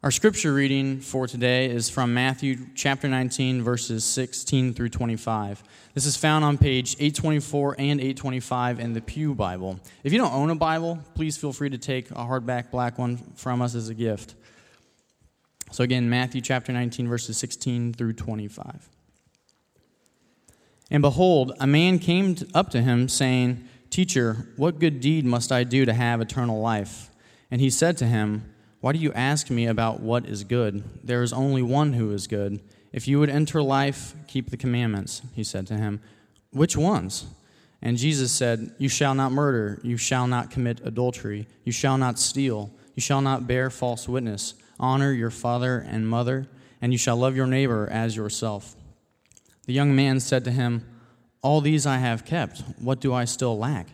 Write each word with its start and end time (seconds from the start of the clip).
Our 0.00 0.12
scripture 0.12 0.54
reading 0.54 1.00
for 1.00 1.26
today 1.26 1.68
is 1.68 1.90
from 1.90 2.14
Matthew 2.14 2.68
chapter 2.76 3.08
19, 3.08 3.62
verses 3.62 4.04
16 4.04 4.72
through 4.72 4.90
25. 4.90 5.64
This 5.92 6.06
is 6.06 6.16
found 6.16 6.44
on 6.44 6.56
page 6.56 6.94
824 7.00 7.74
and 7.80 8.00
825 8.00 8.78
in 8.78 8.92
the 8.92 9.00
Pew 9.00 9.34
Bible. 9.34 9.80
If 10.04 10.12
you 10.12 10.20
don't 10.20 10.32
own 10.32 10.50
a 10.50 10.54
Bible, 10.54 11.00
please 11.16 11.36
feel 11.36 11.52
free 11.52 11.70
to 11.70 11.78
take 11.78 12.12
a 12.12 12.14
hardback 12.14 12.70
black 12.70 12.96
one 12.96 13.16
from 13.34 13.60
us 13.60 13.74
as 13.74 13.88
a 13.88 13.94
gift. 13.94 14.36
So, 15.72 15.82
again, 15.82 16.08
Matthew 16.08 16.42
chapter 16.42 16.72
19, 16.72 17.08
verses 17.08 17.36
16 17.36 17.94
through 17.94 18.12
25. 18.12 18.88
And 20.92 21.02
behold, 21.02 21.54
a 21.58 21.66
man 21.66 21.98
came 21.98 22.36
up 22.54 22.70
to 22.70 22.82
him, 22.82 23.08
saying, 23.08 23.68
Teacher, 23.90 24.46
what 24.54 24.78
good 24.78 25.00
deed 25.00 25.24
must 25.24 25.50
I 25.50 25.64
do 25.64 25.84
to 25.84 25.92
have 25.92 26.20
eternal 26.20 26.60
life? 26.60 27.10
And 27.50 27.60
he 27.60 27.68
said 27.68 27.96
to 27.96 28.06
him, 28.06 28.54
why 28.80 28.92
do 28.92 28.98
you 28.98 29.12
ask 29.12 29.50
me 29.50 29.66
about 29.66 30.00
what 30.00 30.26
is 30.26 30.44
good? 30.44 30.84
There 31.02 31.22
is 31.22 31.32
only 31.32 31.62
one 31.62 31.94
who 31.94 32.12
is 32.12 32.26
good. 32.26 32.60
If 32.92 33.08
you 33.08 33.18
would 33.18 33.30
enter 33.30 33.62
life, 33.62 34.14
keep 34.28 34.50
the 34.50 34.56
commandments, 34.56 35.22
he 35.34 35.44
said 35.44 35.66
to 35.66 35.76
him. 35.76 36.00
Which 36.52 36.76
ones? 36.76 37.26
And 37.82 37.96
Jesus 37.96 38.32
said, 38.32 38.74
You 38.78 38.88
shall 38.88 39.14
not 39.14 39.32
murder, 39.32 39.80
you 39.82 39.96
shall 39.96 40.26
not 40.26 40.50
commit 40.50 40.80
adultery, 40.84 41.46
you 41.64 41.72
shall 41.72 41.98
not 41.98 42.18
steal, 42.18 42.70
you 42.94 43.00
shall 43.00 43.20
not 43.20 43.46
bear 43.46 43.70
false 43.70 44.08
witness, 44.08 44.54
honor 44.80 45.12
your 45.12 45.30
father 45.30 45.78
and 45.78 46.08
mother, 46.08 46.48
and 46.80 46.92
you 46.92 46.98
shall 46.98 47.16
love 47.16 47.36
your 47.36 47.46
neighbor 47.46 47.88
as 47.90 48.16
yourself. 48.16 48.74
The 49.66 49.72
young 49.72 49.94
man 49.94 50.20
said 50.20 50.44
to 50.44 50.50
him, 50.50 50.86
All 51.42 51.60
these 51.60 51.86
I 51.86 51.98
have 51.98 52.24
kept. 52.24 52.62
What 52.78 53.00
do 53.00 53.12
I 53.12 53.24
still 53.24 53.58
lack? 53.58 53.88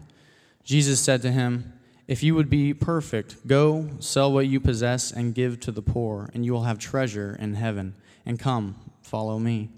Jesus 0.62 1.00
said 1.00 1.20
to 1.22 1.32
him, 1.32 1.73
if 2.06 2.22
you 2.22 2.34
would 2.34 2.50
be 2.50 2.74
perfect, 2.74 3.46
go, 3.46 3.88
sell 3.98 4.32
what 4.32 4.46
you 4.46 4.60
possess, 4.60 5.10
and 5.10 5.34
give 5.34 5.60
to 5.60 5.72
the 5.72 5.82
poor, 5.82 6.30
and 6.34 6.44
you 6.44 6.52
will 6.52 6.64
have 6.64 6.78
treasure 6.78 7.36
in 7.38 7.54
heaven. 7.54 7.94
And 8.26 8.38
come, 8.38 8.76
follow 9.02 9.38
me. 9.38 9.70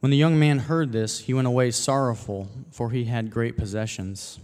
When 0.00 0.10
the 0.10 0.18
young 0.18 0.38
man 0.38 0.58
heard 0.58 0.92
this, 0.92 1.20
he 1.20 1.32
went 1.32 1.46
away 1.46 1.70
sorrowful, 1.70 2.50
for 2.70 2.90
he 2.90 3.04
had 3.04 3.30
great 3.30 3.56
possessions. 3.56 4.38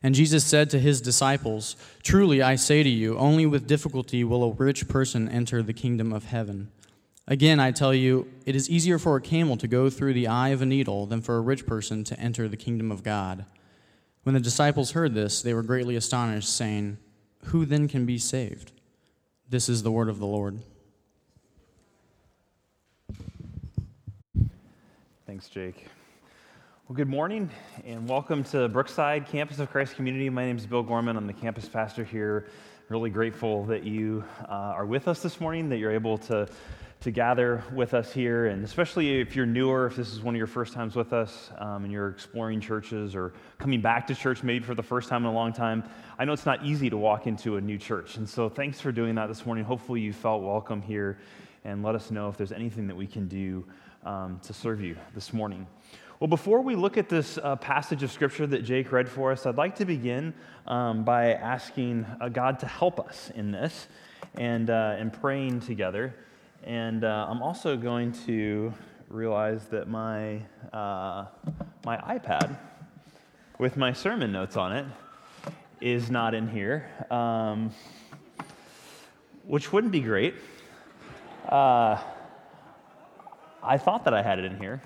And 0.00 0.14
Jesus 0.14 0.44
said 0.44 0.70
to 0.70 0.78
his 0.78 1.00
disciples, 1.00 1.74
Truly 2.04 2.40
I 2.40 2.54
say 2.54 2.84
to 2.84 2.88
you, 2.88 3.18
only 3.18 3.46
with 3.46 3.66
difficulty 3.66 4.22
will 4.22 4.44
a 4.44 4.52
rich 4.52 4.86
person 4.86 5.28
enter 5.28 5.60
the 5.60 5.72
kingdom 5.72 6.12
of 6.12 6.26
heaven. 6.26 6.70
Again, 7.26 7.58
I 7.58 7.72
tell 7.72 7.92
you, 7.92 8.28
it 8.46 8.54
is 8.54 8.70
easier 8.70 8.98
for 8.98 9.16
a 9.16 9.20
camel 9.20 9.56
to 9.56 9.66
go 9.66 9.90
through 9.90 10.14
the 10.14 10.28
eye 10.28 10.50
of 10.50 10.62
a 10.62 10.66
needle 10.66 11.06
than 11.06 11.20
for 11.20 11.36
a 11.36 11.40
rich 11.40 11.66
person 11.66 12.04
to 12.04 12.18
enter 12.18 12.48
the 12.48 12.56
kingdom 12.56 12.92
of 12.92 13.02
God. 13.02 13.44
When 14.24 14.34
the 14.34 14.40
disciples 14.40 14.90
heard 14.90 15.14
this, 15.14 15.42
they 15.42 15.54
were 15.54 15.62
greatly 15.62 15.96
astonished, 15.96 16.54
saying, 16.54 16.98
Who 17.44 17.64
then 17.64 17.88
can 17.88 18.04
be 18.04 18.18
saved? 18.18 18.72
This 19.48 19.68
is 19.68 19.82
the 19.82 19.90
word 19.90 20.08
of 20.08 20.18
the 20.18 20.26
Lord. 20.26 20.60
Thanks, 25.26 25.48
Jake. 25.48 25.86
Well, 26.88 26.96
good 26.96 27.08
morning 27.08 27.50
and 27.84 28.08
welcome 28.08 28.42
to 28.44 28.68
Brookside 28.68 29.26
Campus 29.26 29.58
of 29.58 29.70
Christ 29.70 29.94
Community. 29.94 30.28
My 30.30 30.44
name 30.44 30.56
is 30.56 30.66
Bill 30.66 30.82
Gorman. 30.82 31.16
I'm 31.16 31.26
the 31.26 31.32
campus 31.32 31.68
pastor 31.68 32.02
here. 32.02 32.48
Really 32.88 33.10
grateful 33.10 33.64
that 33.66 33.84
you 33.84 34.24
uh, 34.48 34.52
are 34.52 34.86
with 34.86 35.06
us 35.06 35.22
this 35.22 35.40
morning, 35.40 35.68
that 35.68 35.76
you're 35.76 35.92
able 35.92 36.18
to 36.18 36.48
to 37.00 37.12
gather 37.12 37.62
with 37.72 37.94
us 37.94 38.12
here, 38.12 38.46
and 38.46 38.64
especially 38.64 39.20
if 39.20 39.36
you're 39.36 39.46
newer, 39.46 39.86
if 39.86 39.94
this 39.94 40.12
is 40.12 40.20
one 40.20 40.34
of 40.34 40.38
your 40.38 40.48
first 40.48 40.72
times 40.72 40.96
with 40.96 41.12
us 41.12 41.50
um, 41.58 41.84
and 41.84 41.92
you're 41.92 42.08
exploring 42.08 42.60
churches 42.60 43.14
or 43.14 43.32
coming 43.58 43.80
back 43.80 44.08
to 44.08 44.16
church 44.16 44.42
maybe 44.42 44.64
for 44.64 44.74
the 44.74 44.82
first 44.82 45.08
time 45.08 45.22
in 45.22 45.30
a 45.30 45.32
long 45.32 45.52
time, 45.52 45.84
I 46.18 46.24
know 46.24 46.32
it's 46.32 46.46
not 46.46 46.64
easy 46.64 46.90
to 46.90 46.96
walk 46.96 47.28
into 47.28 47.56
a 47.56 47.60
new 47.60 47.78
church. 47.78 48.16
And 48.16 48.28
so 48.28 48.48
thanks 48.48 48.80
for 48.80 48.90
doing 48.90 49.14
that 49.14 49.28
this 49.28 49.46
morning. 49.46 49.64
Hopefully, 49.64 50.00
you 50.00 50.12
felt 50.12 50.42
welcome 50.42 50.82
here, 50.82 51.18
and 51.64 51.84
let 51.84 51.94
us 51.94 52.10
know 52.10 52.28
if 52.28 52.36
there's 52.36 52.52
anything 52.52 52.88
that 52.88 52.96
we 52.96 53.06
can 53.06 53.28
do 53.28 53.64
um, 54.04 54.40
to 54.42 54.52
serve 54.52 54.80
you 54.80 54.96
this 55.14 55.32
morning. 55.32 55.66
Well, 56.18 56.28
before 56.28 56.62
we 56.62 56.74
look 56.74 56.98
at 56.98 57.08
this 57.08 57.38
uh, 57.38 57.54
passage 57.54 58.02
of 58.02 58.10
scripture 58.10 58.46
that 58.48 58.64
Jake 58.64 58.90
read 58.90 59.08
for 59.08 59.30
us, 59.30 59.46
I'd 59.46 59.56
like 59.56 59.76
to 59.76 59.84
begin 59.84 60.34
um, 60.66 61.04
by 61.04 61.34
asking 61.34 62.06
uh, 62.20 62.28
God 62.28 62.58
to 62.58 62.66
help 62.66 62.98
us 62.98 63.30
in 63.36 63.52
this 63.52 63.86
and, 64.34 64.68
uh, 64.68 64.96
and 64.98 65.12
praying 65.12 65.60
together. 65.60 66.12
And 66.68 67.02
uh, 67.02 67.26
I'm 67.26 67.40
also 67.40 67.78
going 67.78 68.12
to 68.26 68.74
realize 69.08 69.68
that 69.68 69.88
my, 69.88 70.42
uh, 70.70 71.24
my 71.86 71.96
iPad 71.96 72.58
with 73.58 73.78
my 73.78 73.94
sermon 73.94 74.32
notes 74.32 74.54
on 74.54 74.72
it 74.72 74.84
is 75.80 76.10
not 76.10 76.34
in 76.34 76.46
here, 76.46 76.86
um, 77.10 77.70
which 79.46 79.72
wouldn't 79.72 79.94
be 79.94 80.00
great. 80.00 80.34
Uh, 81.48 81.98
I 83.62 83.78
thought 83.78 84.04
that 84.04 84.12
I 84.12 84.20
had 84.20 84.38
it 84.38 84.44
in 84.44 84.58
here. 84.58 84.82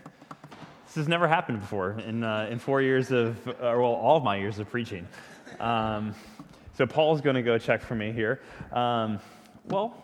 This 0.86 0.94
has 0.94 1.08
never 1.08 1.26
happened 1.26 1.58
before 1.62 1.98
in, 2.06 2.22
uh, 2.22 2.46
in 2.48 2.60
four 2.60 2.80
years 2.80 3.10
of, 3.10 3.44
well, 3.44 3.82
all 3.82 4.18
of 4.18 4.22
my 4.22 4.36
years 4.36 4.60
of 4.60 4.70
preaching. 4.70 5.08
Um, 5.58 6.14
so 6.78 6.86
Paul's 6.86 7.20
going 7.20 7.34
to 7.34 7.42
go 7.42 7.58
check 7.58 7.82
for 7.82 7.96
me 7.96 8.12
here. 8.12 8.40
Um, 8.70 9.18
well, 9.64 9.96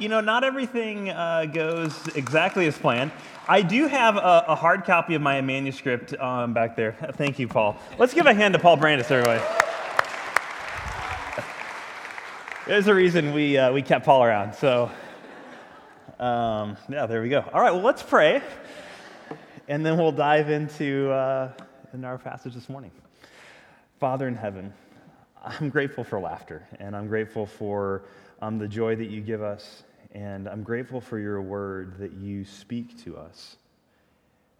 you 0.00 0.08
know, 0.08 0.22
not 0.22 0.44
everything 0.44 1.10
uh, 1.10 1.44
goes 1.44 2.08
exactly 2.16 2.66
as 2.66 2.76
planned. 2.76 3.12
I 3.46 3.60
do 3.60 3.86
have 3.86 4.16
a, 4.16 4.44
a 4.48 4.54
hard 4.54 4.84
copy 4.84 5.14
of 5.14 5.20
my 5.20 5.42
manuscript 5.42 6.14
um, 6.18 6.54
back 6.54 6.74
there. 6.74 6.92
Thank 7.16 7.38
you, 7.38 7.46
Paul. 7.46 7.76
Let's 7.98 8.14
give 8.14 8.24
a 8.24 8.32
hand 8.32 8.54
to 8.54 8.60
Paul 8.60 8.78
Brandis, 8.78 9.10
everybody. 9.10 9.42
There's 12.66 12.86
a 12.86 12.94
reason 12.94 13.34
we, 13.34 13.58
uh, 13.58 13.72
we 13.72 13.82
kept 13.82 14.06
Paul 14.06 14.24
around. 14.24 14.54
So, 14.54 14.90
um, 16.18 16.78
yeah, 16.88 17.04
there 17.04 17.20
we 17.20 17.28
go. 17.28 17.44
All 17.52 17.60
right, 17.60 17.72
well, 17.72 17.82
let's 17.82 18.02
pray, 18.02 18.42
and 19.68 19.84
then 19.84 19.98
we'll 19.98 20.12
dive 20.12 20.48
into, 20.48 21.10
uh, 21.10 21.52
into 21.92 22.06
our 22.06 22.18
passage 22.18 22.54
this 22.54 22.70
morning. 22.70 22.90
Father 23.98 24.28
in 24.28 24.34
heaven, 24.34 24.72
I'm 25.44 25.68
grateful 25.68 26.04
for 26.04 26.18
laughter, 26.20 26.66
and 26.78 26.96
I'm 26.96 27.06
grateful 27.06 27.44
for 27.44 28.04
um, 28.40 28.58
the 28.58 28.68
joy 28.68 28.96
that 28.96 29.10
you 29.10 29.20
give 29.20 29.42
us 29.42 29.82
and 30.12 30.48
I'm 30.48 30.62
grateful 30.62 31.00
for 31.00 31.18
your 31.18 31.40
word 31.40 31.98
that 31.98 32.12
you 32.12 32.44
speak 32.44 33.02
to 33.04 33.16
us. 33.16 33.56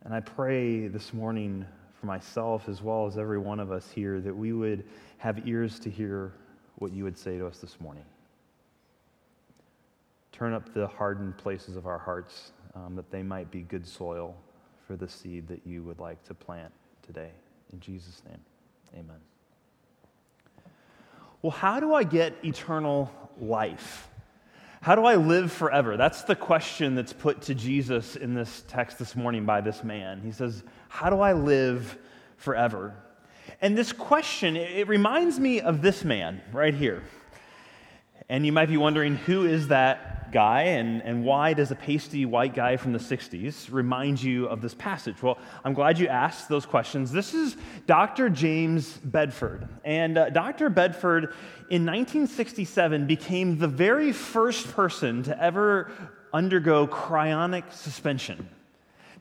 And 0.04 0.14
I 0.14 0.20
pray 0.20 0.88
this 0.88 1.12
morning 1.12 1.66
for 2.00 2.06
myself 2.06 2.68
as 2.68 2.82
well 2.82 3.06
as 3.06 3.18
every 3.18 3.38
one 3.38 3.60
of 3.60 3.72
us 3.72 3.90
here 3.90 4.20
that 4.20 4.34
we 4.34 4.52
would 4.52 4.84
have 5.18 5.46
ears 5.46 5.78
to 5.80 5.90
hear 5.90 6.32
what 6.76 6.92
you 6.92 7.04
would 7.04 7.18
say 7.18 7.36
to 7.36 7.46
us 7.46 7.58
this 7.58 7.78
morning. 7.80 8.04
Turn 10.32 10.54
up 10.54 10.72
the 10.72 10.86
hardened 10.86 11.36
places 11.36 11.76
of 11.76 11.86
our 11.86 11.98
hearts 11.98 12.52
um, 12.74 12.96
that 12.96 13.10
they 13.10 13.22
might 13.22 13.50
be 13.50 13.60
good 13.62 13.86
soil 13.86 14.34
for 14.86 14.96
the 14.96 15.08
seed 15.08 15.46
that 15.48 15.60
you 15.66 15.82
would 15.82 15.98
like 15.98 16.22
to 16.24 16.34
plant 16.34 16.72
today. 17.04 17.30
In 17.72 17.80
Jesus' 17.80 18.22
name, 18.26 18.40
amen. 18.94 19.18
Well, 21.42 21.50
how 21.50 21.80
do 21.80 21.92
I 21.92 22.04
get 22.04 22.34
eternal 22.42 23.10
life? 23.38 24.08
How 24.82 24.94
do 24.94 25.04
I 25.04 25.16
live 25.16 25.52
forever? 25.52 25.98
That's 25.98 26.22
the 26.22 26.34
question 26.34 26.94
that's 26.94 27.12
put 27.12 27.42
to 27.42 27.54
Jesus 27.54 28.16
in 28.16 28.34
this 28.34 28.64
text 28.66 28.98
this 28.98 29.14
morning 29.14 29.44
by 29.44 29.60
this 29.60 29.84
man. 29.84 30.22
He 30.22 30.32
says, 30.32 30.62
How 30.88 31.10
do 31.10 31.20
I 31.20 31.34
live 31.34 31.98
forever? 32.38 32.94
And 33.60 33.76
this 33.76 33.92
question, 33.92 34.56
it 34.56 34.88
reminds 34.88 35.38
me 35.38 35.60
of 35.60 35.82
this 35.82 36.02
man 36.02 36.40
right 36.52 36.74
here. 36.74 37.02
And 38.30 38.46
you 38.46 38.52
might 38.52 38.68
be 38.68 38.76
wondering, 38.76 39.16
who 39.16 39.44
is 39.44 39.68
that 39.68 40.19
guy 40.32 40.62
and, 40.62 41.02
and 41.02 41.24
why 41.24 41.52
does 41.52 41.70
a 41.70 41.74
pasty 41.74 42.24
white 42.24 42.54
guy 42.54 42.76
from 42.76 42.92
the 42.92 42.98
60s 42.98 43.72
remind 43.72 44.22
you 44.22 44.46
of 44.46 44.60
this 44.60 44.74
passage? 44.74 45.22
Well, 45.22 45.38
I'm 45.64 45.74
glad 45.74 45.98
you 45.98 46.08
asked 46.08 46.48
those 46.48 46.66
questions. 46.66 47.12
This 47.12 47.34
is 47.34 47.56
Dr. 47.86 48.28
James 48.28 48.98
Bedford. 48.98 49.68
And 49.84 50.18
uh, 50.18 50.30
Dr. 50.30 50.70
Bedford 50.70 51.34
in 51.70 51.86
1967 51.86 53.06
became 53.06 53.58
the 53.58 53.68
very 53.68 54.12
first 54.12 54.70
person 54.72 55.22
to 55.24 55.42
ever 55.42 55.90
undergo 56.32 56.86
cryonic 56.86 57.72
suspension. 57.72 58.48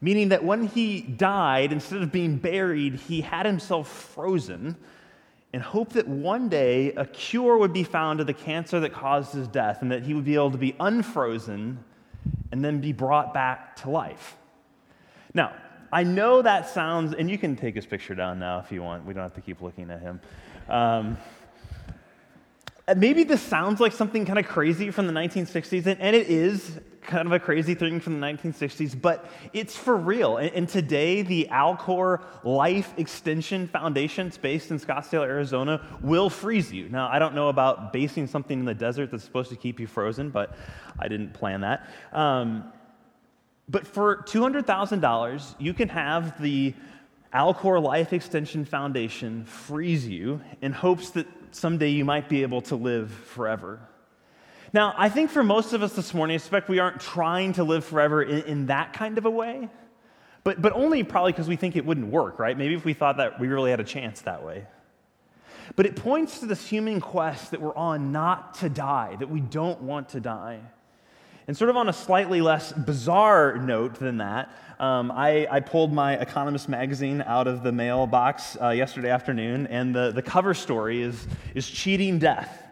Meaning 0.01 0.30
that 0.30 0.44
when 0.44 0.68
he 0.68 1.01
died, 1.01 1.74
instead 1.74 2.01
of 2.01 2.12
being 2.12 2.38
buried, 2.38 2.95
he 2.95 3.22
had 3.22 3.45
himself 3.45 3.89
frozen 3.89 4.78
and 5.51 5.62
hope 5.62 5.94
that 5.94 6.07
one 6.07 6.48
day 6.48 6.92
a 6.94 7.06
cure 7.06 7.57
would 7.57 7.74
be 7.74 7.84
found 7.84 8.19
to 8.19 8.24
the 8.24 8.34
cancer 8.34 8.80
that 8.80 8.94
caused 8.94 9.34
his 9.34 9.48
death 9.48 9.81
and 9.81 9.92
that 9.92 10.04
he 10.04 10.13
would 10.13 10.25
be 10.25 10.36
able 10.36 10.51
to 10.51 10.57
be 10.57 10.75
unfrozen 10.80 11.84
and 12.51 12.63
then 12.63 12.80
be 12.80 12.94
brought 12.94 13.34
back 13.34 13.75
to 13.78 13.90
life. 13.90 14.38
Now, 15.34 15.54
I 15.92 16.04
know 16.04 16.42
that 16.42 16.69
sounds, 16.69 17.13
and 17.13 17.30
you 17.30 17.38
can 17.38 17.56
take 17.56 17.75
his 17.75 17.86
picture 17.86 18.13
down 18.13 18.40
now 18.40 18.60
if 18.60 18.72
you 18.72 18.84
want. 18.84 19.06
We 19.06 19.13
don't 19.13 19.24
have 19.24 19.34
to 19.36 19.42
keep 19.42 19.62
looking 19.62 19.90
at 19.90 20.01
him. 20.01 20.22
Um, 20.68 21.18
maybe 22.95 23.24
this 23.24 23.42
sounds 23.42 23.80
like 23.80 23.94
something 23.94 24.25
kind 24.25 24.38
of 24.38 24.48
crazy 24.48 24.92
from 24.92 25.07
the 25.07 25.13
1960s, 25.13 25.88
and 25.88 26.16
it 26.16 26.30
is 26.30 26.80
kind 27.09 27.25
of 27.25 27.31
a 27.31 27.39
crazy 27.39 27.73
thing 27.73 28.00
from 28.00 28.19
the 28.19 28.25
1960s, 28.27 29.00
but 29.00 29.29
it's 29.51 29.75
for 29.75 29.97
real. 29.97 30.38
And, 30.38 30.51
and 30.53 30.69
today, 30.69 31.23
the 31.23 31.50
Alcor 31.51 32.23
Life 32.44 32.94
Extension 32.97 33.67
Foundation, 33.67 34.27
it's 34.27 34.38
based 34.38 34.69
in 34.69 34.79
Scottsdale, 34.79 35.23
Arizona, 35.23 35.81
will 36.01 36.29
freeze 36.29 36.71
you. 36.71 36.88
Now, 36.88 37.09
I 37.09 37.17
don't 37.19 37.33
know 37.33 37.50
about 37.50 37.91
basing 37.91 38.27
something 38.27 38.59
in 38.59 38.65
the 38.65 38.75
desert 38.75 39.09
that's 39.09 39.23
supposed 39.23 39.50
to 39.50 39.56
keep 39.56 39.79
you 39.79 39.88
frozen, 39.88 40.29
but 40.29 40.56
I 41.00 41.07
didn't 41.07 41.33
plan 41.33 41.61
that. 41.61 41.89
Um, 42.13 42.71
but 43.67 43.88
for 43.88 44.17
$200,000, 44.17 45.56
you 45.59 45.73
can 45.73 45.89
have 45.89 46.39
the 46.41 46.73
Alcor 47.33 47.81
Life 47.81 48.13
Extension 48.13 48.65
Foundation 48.65 49.45
freeze 49.45 50.07
you 50.07 50.41
in 50.61 50.71
hopes 50.71 51.09
that 51.11 51.27
someday 51.51 51.89
you 51.89 52.06
might 52.06 52.29
be 52.29 52.44
able 52.44 52.61
to 52.61 52.75
live 52.75 53.11
forever. 53.11 53.79
Now, 54.71 54.94
I 54.98 55.10
think 55.10 55.31
for 55.31 55.44
most 55.44 55.74
of 55.74 55.81
us 55.81 55.94
this 55.94 56.13
morning, 56.13 56.36
I 56.36 56.38
suspect 56.38 56.69
we 56.69 56.80
aren't 56.80 57.00
trying 57.00 57.54
to 57.54 57.63
live 57.63 57.83
forever 57.86 58.21
in, 58.21 58.44
in 58.44 58.66
that 58.68 58.94
kind 58.94 59.18
of 59.18 59.25
a 59.25 59.30
way, 59.30 59.68
but, 60.44 60.62
but 60.62 60.74
only 60.74 61.04
probably 61.04 61.31
because 61.31 61.48
we 61.48 61.56
think 61.56 61.75
it 61.75 61.86
wouldn't 61.86 62.07
work, 62.07 62.38
right? 62.38 62.56
Maybe 62.56 62.75
if 62.75 62.86
we 62.86 62.94
thought 62.94 63.18
that 63.18 63.39
we 63.39 63.48
really 63.48 63.71
had 63.71 63.80
a 63.80 63.86
chance 63.86 64.21
that 64.21 64.44
way. 64.44 64.68
But 65.75 65.86
it 65.86 65.95
points 65.95 66.39
to 66.39 66.45
this 66.45 66.68
human 66.68 67.01
quest 67.01 67.51
that 67.51 67.62
we're 67.62 67.75
on 67.75 68.12
not 68.12 68.56
to 68.56 68.69
die, 68.69 69.16
that 69.19 69.30
we 69.30 69.42
don't 69.42 69.81
want 69.81 70.10
to 70.10 70.19
die. 70.19 70.60
And 71.48 71.57
sort 71.57 71.71
of 71.71 71.77
on 71.77 71.89
a 71.89 71.94
slightly 71.94 72.42
less 72.42 72.71
bizarre 72.71 73.57
note 73.57 73.95
than 73.95 74.18
that, 74.18 74.56
um, 74.80 75.12
I, 75.12 75.48
I, 75.50 75.60
pulled 75.62 75.92
my 75.92 76.13
Economist 76.13 76.69
magazine 76.69 77.21
out 77.25 77.48
of 77.48 77.63
the 77.63 77.71
mailbox 77.71 78.56
uh, 78.62 78.69
yesterday 78.69 79.10
afternoon, 79.10 79.68
and 79.68 79.94
the, 79.94 80.12
the 80.12 80.21
cover 80.21 80.54
story 80.54 81.01
is, 81.01 81.27
is 81.56 81.68
Cheating 81.68 82.19
Death, 82.19 82.69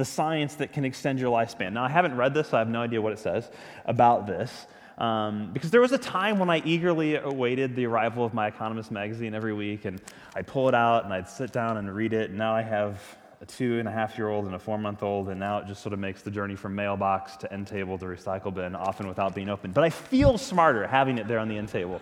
the 0.00 0.04
science 0.06 0.54
that 0.54 0.72
can 0.72 0.86
extend 0.86 1.20
your 1.20 1.30
lifespan. 1.30 1.74
Now, 1.74 1.84
I 1.84 1.90
haven't 1.90 2.16
read 2.16 2.32
this, 2.32 2.48
so 2.48 2.56
I 2.56 2.60
have 2.60 2.70
no 2.70 2.80
idea 2.80 3.02
what 3.02 3.12
it 3.12 3.18
says 3.18 3.50
about 3.84 4.26
this. 4.26 4.66
Um, 4.96 5.50
because 5.52 5.70
there 5.70 5.82
was 5.82 5.92
a 5.92 5.98
time 5.98 6.38
when 6.38 6.48
I 6.48 6.62
eagerly 6.64 7.16
awaited 7.16 7.76
the 7.76 7.84
arrival 7.84 8.24
of 8.24 8.32
my 8.32 8.46
Economist 8.46 8.90
magazine 8.90 9.34
every 9.34 9.52
week, 9.52 9.84
and 9.84 10.00
I'd 10.34 10.46
pull 10.46 10.70
it 10.70 10.74
out 10.74 11.04
and 11.04 11.12
I'd 11.12 11.28
sit 11.28 11.52
down 11.52 11.76
and 11.76 11.94
read 11.94 12.14
it, 12.14 12.30
and 12.30 12.38
now 12.38 12.54
I 12.54 12.62
have 12.62 12.98
a 13.42 13.44
two 13.44 13.78
and 13.78 13.86
a 13.86 13.90
half 13.90 14.16
year 14.16 14.30
old 14.30 14.46
and 14.46 14.54
a 14.54 14.58
four 14.58 14.78
month 14.78 15.02
old, 15.02 15.28
and 15.28 15.38
now 15.38 15.58
it 15.58 15.66
just 15.66 15.82
sort 15.82 15.92
of 15.92 15.98
makes 15.98 16.22
the 16.22 16.30
journey 16.30 16.56
from 16.56 16.74
mailbox 16.74 17.36
to 17.36 17.52
end 17.52 17.66
table 17.66 17.98
to 17.98 18.06
recycle 18.06 18.54
bin, 18.54 18.74
often 18.74 19.06
without 19.06 19.34
being 19.34 19.50
opened. 19.50 19.74
But 19.74 19.84
I 19.84 19.90
feel 19.90 20.38
smarter 20.38 20.86
having 20.86 21.18
it 21.18 21.28
there 21.28 21.38
on 21.38 21.48
the 21.48 21.58
end 21.58 21.68
table. 21.68 22.00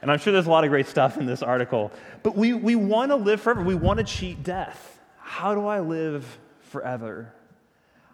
And 0.00 0.10
I'm 0.10 0.18
sure 0.18 0.32
there's 0.32 0.46
a 0.46 0.50
lot 0.50 0.64
of 0.64 0.70
great 0.70 0.86
stuff 0.86 1.18
in 1.18 1.26
this 1.26 1.42
article. 1.42 1.92
But 2.22 2.36
we, 2.36 2.54
we 2.54 2.74
want 2.74 3.10
to 3.10 3.16
live 3.16 3.42
forever. 3.42 3.62
We 3.62 3.74
want 3.74 3.98
to 3.98 4.04
cheat 4.04 4.42
death. 4.42 4.98
How 5.18 5.54
do 5.54 5.66
I 5.66 5.80
live 5.80 6.38
forever? 6.68 7.32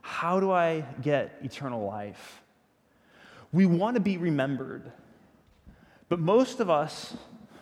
How 0.03 0.41
do 0.41 0.51
I 0.51 0.85
get 1.03 1.39
eternal 1.43 1.85
life? 1.87 2.43
We 3.53 3.67
want 3.67 3.95
to 3.95 4.01
be 4.01 4.17
remembered. 4.17 4.91
But 6.09 6.19
most 6.19 6.61
of 6.61 6.69
us 6.69 7.17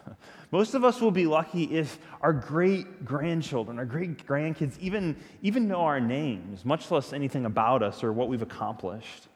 most 0.50 0.74
of 0.74 0.84
us 0.84 1.00
will 1.00 1.10
be 1.10 1.26
lucky 1.26 1.64
if 1.64 1.98
our 2.20 2.32
great 2.32 3.04
grandchildren, 3.04 3.78
our 3.78 3.84
great 3.84 4.26
grandkids 4.26 4.78
even, 4.80 5.16
even 5.42 5.68
know 5.68 5.80
our 5.80 6.00
names, 6.00 6.64
much 6.64 6.90
less 6.90 7.12
anything 7.12 7.46
about 7.46 7.82
us 7.82 8.04
or 8.04 8.12
what 8.12 8.28
we've 8.28 8.42
accomplished. 8.42 9.28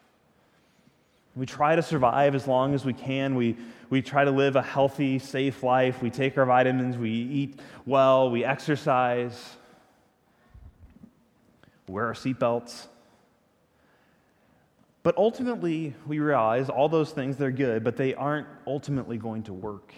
We 1.35 1.45
try 1.45 1.75
to 1.75 1.83
survive 1.83 2.33
as 2.33 2.47
long 2.47 2.73
as 2.73 2.83
we 2.83 2.93
can. 2.93 3.35
We, 3.35 3.57
we 3.89 4.01
try 4.01 4.25
to 4.25 4.31
live 4.31 4.55
a 4.55 4.61
healthy, 4.61 5.19
safe 5.19 5.61
life. 5.61 6.01
We 6.01 6.09
take 6.09 6.37
our 6.37 6.45
vitamins. 6.45 6.97
We 6.97 7.11
eat 7.11 7.59
well. 7.85 8.31
We 8.31 8.43
exercise. 8.43 9.57
Wear 11.87 12.05
our 12.05 12.13
seatbelts. 12.13 12.87
But 15.03 15.17
ultimately, 15.17 15.95
we 16.05 16.19
realize 16.19 16.69
all 16.69 16.89
those 16.89 17.11
things, 17.11 17.37
they're 17.37 17.49
good, 17.49 17.83
but 17.83 17.95
they 17.95 18.13
aren't 18.13 18.47
ultimately 18.65 19.17
going 19.17 19.43
to 19.43 19.53
work. 19.53 19.93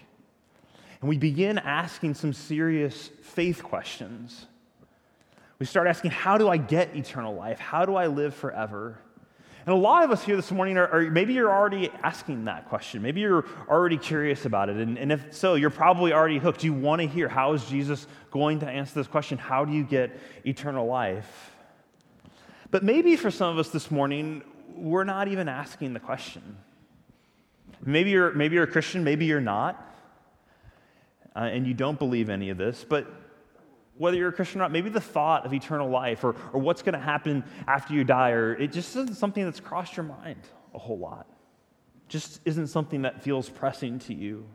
And 1.00 1.08
we 1.08 1.18
begin 1.18 1.58
asking 1.58 2.14
some 2.14 2.32
serious 2.32 3.10
faith 3.22 3.62
questions. 3.62 4.46
We 5.58 5.66
start 5.66 5.88
asking, 5.88 6.12
How 6.12 6.38
do 6.38 6.48
I 6.48 6.58
get 6.58 6.94
eternal 6.94 7.34
life? 7.34 7.58
How 7.58 7.84
do 7.84 7.96
I 7.96 8.06
live 8.06 8.34
forever? 8.34 8.98
And 9.66 9.74
a 9.74 9.78
lot 9.78 10.04
of 10.04 10.10
us 10.10 10.24
here 10.24 10.36
this 10.36 10.50
morning 10.50 10.78
are, 10.78 10.88
are, 10.88 11.10
maybe 11.10 11.34
you're 11.34 11.52
already 11.52 11.90
asking 12.02 12.44
that 12.46 12.68
question. 12.68 13.02
Maybe 13.02 13.20
you're 13.20 13.44
already 13.68 13.98
curious 13.98 14.46
about 14.46 14.70
it. 14.70 14.76
And, 14.76 14.98
and 14.98 15.12
if 15.12 15.34
so, 15.34 15.54
you're 15.54 15.70
probably 15.70 16.12
already 16.12 16.38
hooked. 16.38 16.64
You 16.64 16.72
want 16.72 17.02
to 17.02 17.08
hear 17.08 17.28
how 17.28 17.52
is 17.52 17.64
Jesus 17.66 18.06
going 18.30 18.60
to 18.60 18.68
answer 18.68 18.94
this 18.94 19.06
question? 19.06 19.36
How 19.36 19.64
do 19.64 19.72
you 19.72 19.84
get 19.84 20.18
eternal 20.46 20.86
life? 20.86 21.50
But 22.70 22.82
maybe 22.82 23.16
for 23.16 23.30
some 23.30 23.50
of 23.50 23.58
us 23.58 23.70
this 23.70 23.90
morning, 23.90 24.42
we're 24.76 25.04
not 25.04 25.28
even 25.28 25.48
asking 25.48 25.92
the 25.92 26.00
question. 26.00 26.56
Maybe 27.84 28.10
you're, 28.10 28.32
maybe 28.32 28.54
you're 28.54 28.64
a 28.64 28.70
Christian, 28.70 29.04
maybe 29.04 29.24
you're 29.26 29.40
not 29.40 29.86
uh, 31.34 31.40
and 31.40 31.66
you 31.66 31.74
don't 31.74 31.98
believe 31.98 32.28
any 32.28 32.50
of 32.50 32.58
this, 32.58 32.84
but 32.88 33.06
whether 33.96 34.16
you're 34.16 34.30
a 34.30 34.32
Christian 34.32 34.60
or 34.60 34.64
not, 34.64 34.72
maybe 34.72 34.88
the 34.88 35.00
thought 35.00 35.44
of 35.44 35.52
eternal 35.52 35.88
life 35.88 36.24
or, 36.24 36.34
or 36.52 36.60
what's 36.60 36.82
going 36.82 36.94
to 36.94 36.98
happen 36.98 37.44
after 37.66 37.94
you 37.94 38.04
die, 38.04 38.30
or 38.30 38.54
it 38.54 38.72
just 38.72 38.96
isn't 38.96 39.14
something 39.14 39.44
that's 39.44 39.60
crossed 39.60 39.96
your 39.96 40.04
mind 40.04 40.40
a 40.74 40.78
whole 40.78 40.98
lot. 40.98 41.26
Just 42.08 42.40
isn't 42.44 42.68
something 42.68 43.02
that 43.02 43.22
feels 43.22 43.48
pressing 43.48 43.98
to 44.00 44.14
you. 44.14 44.46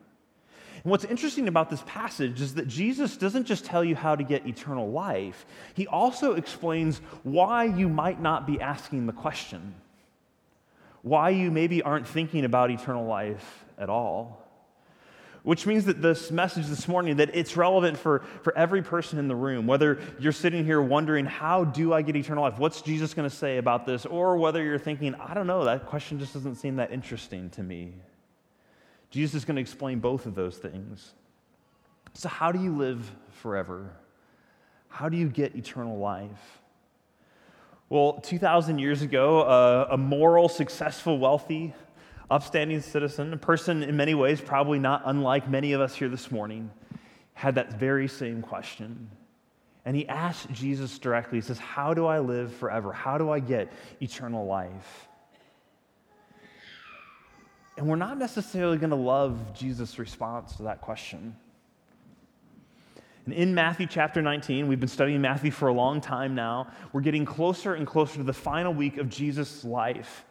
And 0.85 0.91
what's 0.91 1.03
interesting 1.03 1.47
about 1.47 1.71
this 1.71 1.81
passage 1.87 2.39
is 2.41 2.53
that 2.53 2.67
Jesus 2.67 3.17
doesn't 3.17 3.45
just 3.45 3.65
tell 3.65 3.83
you 3.83 3.95
how 3.95 4.15
to 4.15 4.23
get 4.23 4.45
eternal 4.45 4.91
life, 4.91 5.47
he 5.73 5.87
also 5.87 6.35
explains 6.35 6.99
why 7.23 7.63
you 7.63 7.89
might 7.89 8.21
not 8.21 8.45
be 8.45 8.61
asking 8.61 9.07
the 9.07 9.11
question, 9.11 9.73
why 11.01 11.31
you 11.31 11.49
maybe 11.49 11.81
aren't 11.81 12.07
thinking 12.07 12.45
about 12.45 12.69
eternal 12.69 13.07
life 13.07 13.65
at 13.79 13.89
all. 13.89 14.47
Which 15.41 15.65
means 15.65 15.85
that 15.85 16.03
this 16.03 16.29
message 16.29 16.67
this 16.67 16.87
morning 16.87 17.17
that 17.17 17.35
it's 17.35 17.57
relevant 17.57 17.97
for, 17.97 18.23
for 18.43 18.55
every 18.55 18.83
person 18.83 19.17
in 19.17 19.27
the 19.27 19.35
room. 19.35 19.65
Whether 19.65 19.99
you're 20.19 20.31
sitting 20.31 20.65
here 20.65 20.81
wondering 20.81 21.25
how 21.25 21.63
do 21.63 21.93
i 21.93 22.03
get 22.03 22.15
eternal 22.15 22.43
life? 22.43 22.59
What's 22.59 22.81
jesus 22.81 23.15
going 23.15 23.27
to 23.27 23.35
say 23.35 23.57
about 23.57 23.87
this? 23.87 24.05
Or 24.05 24.37
whether 24.37 24.63
you're 24.63 24.79
thinking 24.79 25.15
i 25.15 25.33
don't 25.33 25.47
know 25.47 25.65
that 25.65 25.87
question 25.87 26.19
just 26.19 26.33
doesn't 26.33 26.55
seem 26.55 26.75
that 26.75 26.91
interesting 26.91 27.49
to 27.51 27.63
me 27.63 27.93
jesus 29.15 29.35
is 29.35 29.45
going 29.45 29.55
to 29.55 29.61
explain 29.61 29.99
both 29.99 30.25
of 30.25 30.35
those 30.35 30.57
things 30.57 31.13
so 32.13 32.29
how 32.29 32.51
do 32.51 32.61
you 32.61 32.75
live 32.75 33.09
forever 33.41 33.89
how 34.89 35.09
do 35.09 35.17
you 35.17 35.27
get 35.27 35.55
eternal 35.55 35.97
life 35.97 36.59
well 37.89 38.13
2000 38.23 38.77
years 38.77 39.01
ago 39.01 39.41
uh, 39.41 39.87
a 39.91 39.97
moral 39.97 40.47
successful 40.47 41.17
wealthy 41.17 41.73
upstanding 42.29 42.81
citizen, 42.81 43.33
a 43.33 43.37
person 43.37 43.83
in 43.83 43.95
many 43.95 44.13
ways 44.13 44.41
probably 44.41 44.79
not 44.79 45.03
unlike 45.05 45.49
many 45.49 45.73
of 45.73 45.81
us 45.81 45.95
here 45.95 46.09
this 46.09 46.31
morning, 46.31 46.71
had 47.33 47.55
that 47.55 47.73
very 47.73 48.07
same 48.07 48.41
question. 48.41 49.09
And 49.85 49.95
he 49.95 50.07
asked 50.07 50.51
Jesus 50.51 50.97
directly, 50.97 51.37
he 51.37 51.41
says, 51.41 51.59
How 51.59 51.93
do 51.93 52.05
I 52.05 52.19
live 52.19 52.53
forever? 52.55 52.91
How 52.91 53.17
do 53.17 53.29
I 53.29 53.39
get 53.39 53.71
eternal 54.01 54.45
life? 54.45 55.07
And 57.77 57.87
we're 57.87 57.95
not 57.95 58.17
necessarily 58.17 58.77
going 58.77 58.91
to 58.91 58.95
love 58.95 59.53
Jesus' 59.53 59.99
response 59.99 60.55
to 60.57 60.63
that 60.63 60.81
question. 60.81 61.35
And 63.25 63.33
in 63.33 63.55
Matthew 63.55 63.87
chapter 63.87 64.21
19, 64.21 64.67
we've 64.67 64.79
been 64.79 64.87
studying 64.87 65.21
Matthew 65.21 65.51
for 65.51 65.67
a 65.67 65.73
long 65.73 65.99
time 65.99 66.35
now. 66.35 66.67
We're 66.93 67.01
getting 67.01 67.25
closer 67.25 67.73
and 67.73 67.85
closer 67.85 68.17
to 68.17 68.23
the 68.23 68.33
final 68.33 68.73
week 68.73 68.97
of 68.97 69.09
Jesus' 69.09 69.65
life 69.65 70.25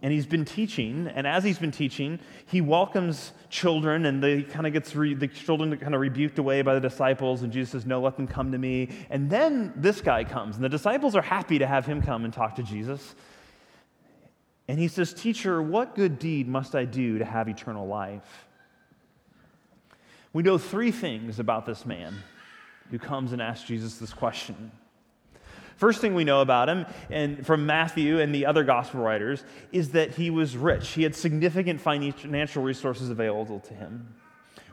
and 0.00 0.12
he's 0.12 0.26
been 0.26 0.44
teaching 0.44 1.08
and 1.14 1.26
as 1.26 1.44
he's 1.44 1.58
been 1.58 1.70
teaching 1.70 2.18
he 2.46 2.60
welcomes 2.60 3.32
children 3.50 4.06
and 4.06 4.22
they 4.22 4.42
kind 4.42 4.66
of 4.66 4.72
gets 4.72 4.94
re, 4.94 5.14
the 5.14 5.28
children 5.28 5.76
kind 5.76 5.94
of 5.94 6.00
rebuked 6.00 6.38
away 6.38 6.62
by 6.62 6.74
the 6.74 6.80
disciples 6.80 7.42
and 7.42 7.52
jesus 7.52 7.70
says 7.70 7.86
no 7.86 8.00
let 8.00 8.16
them 8.16 8.26
come 8.26 8.52
to 8.52 8.58
me 8.58 8.88
and 9.10 9.28
then 9.28 9.72
this 9.76 10.00
guy 10.00 10.24
comes 10.24 10.56
and 10.56 10.64
the 10.64 10.68
disciples 10.68 11.14
are 11.14 11.22
happy 11.22 11.58
to 11.58 11.66
have 11.66 11.84
him 11.84 12.00
come 12.00 12.24
and 12.24 12.32
talk 12.32 12.54
to 12.54 12.62
jesus 12.62 13.14
and 14.72 14.80
he 14.80 14.88
says 14.88 15.12
teacher 15.12 15.60
what 15.60 15.94
good 15.94 16.18
deed 16.18 16.48
must 16.48 16.74
i 16.74 16.86
do 16.86 17.18
to 17.18 17.26
have 17.26 17.46
eternal 17.46 17.86
life 17.86 18.46
we 20.32 20.42
know 20.42 20.56
three 20.56 20.90
things 20.90 21.38
about 21.38 21.66
this 21.66 21.84
man 21.84 22.16
who 22.90 22.98
comes 22.98 23.34
and 23.34 23.42
asks 23.42 23.68
jesus 23.68 23.98
this 23.98 24.14
question 24.14 24.72
First 25.76 26.00
thing 26.00 26.14
we 26.14 26.22
know 26.22 26.42
about 26.42 26.68
him, 26.68 26.86
and 27.10 27.44
from 27.44 27.66
Matthew 27.66 28.20
and 28.20 28.32
the 28.32 28.46
other 28.46 28.62
gospel 28.62 29.00
writers, 29.00 29.42
is 29.72 29.90
that 29.92 30.12
he 30.12 30.30
was 30.30 30.56
rich. 30.56 30.90
He 30.90 31.02
had 31.02 31.12
significant 31.12 31.80
financial 31.80 32.62
resources 32.62 33.10
available 33.10 33.58
to 33.58 33.74
him. 33.74 34.14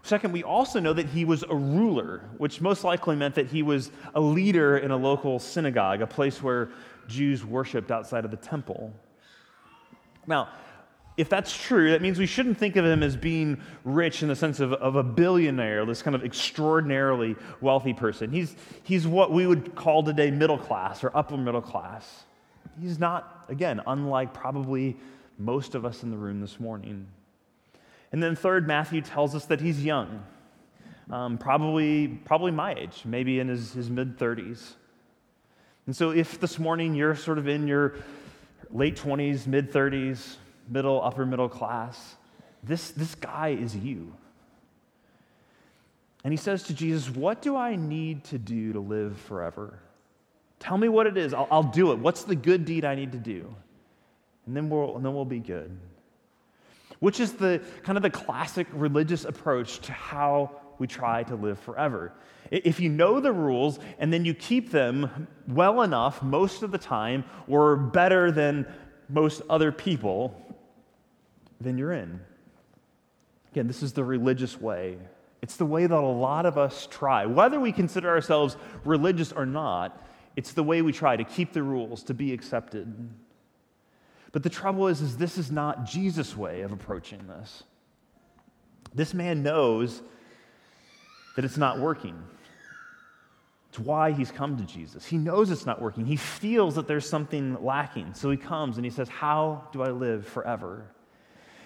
Second, 0.03 0.33
we 0.33 0.43
also 0.43 0.79
know 0.79 0.93
that 0.93 1.07
he 1.07 1.25
was 1.25 1.43
a 1.49 1.55
ruler, 1.55 2.29
which 2.37 2.61
most 2.61 2.83
likely 2.83 3.15
meant 3.15 3.33
that 3.35 3.47
he 3.47 3.63
was 3.63 3.89
a 4.13 4.21
leader 4.21 4.77
in 4.77 4.91
a 4.91 4.97
local 4.97 5.39
synagogue, 5.39 6.03
a 6.03 6.07
place 6.07 6.43
where 6.43 6.69
Jews 7.07 7.43
worshiped 7.43 7.89
outside 7.89 8.23
of 8.23 8.29
the 8.29 8.37
temple. 8.37 8.93
Now, 10.29 10.49
if 11.17 11.27
that's 11.27 11.53
true, 11.53 11.91
that 11.91 12.01
means 12.01 12.17
we 12.17 12.25
shouldn't 12.25 12.57
think 12.57 12.77
of 12.77 12.85
him 12.85 13.03
as 13.03 13.17
being 13.17 13.59
rich 13.83 14.21
in 14.21 14.29
the 14.29 14.35
sense 14.37 14.61
of, 14.61 14.71
of 14.71 14.95
a 14.95 15.03
billionaire, 15.03 15.85
this 15.85 16.01
kind 16.01 16.15
of 16.15 16.23
extraordinarily 16.23 17.35
wealthy 17.59 17.93
person. 17.93 18.31
He's, 18.31 18.55
he's 18.83 19.05
what 19.05 19.33
we 19.33 19.45
would 19.45 19.75
call 19.75 20.01
today 20.01 20.31
middle 20.31 20.57
class 20.57 21.03
or 21.03 21.11
upper 21.17 21.35
middle 21.35 21.61
class. 21.61 22.23
He's 22.79 22.99
not, 22.99 23.43
again, 23.49 23.81
unlike 23.85 24.33
probably 24.33 24.95
most 25.37 25.75
of 25.75 25.83
us 25.83 26.03
in 26.03 26.11
the 26.11 26.17
room 26.17 26.39
this 26.39 26.57
morning. 26.57 27.07
And 28.13 28.23
then, 28.23 28.35
third, 28.35 28.65
Matthew 28.65 29.01
tells 29.01 29.35
us 29.35 29.45
that 29.45 29.59
he's 29.59 29.83
young, 29.83 30.23
um, 31.09 31.37
probably, 31.37 32.07
probably 32.07 32.51
my 32.51 32.75
age, 32.75 33.01
maybe 33.03 33.39
in 33.39 33.49
his, 33.49 33.73
his 33.73 33.89
mid 33.89 34.17
30s. 34.17 34.75
And 35.85 35.95
so, 35.95 36.11
if 36.11 36.39
this 36.39 36.59
morning 36.59 36.93
you're 36.93 37.15
sort 37.15 37.39
of 37.39 37.47
in 37.47 37.67
your 37.67 37.95
late 38.71 38.95
20s, 38.95 39.47
mid 39.47 39.71
30s, 39.71 40.35
middle, 40.69 41.01
upper 41.03 41.25
middle 41.25 41.49
class, 41.49 42.15
this, 42.63 42.91
this 42.91 43.15
guy 43.15 43.49
is 43.49 43.75
you. 43.75 44.13
And 46.23 46.33
he 46.33 46.37
says 46.37 46.63
to 46.63 46.73
Jesus, 46.73 47.09
What 47.09 47.41
do 47.41 47.55
I 47.55 47.75
need 47.75 48.23
to 48.25 48.37
do 48.37 48.73
to 48.73 48.79
live 48.79 49.17
forever? 49.17 49.79
Tell 50.59 50.77
me 50.77 50.89
what 50.89 51.07
it 51.07 51.17
is. 51.17 51.33
I'll, 51.33 51.47
I'll 51.49 51.63
do 51.63 51.91
it. 51.91 51.99
What's 51.99 52.23
the 52.23 52.35
good 52.35 52.65
deed 52.65 52.83
I 52.83 52.95
need 52.95 53.13
to 53.13 53.17
do? 53.17 53.53
And 54.45 54.55
then 54.55 54.69
we'll, 54.69 54.97
and 54.97 55.05
then 55.05 55.13
we'll 55.13 55.25
be 55.25 55.39
good. 55.39 55.77
Which 56.99 57.21
is 57.21 57.33
the 57.33 57.61
kind 57.83 57.97
of 57.97 58.01
the 58.01 58.09
classic 58.09 58.67
religious 58.73 59.23
approach 59.23 59.79
to 59.81 59.93
how 59.93 60.51
we 60.79 60.87
try 60.87 61.23
to 61.23 61.35
live 61.35 61.59
forever. 61.59 62.11
If 62.51 62.79
you 62.79 62.89
know 62.89 63.19
the 63.19 63.31
rules 63.31 63.79
and 63.99 64.11
then 64.11 64.25
you 64.25 64.33
keep 64.33 64.71
them 64.71 65.27
well 65.47 65.81
enough 65.81 66.23
most 66.23 66.63
of 66.63 66.71
the 66.71 66.77
time, 66.77 67.23
or 67.47 67.75
better 67.75 68.31
than 68.31 68.65
most 69.07 69.41
other 69.49 69.71
people, 69.71 70.35
then 71.61 71.77
you're 71.77 71.93
in. 71.93 72.19
Again, 73.51 73.67
this 73.67 73.83
is 73.83 73.93
the 73.93 74.03
religious 74.03 74.59
way. 74.59 74.97
It's 75.41 75.55
the 75.55 75.65
way 75.65 75.85
that 75.85 75.95
a 75.95 75.99
lot 75.99 76.45
of 76.45 76.57
us 76.57 76.87
try. 76.89 77.25
Whether 77.25 77.59
we 77.59 77.71
consider 77.71 78.09
ourselves 78.09 78.57
religious 78.83 79.31
or 79.31 79.45
not, 79.45 80.05
it's 80.35 80.53
the 80.53 80.63
way 80.63 80.81
we 80.81 80.91
try 80.91 81.15
to 81.15 81.23
keep 81.23 81.53
the 81.53 81.63
rules, 81.63 82.03
to 82.03 82.13
be 82.13 82.33
accepted. 82.33 83.09
But 84.31 84.43
the 84.43 84.49
trouble 84.49 84.87
is, 84.87 85.01
is 85.01 85.17
this 85.17 85.37
is 85.37 85.51
not 85.51 85.85
Jesus' 85.85 86.35
way 86.35 86.61
of 86.61 86.71
approaching 86.71 87.25
this. 87.27 87.63
This 88.93 89.13
man 89.13 89.43
knows 89.43 90.01
that 91.35 91.45
it's 91.45 91.57
not 91.57 91.79
working. 91.79 92.21
It's 93.69 93.79
why 93.79 94.11
he's 94.11 94.31
come 94.31 94.57
to 94.57 94.63
Jesus. 94.63 95.05
He 95.05 95.17
knows 95.17 95.51
it's 95.51 95.65
not 95.65 95.81
working. 95.81 96.05
He 96.05 96.15
feels 96.15 96.75
that 96.75 96.87
there's 96.87 97.07
something 97.07 97.63
lacking. 97.63 98.15
So 98.15 98.31
he 98.31 98.37
comes 98.37 98.77
and 98.77 98.85
he 98.85 98.91
says, 98.91 99.07
How 99.09 99.67
do 99.71 99.83
I 99.83 99.89
live 99.89 100.27
forever? 100.27 100.87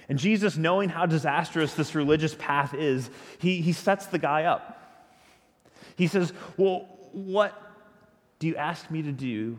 And 0.09 0.19
Jesus, 0.19 0.57
knowing 0.57 0.89
how 0.89 1.05
disastrous 1.05 1.73
this 1.73 1.95
religious 1.95 2.35
path 2.35 2.73
is, 2.73 3.09
he, 3.39 3.61
he 3.61 3.71
sets 3.71 4.07
the 4.07 4.19
guy 4.19 4.43
up. 4.43 4.79
He 5.95 6.07
says, 6.07 6.33
Well, 6.57 6.89
what 7.13 7.59
do 8.39 8.47
you 8.47 8.57
ask 8.57 8.91
me 8.91 9.01
to 9.03 9.13
do? 9.13 9.57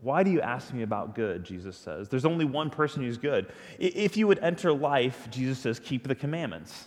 Why 0.00 0.22
do 0.22 0.30
you 0.30 0.40
ask 0.40 0.72
me 0.72 0.82
about 0.82 1.14
good? 1.14 1.44
Jesus 1.44 1.76
says. 1.76 2.08
There's 2.08 2.24
only 2.24 2.44
one 2.44 2.70
person 2.70 3.02
who's 3.02 3.18
good. 3.18 3.52
If 3.78 4.16
you 4.16 4.26
would 4.28 4.38
enter 4.38 4.72
life, 4.72 5.28
Jesus 5.30 5.58
says, 5.58 5.80
keep 5.80 6.06
the 6.06 6.14
commandments. 6.14 6.86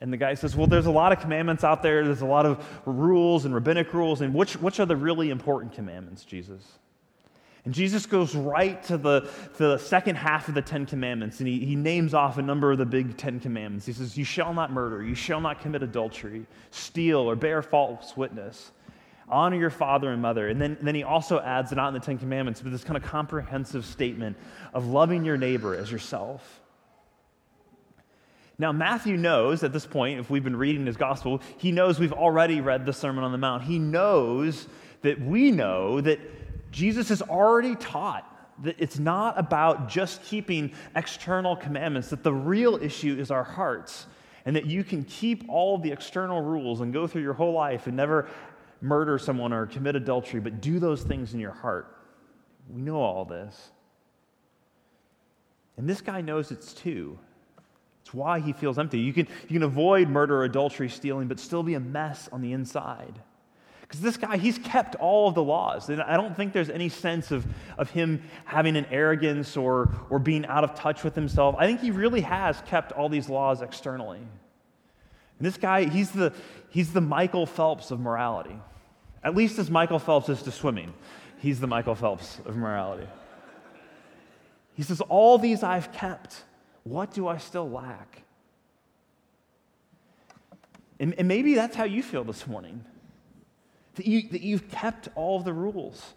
And 0.00 0.12
the 0.12 0.16
guy 0.16 0.34
says, 0.34 0.54
Well, 0.54 0.66
there's 0.66 0.86
a 0.86 0.90
lot 0.90 1.12
of 1.12 1.20
commandments 1.20 1.64
out 1.64 1.82
there. 1.82 2.04
There's 2.04 2.20
a 2.20 2.26
lot 2.26 2.46
of 2.46 2.64
rules 2.84 3.44
and 3.44 3.54
rabbinic 3.54 3.94
rules. 3.94 4.20
And 4.20 4.34
which, 4.34 4.54
which 4.54 4.78
are 4.80 4.86
the 4.86 4.96
really 4.96 5.30
important 5.30 5.72
commandments, 5.72 6.24
Jesus? 6.24 6.62
And 7.66 7.74
Jesus 7.74 8.06
goes 8.06 8.32
right 8.32 8.80
to 8.84 8.96
the, 8.96 9.22
to 9.56 9.58
the 9.58 9.78
second 9.78 10.14
half 10.14 10.46
of 10.46 10.54
the 10.54 10.62
Ten 10.62 10.86
Commandments, 10.86 11.40
and 11.40 11.48
he, 11.48 11.58
he 11.64 11.74
names 11.74 12.14
off 12.14 12.38
a 12.38 12.42
number 12.42 12.70
of 12.70 12.78
the 12.78 12.86
big 12.86 13.16
Ten 13.16 13.40
Commandments. 13.40 13.84
He 13.84 13.92
says, 13.92 14.16
You 14.16 14.24
shall 14.24 14.54
not 14.54 14.70
murder, 14.70 15.02
you 15.02 15.16
shall 15.16 15.40
not 15.40 15.60
commit 15.60 15.82
adultery, 15.82 16.46
steal, 16.70 17.18
or 17.18 17.34
bear 17.34 17.62
false 17.62 18.16
witness, 18.16 18.70
honor 19.28 19.56
your 19.56 19.70
father 19.70 20.12
and 20.12 20.22
mother. 20.22 20.46
And 20.46 20.62
then, 20.62 20.78
then 20.80 20.94
he 20.94 21.02
also 21.02 21.40
adds, 21.40 21.72
not 21.72 21.88
in 21.88 21.94
the 21.94 22.00
Ten 22.00 22.18
Commandments, 22.18 22.62
but 22.62 22.70
this 22.70 22.84
kind 22.84 22.96
of 22.96 23.02
comprehensive 23.02 23.84
statement 23.84 24.36
of 24.72 24.86
loving 24.86 25.24
your 25.24 25.36
neighbor 25.36 25.74
as 25.74 25.90
yourself. 25.90 26.60
Now, 28.58 28.72
Matthew 28.72 29.16
knows 29.16 29.62
at 29.62 29.72
this 29.72 29.86
point, 29.86 30.18
if 30.18 30.30
we've 30.30 30.44
been 30.44 30.56
reading 30.56 30.86
his 30.86 30.96
gospel, 30.96 31.42
he 31.58 31.72
knows 31.72 31.98
we've 31.98 32.12
already 32.12 32.60
read 32.60 32.86
the 32.86 32.92
Sermon 32.92 33.22
on 33.22 33.32
the 33.32 33.38
Mount. 33.38 33.64
He 33.64 33.78
knows 33.78 34.66
that 35.02 35.20
we 35.20 35.50
know 35.50 36.00
that 36.00 36.18
Jesus 36.72 37.10
has 37.10 37.20
already 37.20 37.74
taught 37.76 38.32
that 38.62 38.76
it's 38.78 38.98
not 38.98 39.38
about 39.38 39.88
just 39.88 40.22
keeping 40.22 40.72
external 40.94 41.56
commandments, 41.56 42.08
that 42.08 42.22
the 42.22 42.32
real 42.32 42.76
issue 42.76 43.16
is 43.18 43.30
our 43.30 43.44
hearts, 43.44 44.06
and 44.46 44.56
that 44.56 44.64
you 44.64 44.82
can 44.82 45.04
keep 45.04 45.44
all 45.48 45.76
the 45.76 45.92
external 45.92 46.40
rules 46.40 46.80
and 46.80 46.92
go 46.92 47.06
through 47.06 47.22
your 47.22 47.34
whole 47.34 47.52
life 47.52 47.86
and 47.86 47.96
never 47.96 48.28
murder 48.80 49.18
someone 49.18 49.52
or 49.52 49.66
commit 49.66 49.96
adultery, 49.96 50.40
but 50.40 50.60
do 50.62 50.78
those 50.78 51.02
things 51.02 51.34
in 51.34 51.40
your 51.40 51.52
heart. 51.52 51.94
We 52.70 52.80
know 52.80 52.96
all 52.96 53.26
this. 53.26 53.70
And 55.76 55.88
this 55.88 56.00
guy 56.00 56.22
knows 56.22 56.50
it's 56.50 56.72
too. 56.72 57.18
It's 58.06 58.14
why 58.14 58.38
he 58.38 58.52
feels 58.52 58.78
empty. 58.78 59.00
You 59.00 59.12
can, 59.12 59.26
you 59.48 59.58
can 59.58 59.64
avoid 59.64 60.08
murder, 60.08 60.44
adultery, 60.44 60.88
stealing, 60.88 61.26
but 61.26 61.40
still 61.40 61.64
be 61.64 61.74
a 61.74 61.80
mess 61.80 62.28
on 62.30 62.40
the 62.40 62.52
inside. 62.52 63.18
Because 63.80 64.00
this 64.00 64.16
guy, 64.16 64.36
he's 64.36 64.58
kept 64.58 64.94
all 64.94 65.26
of 65.26 65.34
the 65.34 65.42
laws. 65.42 65.88
And 65.88 66.00
I 66.00 66.16
don't 66.16 66.36
think 66.36 66.52
there's 66.52 66.70
any 66.70 66.88
sense 66.88 67.32
of, 67.32 67.44
of 67.76 67.90
him 67.90 68.22
having 68.44 68.76
an 68.76 68.86
arrogance 68.92 69.56
or, 69.56 69.92
or 70.08 70.20
being 70.20 70.46
out 70.46 70.62
of 70.62 70.76
touch 70.76 71.02
with 71.02 71.16
himself. 71.16 71.56
I 71.58 71.66
think 71.66 71.80
he 71.80 71.90
really 71.90 72.20
has 72.20 72.62
kept 72.66 72.92
all 72.92 73.08
these 73.08 73.28
laws 73.28 73.60
externally. 73.60 74.18
And 74.18 74.28
this 75.40 75.56
guy, 75.56 75.86
he's 75.86 76.12
the, 76.12 76.32
he's 76.68 76.92
the 76.92 77.00
Michael 77.00 77.44
Phelps 77.44 77.90
of 77.90 77.98
morality. 77.98 78.56
At 79.24 79.34
least 79.34 79.58
as 79.58 79.68
Michael 79.68 79.98
Phelps 79.98 80.28
is 80.28 80.44
to 80.44 80.52
swimming, 80.52 80.94
he's 81.38 81.58
the 81.58 81.66
Michael 81.66 81.96
Phelps 81.96 82.38
of 82.46 82.54
morality. 82.56 83.08
He 84.74 84.84
says, 84.84 85.00
All 85.00 85.38
these 85.38 85.64
I've 85.64 85.90
kept. 85.90 86.44
What 86.86 87.12
do 87.12 87.26
I 87.26 87.38
still 87.38 87.68
lack? 87.68 88.22
And, 91.00 91.16
and 91.18 91.26
maybe 91.26 91.54
that's 91.54 91.74
how 91.74 91.82
you 91.82 92.00
feel 92.00 92.22
this 92.22 92.46
morning 92.46 92.84
that, 93.96 94.06
you, 94.06 94.28
that 94.30 94.40
you've 94.40 94.68
kept 94.68 95.08
all 95.16 95.40
the 95.40 95.52
rules, 95.52 96.14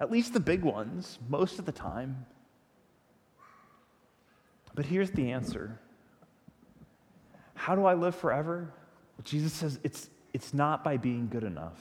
at 0.00 0.10
least 0.10 0.32
the 0.32 0.40
big 0.40 0.62
ones, 0.62 1.18
most 1.28 1.58
of 1.58 1.66
the 1.66 1.72
time. 1.72 2.24
But 4.74 4.86
here's 4.86 5.10
the 5.10 5.32
answer 5.32 5.78
How 7.52 7.74
do 7.74 7.84
I 7.84 7.92
live 7.92 8.14
forever? 8.14 8.72
Well, 9.18 9.24
Jesus 9.24 9.52
says 9.52 9.78
it's, 9.84 10.08
it's 10.32 10.54
not 10.54 10.82
by 10.82 10.96
being 10.96 11.28
good 11.28 11.44
enough. 11.44 11.78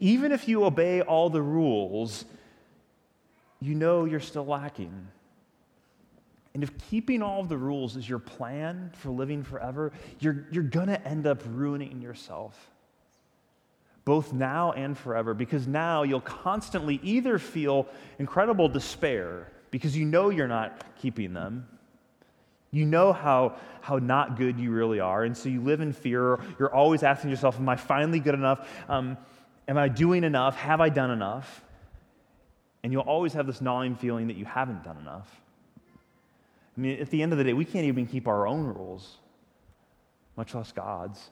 Even 0.00 0.32
if 0.32 0.48
you 0.48 0.64
obey 0.64 1.02
all 1.02 1.30
the 1.30 1.40
rules, 1.40 2.24
you 3.60 3.76
know 3.76 4.06
you're 4.06 4.18
still 4.18 4.46
lacking. 4.46 5.06
And 6.56 6.62
if 6.62 6.70
keeping 6.88 7.20
all 7.20 7.42
of 7.42 7.50
the 7.50 7.56
rules 7.58 7.96
is 7.96 8.08
your 8.08 8.18
plan 8.18 8.90
for 8.94 9.10
living 9.10 9.42
forever, 9.42 9.92
you're, 10.20 10.46
you're 10.50 10.62
going 10.62 10.86
to 10.86 11.06
end 11.06 11.26
up 11.26 11.42
ruining 11.46 12.00
yourself 12.00 12.70
both 14.06 14.32
now 14.32 14.72
and 14.72 14.96
forever, 14.96 15.34
because 15.34 15.66
now 15.66 16.02
you'll 16.02 16.22
constantly 16.22 16.98
either 17.02 17.38
feel 17.38 17.86
incredible 18.18 18.70
despair 18.70 19.52
because 19.70 19.94
you 19.94 20.06
know 20.06 20.30
you're 20.30 20.48
not 20.48 20.82
keeping 20.96 21.34
them. 21.34 21.68
You 22.70 22.86
know 22.86 23.12
how, 23.12 23.56
how 23.82 23.98
not 23.98 24.38
good 24.38 24.58
you 24.58 24.70
really 24.70 24.98
are, 24.98 25.24
and 25.24 25.36
so 25.36 25.50
you 25.50 25.60
live 25.60 25.82
in 25.82 25.92
fear. 25.92 26.40
You're 26.58 26.74
always 26.74 27.02
asking 27.02 27.28
yourself, 27.28 27.58
Am 27.58 27.68
I 27.68 27.76
finally 27.76 28.18
good 28.18 28.34
enough? 28.34 28.66
Um, 28.88 29.18
am 29.68 29.76
I 29.76 29.88
doing 29.88 30.24
enough? 30.24 30.56
Have 30.56 30.80
I 30.80 30.88
done 30.88 31.10
enough? 31.10 31.62
And 32.82 32.94
you'll 32.94 33.02
always 33.02 33.34
have 33.34 33.46
this 33.46 33.60
gnawing 33.60 33.94
feeling 33.94 34.28
that 34.28 34.38
you 34.38 34.46
haven't 34.46 34.84
done 34.84 34.96
enough. 34.96 35.28
I 36.76 36.80
mean, 36.80 37.00
at 37.00 37.10
the 37.10 37.22
end 37.22 37.32
of 37.32 37.38
the 37.38 37.44
day, 37.44 37.52
we 37.52 37.64
can't 37.64 37.86
even 37.86 38.06
keep 38.06 38.28
our 38.28 38.46
own 38.46 38.64
rules, 38.64 39.16
much 40.36 40.54
less 40.54 40.72
God's. 40.72 41.30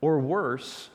Or 0.00 0.20
worse, 0.20 0.90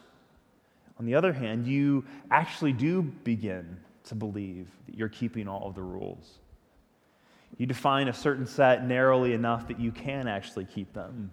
on 0.97 1.05
the 1.05 1.15
other 1.15 1.33
hand, 1.33 1.67
you 1.67 2.05
actually 2.31 2.73
do 2.73 3.01
begin 3.01 3.77
to 4.05 4.15
believe 4.15 4.67
that 4.85 4.97
you're 4.97 5.09
keeping 5.09 5.47
all 5.47 5.67
of 5.67 5.75
the 5.75 5.81
rules. 5.81 6.39
You 7.57 7.65
define 7.65 8.07
a 8.07 8.13
certain 8.13 8.45
set 8.45 8.85
narrowly 8.85 9.33
enough 9.33 9.67
that 9.67 9.79
you 9.79 9.91
can 9.91 10.27
actually 10.27 10.65
keep 10.65 10.93
them. 10.93 11.31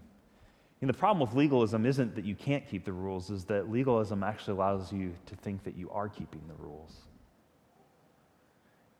And 0.80 0.88
the 0.88 0.94
problem 0.94 1.20
with 1.20 1.36
legalism 1.36 1.86
isn't 1.86 2.16
that 2.16 2.24
you 2.24 2.34
can't 2.34 2.66
keep 2.66 2.84
the 2.84 2.92
rules, 2.92 3.30
is 3.30 3.44
that 3.44 3.70
legalism 3.70 4.24
actually 4.24 4.54
allows 4.54 4.92
you 4.92 5.14
to 5.26 5.36
think 5.36 5.62
that 5.62 5.76
you 5.76 5.88
are 5.90 6.08
keeping 6.08 6.42
the 6.48 6.54
rules. 6.54 6.92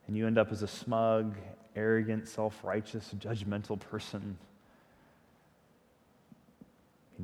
And 0.06 0.16
you 0.16 0.26
end 0.26 0.38
up 0.38 0.52
as 0.52 0.62
a 0.62 0.68
smug, 0.68 1.36
arrogant, 1.76 2.28
self 2.28 2.62
righteous, 2.64 3.14
judgmental 3.18 3.78
person 3.78 4.36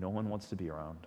no 0.01 0.09
one 0.09 0.29
wants 0.29 0.47
to 0.49 0.57
be 0.57 0.71
around. 0.71 1.07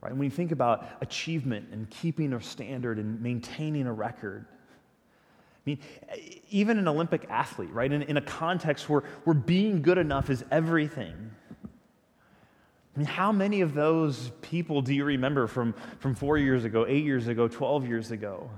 Right? 0.00 0.12
When 0.12 0.24
you 0.24 0.30
think 0.30 0.52
about 0.52 0.88
achievement 1.00 1.68
and 1.72 1.88
keeping 1.90 2.32
a 2.32 2.40
standard 2.40 2.98
and 2.98 3.20
maintaining 3.20 3.86
a 3.86 3.92
record, 3.92 4.46
I 4.48 5.62
mean, 5.66 5.78
even 6.50 6.78
an 6.78 6.88
Olympic 6.88 7.26
athlete, 7.28 7.70
right, 7.70 7.92
in, 7.92 8.02
in 8.02 8.16
a 8.16 8.22
context 8.22 8.88
where, 8.88 9.02
where 9.24 9.34
being 9.34 9.82
good 9.82 9.98
enough 9.98 10.30
is 10.30 10.42
everything. 10.50 11.30
I 11.62 12.98
mean, 12.98 13.06
how 13.06 13.30
many 13.30 13.60
of 13.60 13.74
those 13.74 14.32
people 14.40 14.80
do 14.80 14.94
you 14.94 15.04
remember 15.04 15.46
from, 15.46 15.74
from 15.98 16.14
four 16.14 16.38
years 16.38 16.64
ago, 16.64 16.86
eight 16.88 17.04
years 17.04 17.28
ago, 17.28 17.46
12 17.46 17.86
years 17.86 18.10
ago? 18.10 18.50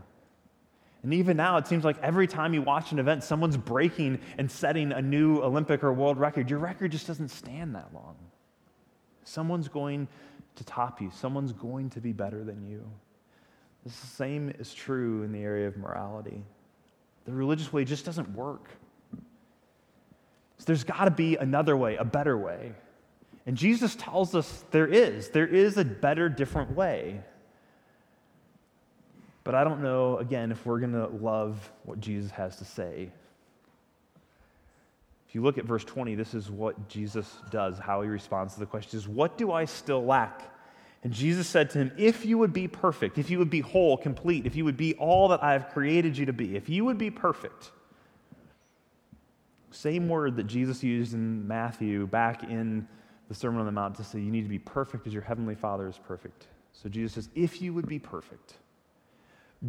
And 1.02 1.12
even 1.14 1.37
now, 1.37 1.56
it 1.56 1.66
seems 1.66 1.85
like 1.85 1.99
every 2.00 2.28
time 2.28 2.54
you 2.54 2.62
watch 2.62 2.92
an 2.92 2.99
event, 2.99 3.25
someone's 3.25 3.56
breaking 3.56 4.21
and 4.38 4.50
setting 4.50 4.92
a 4.92 5.02
new 5.02 5.38
Olympic 5.38 5.82
or 5.82 5.92
world 5.92 6.18
record. 6.18 6.49
Your 6.49 6.61
record 6.61 6.92
just 6.92 7.09
doesn't 7.09 7.30
stand 7.30 7.75
that 7.75 7.92
long. 7.92 8.16
Someone's 9.25 9.68
going 9.68 10.06
to 10.56 10.64
top 10.64 11.00
you, 11.00 11.11
someone's 11.14 11.52
going 11.52 11.90
to 11.90 12.00
be 12.00 12.12
better 12.12 12.44
than 12.44 12.62
you. 12.62 12.85
The 13.85 13.90
same 13.90 14.50
is 14.59 14.73
true 14.73 15.23
in 15.23 15.32
the 15.32 15.40
area 15.40 15.66
of 15.66 15.76
morality. 15.76 16.44
The 17.25 17.32
religious 17.32 17.73
way 17.73 17.85
just 17.85 18.04
doesn't 18.04 18.28
work. 18.35 18.68
So 20.59 20.66
there's 20.66 20.85
got 20.85 21.06
to 21.06 21.11
be 21.11 21.37
another 21.37 21.76
way, 21.76 21.97
a 21.97 22.04
better 22.04 22.37
way. 22.37 22.73
And 23.47 23.56
Jesus 23.56 23.97
tells 23.97 24.35
us 24.35 24.64
there 24.71 24.87
is. 24.87 25.30
There 25.30 25.47
is 25.47 25.76
a 25.78 25.85
better, 25.85 26.28
different 26.28 26.76
way. 26.76 27.21
But 29.44 29.54
I 29.54 29.64
don't 29.64 29.82
know, 29.82 30.18
again, 30.18 30.52
if 30.52 30.64
we're 30.64 30.78
going 30.78 30.92
to 30.92 31.06
love 31.06 31.70
what 31.84 32.00
Jesus 32.00 32.30
has 32.32 32.56
to 32.56 32.64
say. 32.64 33.11
If 35.28 35.34
you 35.34 35.42
look 35.42 35.58
at 35.58 35.64
verse 35.64 35.84
20, 35.84 36.14
this 36.14 36.34
is 36.34 36.50
what 36.50 36.88
Jesus 36.88 37.34
does, 37.50 37.78
how 37.78 38.02
he 38.02 38.08
responds 38.08 38.54
to 38.54 38.61
the 38.61 38.66
question 38.66 38.99
is, 38.99 39.08
What 39.08 39.38
do 39.38 39.50
I 39.50 39.64
still 39.64 40.04
lack? 40.04 40.42
And 41.02 41.12
Jesus 41.12 41.49
said 41.49 41.70
to 41.70 41.78
him, 41.78 41.92
If 41.96 42.25
you 42.25 42.38
would 42.38 42.52
be 42.52 42.68
perfect, 42.68 43.18
if 43.18 43.30
you 43.30 43.38
would 43.38 43.50
be 43.50 43.61
whole, 43.61 43.96
complete, 43.96 44.46
if 44.46 44.54
you 44.54 44.64
would 44.64 44.76
be 44.76 44.94
all 44.94 45.28
that 45.28 45.42
I 45.42 45.52
have 45.52 45.70
created 45.70 46.16
you 46.16 46.26
to 46.26 46.32
be, 46.32 46.54
if 46.54 46.68
you 46.68 46.84
would 46.84 46.99
be 46.99 47.11
perfect, 47.11 47.72
same 49.70 50.08
word 50.08 50.37
that 50.37 50.46
Jesus 50.46 50.82
used 50.82 51.14
in 51.14 51.49
Matthew 51.49 52.06
back 52.06 52.44
in 52.44 52.87
the 53.28 53.34
Sermon 53.34 53.61
on 53.61 53.66
the 53.66 53.72
Mount 53.72 53.96
to 53.96 54.04
say, 54.04 54.20
You 54.20 54.30
need 54.30 54.42
to 54.42 54.49
be 54.49 54.58
perfect 54.58 55.06
as 55.06 55.12
your 55.12 55.22
heavenly 55.22 55.54
Father 55.54 55.88
is 55.88 55.99
perfect. 55.99 56.46
So 56.72 56.88
Jesus 56.88 57.14
says, 57.14 57.30
If 57.34 57.62
you 57.62 57.72
would 57.72 57.88
be 57.88 57.99
perfect, 57.99 58.58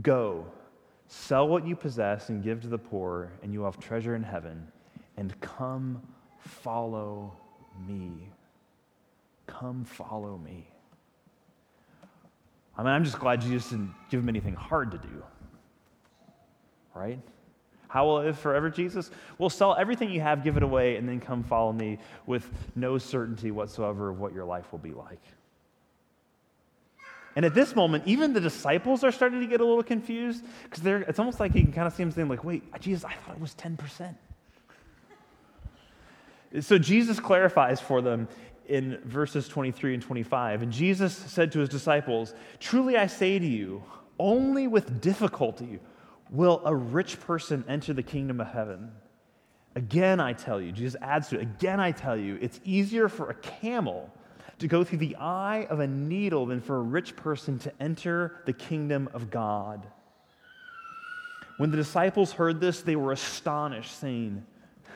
Go, 0.02 0.46
sell 1.08 1.48
what 1.48 1.68
you 1.68 1.76
possess 1.76 2.30
and 2.30 2.44
give 2.44 2.62
to 2.62 2.68
the 2.68 2.78
poor, 2.78 3.32
and 3.44 3.54
you 3.54 3.60
will 3.60 3.72
have 3.72 3.80
treasure 3.80 4.16
in 4.16 4.24
heaven. 4.24 4.68
And 5.18 5.40
come 5.42 6.02
follow 6.40 7.34
me. 7.88 8.30
Come 9.46 9.86
follow 9.86 10.38
me. 10.38 10.68
I 12.78 12.82
mean, 12.82 12.92
I'm 12.92 13.04
just 13.04 13.20
glad 13.20 13.42
Jesus 13.42 13.70
didn't 13.70 13.94
give 14.10 14.22
him 14.22 14.30
anything 14.30 14.56
hard 14.56 14.92
to 14.92 14.98
do. 14.98 15.24
Right? 16.96 17.20
How 17.88 18.08
will 18.08 18.18
I 18.18 18.24
live 18.24 18.40
forever, 18.40 18.72
Jesus? 18.72 19.12
Well, 19.38 19.52
sell 19.52 19.76
everything 19.76 20.10
you 20.10 20.22
have, 20.22 20.44
give 20.44 20.58
it 20.58 20.64
away, 20.64 20.96
and 20.96 21.08
then 21.08 21.20
come 21.20 21.44
follow 21.44 21.72
me 21.72 22.00
with 22.26 22.50
no 22.76 22.98
certainty 22.98 23.52
whatsoever 23.52 24.10
of 24.10 24.20
what 24.20 24.34
your 24.34 24.46
life 24.46 24.72
will 24.72 24.80
be 24.80 24.94
like. 24.94 25.22
And 27.36 27.46
at 27.46 27.54
this 27.54 27.76
moment, 27.76 28.04
even 28.06 28.34
the 28.34 28.42
disciples 28.42 29.04
are 29.04 29.12
starting 29.12 29.40
to 29.40 29.48
get 29.48 29.60
a 29.60 29.66
little 29.66 29.84
confused 29.84 30.46
because 30.64 30.86
it's 30.86 31.20
almost 31.20 31.40
like 31.40 31.56
you 31.56 31.64
can 31.64 31.74
kind 31.74 31.88
of 31.88 31.94
see 31.94 32.04
them 32.04 32.12
saying, 32.12 32.28
like, 32.28 32.44
wait, 32.44 32.64
Jesus, 32.80 33.04
I 33.04 33.14
thought 33.14 33.36
it 33.36 33.42
was 33.42 33.56
10%. 33.56 34.16
So 36.62 36.78
Jesus 36.78 37.20
clarifies 37.20 37.82
for 37.82 38.02
them 38.02 38.28
in 38.68 39.00
verses 39.04 39.48
23 39.48 39.96
and 39.96 40.04
25. 40.04 40.62
And 40.62 40.72
Jesus 40.72 41.16
said 41.16 41.52
to 41.54 41.60
his 41.60 41.70
disciples, 41.70 42.36
Truly 42.60 42.98
I 42.98 43.08
say 43.08 43.40
to 43.40 43.46
you, 43.46 43.84
only 44.20 44.68
with 44.68 45.02
difficulty 45.02 45.80
will 46.30 46.62
a 46.66 46.76
rich 46.76 47.20
person 47.20 47.66
enter 47.68 47.94
the 47.94 48.04
kingdom 48.04 48.40
of 48.40 48.48
heaven. 48.48 48.92
Again, 49.76 50.20
I 50.20 50.34
tell 50.34 50.62
you, 50.62 50.72
Jesus 50.72 50.96
adds 51.02 51.30
to 51.30 51.40
it, 51.40 51.42
again, 51.42 51.80
I 51.80 51.92
tell 51.92 52.16
you, 52.16 52.38
it's 52.40 52.60
easier 52.64 53.10
for 53.10 53.32
a 53.32 53.34
camel 53.36 54.12
to 54.64 54.68
go 54.68 54.84
through 54.84 55.00
the 55.00 55.16
eye 55.18 55.68
of 55.70 55.80
a 55.80 55.88
needle 55.88 56.46
than 56.46 56.62
for 56.62 56.78
a 56.78 56.82
rich 56.82 57.16
person 57.16 57.60
to 57.60 57.72
enter 57.80 58.42
the 58.46 58.54
kingdom 58.54 59.10
of 59.14 59.30
God. 59.30 59.86
When 61.58 61.70
the 61.70 61.78
disciples 61.78 62.32
heard 62.32 62.60
this, 62.60 62.82
they 62.82 62.96
were 62.96 63.12
astonished, 63.12 64.00
saying, 64.00 64.44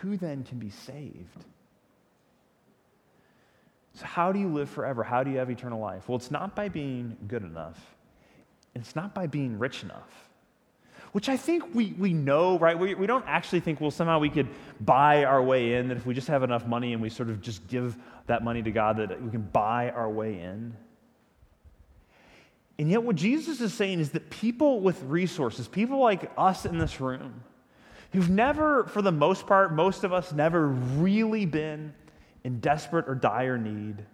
Who 0.01 0.17
then 0.17 0.43
can 0.43 0.57
be 0.57 0.69
saved? 0.69 1.45
So, 3.93 4.05
how 4.05 4.31
do 4.31 4.39
you 4.39 4.47
live 4.47 4.69
forever? 4.69 5.03
How 5.03 5.24
do 5.24 5.31
you 5.31 5.38
have 5.38 5.50
eternal 5.50 5.79
life? 5.79 6.07
Well, 6.07 6.17
it's 6.17 6.31
not 6.31 6.55
by 6.55 6.69
being 6.69 7.17
good 7.27 7.43
enough, 7.43 7.79
it's 8.74 8.95
not 8.95 9.13
by 9.13 9.27
being 9.27 9.59
rich 9.59 9.83
enough 9.83 10.27
which 11.12 11.30
I 11.30 11.38
think 11.38 11.73
we, 11.73 11.93
we 11.97 12.13
know, 12.13 12.60
right? 12.60 12.77
We, 12.77 12.93
we 12.93 13.08
don't 13.08 13.25
actually 13.27 13.62
think, 13.62 13.82
well, 13.82 13.91
somehow 13.91 14.19
we 14.19 14.30
could 14.30 14.47
buy 14.82 15.23
our 15.23 15.41
way 15.41 15.73
in, 15.73 15.88
that 15.88 15.97
if 15.97 16.06
we 16.06 16.13
just 16.13 16.27
have 16.27 16.43
enough 16.43 16.67
money 16.67 16.93
and 16.93 17.01
we 17.01 17.10
sort 17.10 17.30
of 17.30 17.41
just 17.41 17.67
give 17.67 17.97
that 18.28 18.44
money 18.44 18.62
to 18.62 18.72
God, 18.72 18.98
that 18.98 19.22
we 19.22 19.30
can 19.32 19.42
buy 19.42 19.90
our 19.90 20.10
way 20.10 20.40
in. 20.40 20.76
And 22.80 22.92
yet, 22.92 23.02
what 23.02 23.16
Jesus 23.16 23.60
is 23.60 23.74
saying 23.74 24.00
is 24.00 24.12
that 24.12 24.30
people 24.30 24.80
with 24.82 25.02
resources, 25.04 25.68
people 25.68 26.00
like 26.00 26.32
us 26.38 26.66
in 26.66 26.78
this 26.78 27.02
room, 27.02 27.42
who've 28.13 28.30
never, 28.30 28.86
for 28.86 29.02
the 29.02 29.12
most 29.12 29.48
part, 29.48 29.74
most 29.74 30.04
of 30.04 30.13
us 30.13 30.32
never 30.32 30.68
really 30.68 31.46
been 31.46 31.94
in 32.44 32.60
desperate 32.60 33.10
or 33.10 33.16
dire 33.16 33.58
need, 33.58 34.06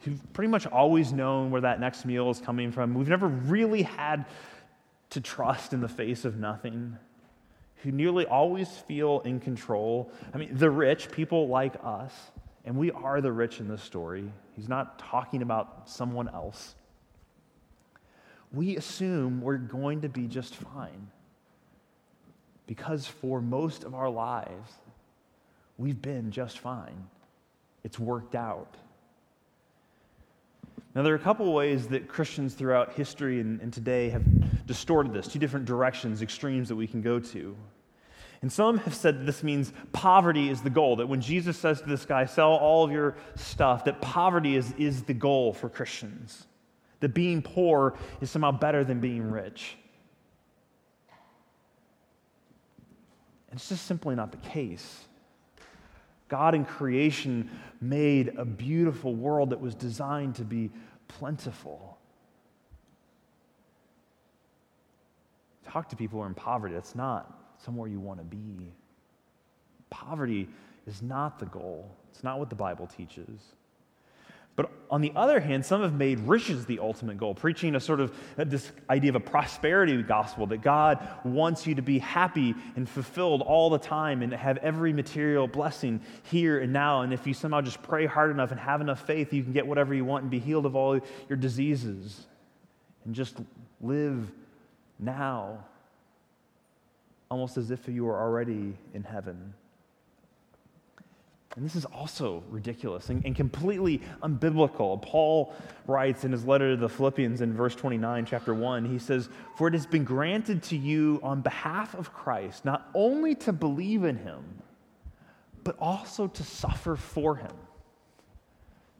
who've 0.00 0.32
pretty 0.34 0.50
much 0.50 0.66
always 0.66 1.12
known 1.12 1.50
where 1.50 1.62
that 1.62 1.80
next 1.80 2.04
meal 2.04 2.28
is 2.30 2.38
coming 2.38 2.70
from, 2.70 2.94
we've 2.94 3.08
never 3.08 3.28
really 3.28 3.82
had 3.82 4.26
to 5.10 5.20
trust 5.20 5.72
in 5.72 5.80
the 5.80 5.88
face 5.88 6.24
of 6.24 6.36
nothing, 6.36 6.98
who 7.76 7.90
nearly 7.90 8.26
always 8.26 8.68
feel 8.68 9.20
in 9.20 9.40
control. 9.40 10.12
I 10.34 10.38
mean, 10.38 10.50
the 10.52 10.70
rich, 10.70 11.10
people 11.10 11.48
like 11.48 11.74
us, 11.82 12.12
and 12.64 12.76
we 12.76 12.90
are 12.92 13.20
the 13.20 13.32
rich 13.32 13.60
in 13.60 13.68
this 13.68 13.82
story. 13.82 14.30
He's 14.56 14.68
not 14.68 14.98
talking 14.98 15.42
about 15.42 15.88
someone 15.88 16.28
else. 16.28 16.74
We 18.52 18.76
assume 18.76 19.40
we're 19.40 19.58
going 19.58 20.02
to 20.02 20.08
be 20.08 20.26
just 20.26 20.54
fine 20.54 21.08
because 22.66 23.06
for 23.06 23.40
most 23.40 23.84
of 23.84 23.94
our 23.94 24.08
lives, 24.08 24.72
we've 25.76 26.00
been 26.00 26.30
just 26.30 26.60
fine. 26.60 27.08
It's 27.82 27.98
worked 27.98 28.34
out. 28.34 28.76
Now, 30.94 31.02
there 31.02 31.12
are 31.12 31.16
a 31.16 31.20
couple 31.20 31.52
ways 31.52 31.88
that 31.88 32.08
Christians 32.08 32.54
throughout 32.54 32.92
history 32.92 33.40
and, 33.40 33.60
and, 33.60 33.72
today 33.72 34.10
have 34.10 34.22
distorted 34.66 35.12
this, 35.12 35.26
two 35.26 35.40
different 35.40 35.66
directions, 35.66 36.22
extremes 36.22 36.68
that 36.68 36.76
we 36.76 36.86
can 36.86 37.02
go 37.02 37.18
to. 37.18 37.56
And 38.44 38.52
some 38.52 38.76
have 38.76 38.94
said 38.94 39.20
that 39.20 39.24
this 39.24 39.42
means 39.42 39.72
poverty 39.92 40.50
is 40.50 40.60
the 40.60 40.68
goal, 40.68 40.96
that 40.96 41.06
when 41.06 41.22
Jesus 41.22 41.56
says 41.56 41.80
to 41.80 41.88
this 41.88 42.04
guy, 42.04 42.26
sell 42.26 42.50
all 42.50 42.84
of 42.84 42.92
your 42.92 43.16
stuff, 43.36 43.86
that 43.86 44.02
poverty 44.02 44.54
is, 44.54 44.70
is 44.76 45.04
the 45.04 45.14
goal 45.14 45.54
for 45.54 45.70
Christians, 45.70 46.46
that 47.00 47.14
being 47.14 47.40
poor 47.40 47.96
is 48.20 48.30
somehow 48.30 48.50
better 48.50 48.84
than 48.84 49.00
being 49.00 49.22
rich. 49.30 49.78
And 53.48 53.58
it's 53.58 53.70
just 53.70 53.86
simply 53.86 54.14
not 54.14 54.30
the 54.30 54.46
case. 54.50 55.06
God 56.28 56.54
in 56.54 56.66
creation 56.66 57.50
made 57.80 58.36
a 58.36 58.44
beautiful 58.44 59.14
world 59.14 59.48
that 59.48 59.60
was 59.62 59.74
designed 59.74 60.34
to 60.34 60.44
be 60.44 60.70
plentiful. 61.08 61.96
Talk 65.66 65.88
to 65.88 65.96
people 65.96 66.18
who 66.18 66.24
are 66.24 66.28
in 66.28 66.34
poverty. 66.34 66.74
That's 66.74 66.94
not 66.94 67.40
somewhere 67.64 67.88
you 67.88 68.00
want 68.00 68.18
to 68.18 68.24
be. 68.24 68.72
Poverty 69.90 70.48
is 70.86 71.02
not 71.02 71.38
the 71.38 71.46
goal, 71.46 71.90
it's 72.10 72.24
not 72.24 72.38
what 72.38 72.50
the 72.50 72.56
Bible 72.56 72.86
teaches. 72.86 73.40
But 74.56 74.70
on 74.88 75.00
the 75.00 75.12
other 75.16 75.40
hand, 75.40 75.66
some 75.66 75.82
have 75.82 75.94
made 75.94 76.20
riches 76.20 76.64
the 76.64 76.78
ultimate 76.78 77.18
goal, 77.18 77.34
preaching 77.34 77.74
a 77.74 77.80
sort 77.80 77.98
of 77.98 78.16
uh, 78.38 78.44
this 78.44 78.70
idea 78.88 79.10
of 79.10 79.16
a 79.16 79.20
prosperity 79.20 80.00
gospel 80.00 80.46
that 80.46 80.62
God 80.62 81.04
wants 81.24 81.66
you 81.66 81.74
to 81.74 81.82
be 81.82 81.98
happy 81.98 82.54
and 82.76 82.88
fulfilled 82.88 83.42
all 83.42 83.68
the 83.68 83.80
time 83.80 84.22
and 84.22 84.32
have 84.32 84.58
every 84.58 84.92
material 84.92 85.48
blessing 85.48 86.00
here 86.22 86.60
and 86.60 86.72
now. 86.72 87.00
And 87.00 87.12
if 87.12 87.26
you 87.26 87.34
somehow 87.34 87.62
just 87.62 87.82
pray 87.82 88.06
hard 88.06 88.30
enough 88.30 88.52
and 88.52 88.60
have 88.60 88.80
enough 88.80 89.04
faith, 89.04 89.32
you 89.32 89.42
can 89.42 89.52
get 89.52 89.66
whatever 89.66 89.92
you 89.92 90.04
want 90.04 90.22
and 90.22 90.30
be 90.30 90.38
healed 90.38 90.66
of 90.66 90.76
all 90.76 91.00
your 91.28 91.36
diseases 91.36 92.24
and 93.04 93.12
just 93.12 93.36
live 93.80 94.30
now, 95.00 95.64
almost 97.30 97.56
as 97.56 97.70
if 97.70 97.88
you 97.88 98.04
were 98.04 98.20
already 98.20 98.76
in 98.92 99.02
heaven. 99.02 99.54
And 101.56 101.64
this 101.64 101.76
is 101.76 101.84
also 101.84 102.42
ridiculous 102.50 103.10
and, 103.10 103.24
and, 103.24 103.36
completely 103.36 104.02
unbiblical. 104.22 105.00
Paul 105.00 105.54
writes 105.86 106.24
in 106.24 106.32
his 106.32 106.44
letter 106.44 106.74
to 106.74 106.76
the 106.76 106.88
Philippians 106.88 107.42
in 107.42 107.52
verse 107.52 107.76
29, 107.76 108.26
chapter 108.26 108.52
1, 108.54 108.84
he 108.84 108.98
says, 108.98 109.28
For 109.56 109.68
it 109.68 109.74
has 109.74 109.86
been 109.86 110.02
granted 110.02 110.64
to 110.64 110.76
you 110.76 111.20
on 111.22 111.42
behalf 111.42 111.94
of 111.94 112.12
Christ 112.12 112.64
not 112.64 112.90
only 112.92 113.36
to 113.36 113.52
believe 113.52 114.02
in 114.02 114.16
him, 114.16 114.42
but 115.62 115.76
also 115.78 116.26
to 116.26 116.42
suffer 116.42 116.96
for 116.96 117.36
him. 117.36 117.52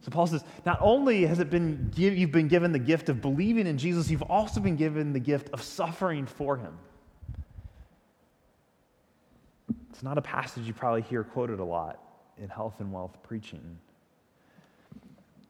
So 0.05 0.11
Paul 0.11 0.27
says, 0.27 0.43
not 0.65 0.77
only 0.81 1.25
has 1.25 1.39
it 1.39 1.49
been 1.49 1.91
you've 1.95 2.31
been 2.31 2.47
given 2.47 2.71
the 2.71 2.79
gift 2.79 3.09
of 3.09 3.21
believing 3.21 3.67
in 3.67 3.77
Jesus, 3.77 4.09
you've 4.09 4.21
also 4.21 4.59
been 4.59 4.75
given 4.75 5.13
the 5.13 5.19
gift 5.19 5.49
of 5.51 5.61
suffering 5.61 6.25
for 6.25 6.57
him. 6.57 6.77
It's 9.95 10.03
not 10.03 10.17
a 10.17 10.21
passage 10.21 10.67
you 10.67 10.73
probably 10.73 11.03
hear 11.03 11.23
quoted 11.23 11.61
a 11.61 11.63
lot 11.63 12.01
in 12.37 12.49
health 12.49 12.81
and 12.81 12.91
wealth 12.91 13.17
preaching. 13.23 13.77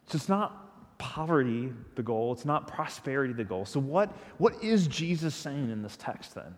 So 0.05 0.17
it's 0.17 0.29
not 0.29 0.97
poverty 0.99 1.73
the 1.95 2.03
goal, 2.03 2.31
it's 2.31 2.45
not 2.45 2.67
prosperity 2.67 3.33
the 3.33 3.43
goal. 3.43 3.65
So, 3.65 3.79
what, 3.79 4.15
what 4.37 4.63
is 4.63 4.85
Jesus 4.85 5.33
saying 5.33 5.71
in 5.71 5.81
this 5.81 5.97
text 5.97 6.35
then? 6.35 6.53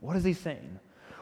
What 0.00 0.14
is 0.14 0.24
he 0.24 0.34
saying? 0.34 0.78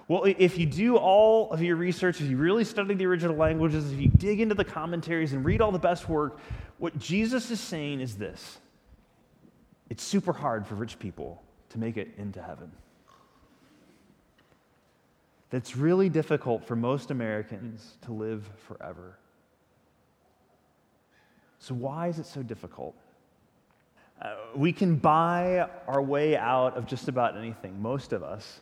Well, 0.08 0.24
if 0.24 0.58
you 0.58 0.66
do 0.66 0.96
all 0.96 1.52
of 1.52 1.62
your 1.62 1.76
research, 1.76 2.20
if 2.20 2.28
you 2.28 2.38
really 2.38 2.64
study 2.64 2.94
the 2.94 3.06
original 3.06 3.36
languages, 3.36 3.92
if 3.92 4.00
you 4.00 4.08
dig 4.08 4.40
into 4.40 4.56
the 4.56 4.64
commentaries 4.64 5.32
and 5.32 5.44
read 5.44 5.60
all 5.60 5.70
the 5.70 5.78
best 5.78 6.08
work, 6.08 6.40
what 6.78 6.98
Jesus 6.98 7.52
is 7.52 7.60
saying 7.60 8.00
is 8.00 8.16
this 8.16 8.58
it's 9.88 10.02
super 10.02 10.32
hard 10.32 10.66
for 10.66 10.74
rich 10.74 10.98
people 10.98 11.40
to 11.68 11.78
make 11.78 11.96
it 11.96 12.08
into 12.18 12.42
heaven. 12.42 12.72
That's 15.50 15.76
really 15.76 16.08
difficult 16.08 16.66
for 16.66 16.76
most 16.76 17.10
Americans 17.10 17.96
to 18.02 18.12
live 18.12 18.48
forever. 18.66 19.18
So, 21.58 21.74
why 21.74 22.08
is 22.08 22.18
it 22.18 22.26
so 22.26 22.42
difficult? 22.42 22.94
Uh, 24.20 24.34
we 24.54 24.72
can 24.72 24.96
buy 24.96 25.68
our 25.86 26.02
way 26.02 26.36
out 26.36 26.76
of 26.76 26.86
just 26.86 27.08
about 27.08 27.36
anything, 27.36 27.80
most 27.80 28.12
of 28.12 28.22
us. 28.22 28.60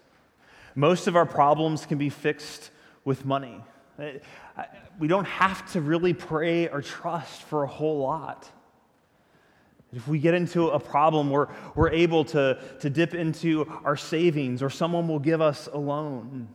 Most 0.75 1.07
of 1.07 1.16
our 1.16 1.27
problems 1.27 1.87
can 1.87 1.99
be 1.99 2.11
fixed 2.11 2.70
with 3.05 3.25
money. 3.25 3.62
Uh, 3.99 4.12
we 4.99 5.09
don't 5.09 5.25
have 5.25 5.70
to 5.72 5.81
really 5.81 6.12
pray 6.12 6.68
or 6.68 6.83
trust 6.83 7.42
for 7.42 7.62
a 7.62 7.66
whole 7.66 7.99
lot. 7.99 8.51
If 9.92 10.07
we 10.07 10.18
get 10.18 10.35
into 10.35 10.68
a 10.68 10.79
problem, 10.79 11.31
we're, 11.31 11.49
we're 11.75 11.90
able 11.90 12.25
to, 12.27 12.59
to 12.81 12.90
dip 12.90 13.14
into 13.14 13.66
our 13.85 13.96
savings, 13.96 14.62
or 14.62 14.68
someone 14.68 15.09
will 15.09 15.18
give 15.18 15.40
us 15.40 15.68
a 15.72 15.79
loan. 15.79 16.49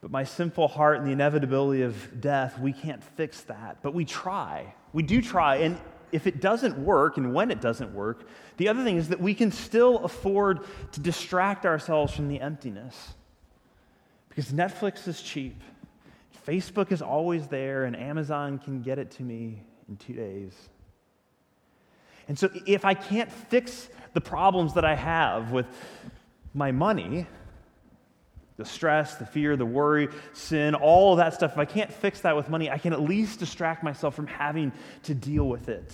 But 0.00 0.10
my 0.10 0.24
sinful 0.24 0.68
heart 0.68 0.98
and 0.98 1.06
the 1.06 1.12
inevitability 1.12 1.82
of 1.82 2.20
death, 2.20 2.58
we 2.58 2.72
can't 2.72 3.02
fix 3.02 3.42
that. 3.42 3.78
But 3.82 3.94
we 3.94 4.04
try. 4.04 4.74
We 4.92 5.02
do 5.02 5.20
try. 5.20 5.56
And 5.56 5.78
if 6.10 6.26
it 6.26 6.40
doesn't 6.40 6.78
work, 6.78 7.18
and 7.18 7.34
when 7.34 7.50
it 7.50 7.60
doesn't 7.60 7.94
work, 7.94 8.26
the 8.56 8.68
other 8.68 8.82
thing 8.82 8.96
is 8.96 9.08
that 9.08 9.20
we 9.20 9.34
can 9.34 9.52
still 9.52 9.98
afford 9.98 10.60
to 10.92 11.00
distract 11.00 11.66
ourselves 11.66 12.14
from 12.14 12.28
the 12.28 12.40
emptiness. 12.40 13.14
Because 14.28 14.52
Netflix 14.52 15.06
is 15.06 15.20
cheap, 15.20 15.60
Facebook 16.46 16.92
is 16.92 17.02
always 17.02 17.48
there, 17.48 17.84
and 17.84 17.94
Amazon 17.94 18.58
can 18.58 18.80
get 18.80 18.98
it 18.98 19.10
to 19.12 19.22
me 19.22 19.62
in 19.88 19.96
two 19.96 20.14
days. 20.14 20.52
And 22.28 22.38
so 22.38 22.48
if 22.66 22.84
I 22.84 22.94
can't 22.94 23.30
fix 23.30 23.88
the 24.14 24.20
problems 24.20 24.74
that 24.74 24.84
I 24.84 24.94
have 24.94 25.50
with 25.50 25.66
my 26.54 26.72
money, 26.72 27.26
the 28.60 28.66
stress, 28.66 29.16
the 29.16 29.24
fear, 29.24 29.56
the 29.56 29.64
worry, 29.64 30.08
sin, 30.34 30.74
all 30.74 31.14
of 31.14 31.16
that 31.16 31.32
stuff, 31.32 31.52
if 31.52 31.58
I 31.58 31.64
can't 31.64 31.90
fix 31.90 32.20
that 32.20 32.36
with 32.36 32.50
money, 32.50 32.70
I 32.70 32.76
can 32.76 32.92
at 32.92 33.00
least 33.00 33.38
distract 33.38 33.82
myself 33.82 34.14
from 34.14 34.26
having 34.26 34.70
to 35.04 35.14
deal 35.14 35.48
with 35.48 35.70
it. 35.70 35.90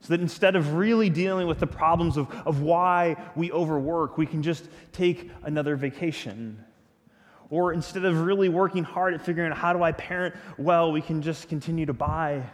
So 0.00 0.08
that 0.08 0.20
instead 0.20 0.54
of 0.54 0.74
really 0.74 1.10
dealing 1.10 1.48
with 1.48 1.58
the 1.58 1.66
problems 1.66 2.16
of, 2.16 2.30
of 2.46 2.60
why 2.60 3.16
we 3.34 3.50
overwork, 3.50 4.16
we 4.16 4.26
can 4.26 4.44
just 4.44 4.68
take 4.92 5.28
another 5.42 5.74
vacation. 5.74 6.64
Or 7.50 7.72
instead 7.72 8.04
of 8.04 8.20
really 8.20 8.48
working 8.48 8.84
hard 8.84 9.14
at 9.14 9.24
figuring 9.24 9.50
out 9.50 9.58
how 9.58 9.72
do 9.72 9.82
I 9.82 9.90
parent 9.90 10.36
well, 10.56 10.92
we 10.92 11.00
can 11.00 11.20
just 11.20 11.48
continue 11.48 11.86
to 11.86 11.92
buy 11.92 12.44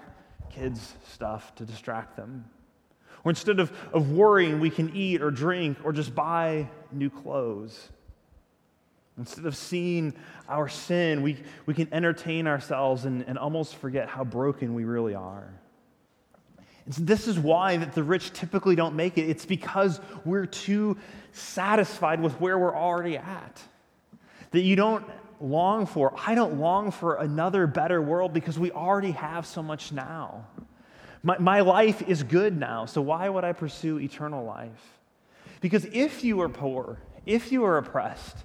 kids 0.48 0.94
stuff 1.08 1.54
to 1.56 1.66
distract 1.66 2.16
them. 2.16 2.46
Or 3.24 3.30
instead 3.30 3.60
of, 3.60 3.70
of 3.92 4.10
worrying, 4.12 4.58
we 4.58 4.70
can 4.70 4.96
eat 4.96 5.20
or 5.20 5.30
drink 5.30 5.76
or 5.84 5.92
just 5.92 6.14
buy 6.14 6.66
new 6.90 7.10
clothes. 7.10 7.90
Instead 9.18 9.44
of 9.44 9.56
seeing 9.56 10.14
our 10.48 10.68
sin, 10.68 11.22
we, 11.22 11.36
we 11.66 11.74
can 11.74 11.92
entertain 11.92 12.46
ourselves 12.46 13.04
and, 13.04 13.22
and 13.26 13.38
almost 13.38 13.76
forget 13.76 14.08
how 14.08 14.24
broken 14.24 14.74
we 14.74 14.84
really 14.84 15.14
are. 15.14 15.52
And 16.86 16.94
so 16.94 17.02
this 17.02 17.28
is 17.28 17.38
why 17.38 17.76
that 17.76 17.92
the 17.92 18.02
rich 18.02 18.32
typically 18.32 18.74
don't 18.74 18.96
make 18.96 19.18
it. 19.18 19.28
It's 19.28 19.44
because 19.46 20.00
we're 20.24 20.46
too 20.46 20.96
satisfied 21.32 22.20
with 22.20 22.40
where 22.40 22.58
we're 22.58 22.74
already 22.74 23.16
at. 23.16 23.62
That 24.52 24.62
you 24.62 24.76
don't 24.76 25.04
long 25.40 25.86
for, 25.86 26.14
I 26.26 26.34
don't 26.34 26.58
long 26.58 26.90
for 26.90 27.16
another 27.16 27.66
better 27.66 28.00
world 28.00 28.32
because 28.32 28.58
we 28.58 28.70
already 28.70 29.12
have 29.12 29.46
so 29.46 29.62
much 29.62 29.92
now. 29.92 30.46
My, 31.22 31.38
my 31.38 31.60
life 31.60 32.02
is 32.02 32.22
good 32.22 32.58
now, 32.58 32.86
so 32.86 33.02
why 33.02 33.28
would 33.28 33.44
I 33.44 33.52
pursue 33.52 33.98
eternal 33.98 34.44
life? 34.44 34.98
Because 35.60 35.84
if 35.92 36.24
you 36.24 36.40
are 36.40 36.48
poor, 36.48 36.98
if 37.26 37.52
you 37.52 37.64
are 37.64 37.76
oppressed, 37.76 38.38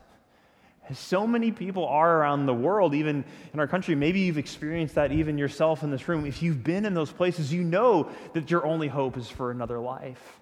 as 0.89 0.99
so 0.99 1.25
many 1.25 1.51
people 1.51 1.85
are 1.85 2.19
around 2.19 2.45
the 2.45 2.53
world, 2.53 2.93
even 2.93 3.23
in 3.53 3.59
our 3.59 3.67
country, 3.67 3.95
maybe 3.95 4.21
you've 4.21 4.37
experienced 4.37 4.95
that 4.95 5.11
even 5.11 5.37
yourself 5.37 5.83
in 5.83 5.91
this 5.91 6.07
room. 6.07 6.25
If 6.25 6.43
you've 6.43 6.63
been 6.63 6.85
in 6.85 6.93
those 6.93 7.11
places, 7.11 7.51
you 7.51 7.63
know 7.63 8.09
that 8.33 8.51
your 8.51 8.65
only 8.65 8.87
hope 8.87 9.17
is 9.17 9.29
for 9.29 9.51
another 9.51 9.79
life, 9.79 10.39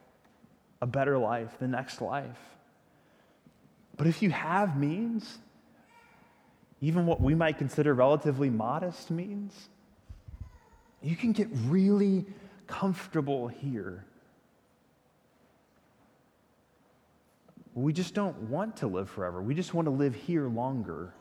a 0.82 0.86
better 0.86 1.18
life, 1.18 1.58
the 1.60 1.68
next 1.68 2.02
life. 2.02 2.40
But 3.96 4.08
if 4.08 4.22
you 4.22 4.32
have 4.32 4.78
means, 4.78 5.38
even 6.82 7.06
what 7.06 7.22
we 7.22 7.36
might 7.36 7.58
consider 7.58 7.94
relatively 7.94 8.50
modest 8.50 9.12
means, 9.12 9.70
you 11.02 11.16
can 11.16 11.32
get 11.32 11.48
really 11.68 12.26
comfortable 12.68 13.48
here. 13.48 14.06
We 17.76 17.94
just 17.94 18.14
don't 18.14 18.38
want 18.50 18.78
to 18.78 18.88
live 18.88 19.10
forever. 19.10 19.42
We 19.42 19.56
just 19.56 19.74
want 19.74 19.88
to 19.88 19.92
live 19.92 20.14
here 20.14 20.48
longer. 20.48 21.14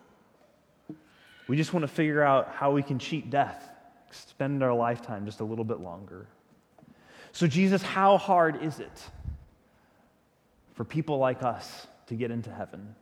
We 1.49 1.57
just 1.57 1.73
want 1.73 1.83
to 1.85 1.89
figure 1.89 2.23
out 2.23 2.49
how 2.55 2.73
we 2.73 2.83
can 2.83 2.99
cheat 2.99 3.31
death, 3.31 3.69
spend 4.11 4.63
our 4.63 4.75
lifetime 4.75 5.25
just 5.25 5.41
a 5.41 5.45
little 5.45 5.65
bit 5.65 5.81
longer. 5.81 6.27
So, 7.33 7.47
Jesus, 7.47 7.83
how 7.83 8.19
hard 8.19 8.63
is 8.63 8.79
it 8.79 9.03
for 10.75 10.85
people 10.85 11.19
like 11.19 11.43
us 11.43 11.87
to 12.07 12.15
get 12.15 12.31
into 12.31 12.51
heaven? 12.51 12.95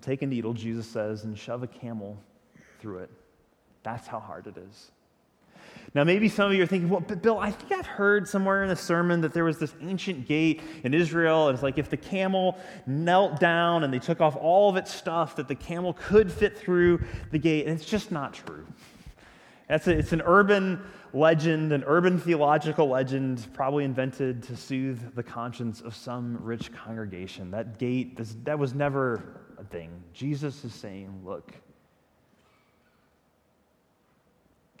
Take 0.00 0.22
a 0.22 0.26
needle, 0.26 0.54
Jesus 0.54 0.86
says, 0.86 1.24
and 1.24 1.38
shove 1.38 1.62
a 1.62 1.66
camel 1.66 2.18
through 2.80 2.98
it. 2.98 3.10
That's 3.82 4.06
how 4.06 4.18
hard 4.18 4.46
it 4.46 4.56
is. 4.56 4.90
Now, 5.94 6.04
maybe 6.04 6.28
some 6.28 6.50
of 6.50 6.56
you 6.56 6.62
are 6.62 6.66
thinking, 6.66 6.88
well, 6.88 7.00
Bill, 7.00 7.38
I 7.38 7.50
think 7.50 7.72
I've 7.72 7.86
heard 7.86 8.26
somewhere 8.26 8.64
in 8.64 8.70
a 8.70 8.76
sermon 8.76 9.20
that 9.20 9.34
there 9.34 9.44
was 9.44 9.58
this 9.58 9.74
ancient 9.82 10.26
gate 10.26 10.62
in 10.84 10.94
Israel. 10.94 11.48
And 11.48 11.54
it's 11.54 11.62
like 11.62 11.76
if 11.78 11.90
the 11.90 11.96
camel 11.96 12.56
knelt 12.86 13.38
down 13.38 13.84
and 13.84 13.92
they 13.92 13.98
took 13.98 14.20
off 14.20 14.34
all 14.36 14.70
of 14.70 14.76
its 14.76 14.92
stuff, 14.92 15.36
that 15.36 15.48
the 15.48 15.54
camel 15.54 15.92
could 15.92 16.32
fit 16.32 16.56
through 16.56 17.04
the 17.30 17.38
gate. 17.38 17.66
And 17.66 17.78
it's 17.78 17.88
just 17.88 18.10
not 18.10 18.32
true. 18.32 18.66
That's 19.68 19.86
a, 19.86 19.98
it's 19.98 20.12
an 20.12 20.22
urban 20.24 20.82
legend, 21.12 21.72
an 21.72 21.84
urban 21.86 22.18
theological 22.18 22.88
legend, 22.88 23.46
probably 23.52 23.84
invented 23.84 24.42
to 24.44 24.56
soothe 24.56 25.14
the 25.14 25.22
conscience 25.22 25.80
of 25.80 25.94
some 25.94 26.38
rich 26.42 26.72
congregation. 26.72 27.50
That 27.50 27.78
gate, 27.78 28.18
that 28.44 28.58
was 28.58 28.74
never 28.74 29.40
a 29.58 29.64
thing. 29.64 29.90
Jesus 30.14 30.64
is 30.64 30.74
saying, 30.74 31.20
look, 31.24 31.52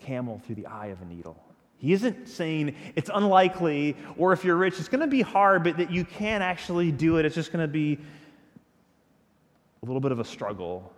camel 0.04 0.40
through 0.44 0.56
the 0.56 0.66
eye 0.66 0.86
of 0.86 1.00
a 1.02 1.04
needle. 1.04 1.36
He 1.82 1.92
isn't 1.92 2.28
saying 2.28 2.76
it's 2.94 3.10
unlikely, 3.12 3.96
or 4.16 4.32
if 4.32 4.44
you're 4.44 4.56
rich, 4.56 4.78
it's 4.78 4.88
going 4.88 5.00
to 5.00 5.08
be 5.08 5.20
hard, 5.20 5.64
but 5.64 5.78
that 5.78 5.90
you 5.90 6.04
can 6.04 6.40
actually 6.40 6.92
do 6.92 7.16
it. 7.16 7.24
It's 7.24 7.34
just 7.34 7.50
going 7.50 7.66
to 7.66 7.72
be 7.72 7.98
a 9.82 9.86
little 9.86 10.00
bit 10.00 10.12
of 10.12 10.20
a 10.20 10.24
struggle. 10.24 10.92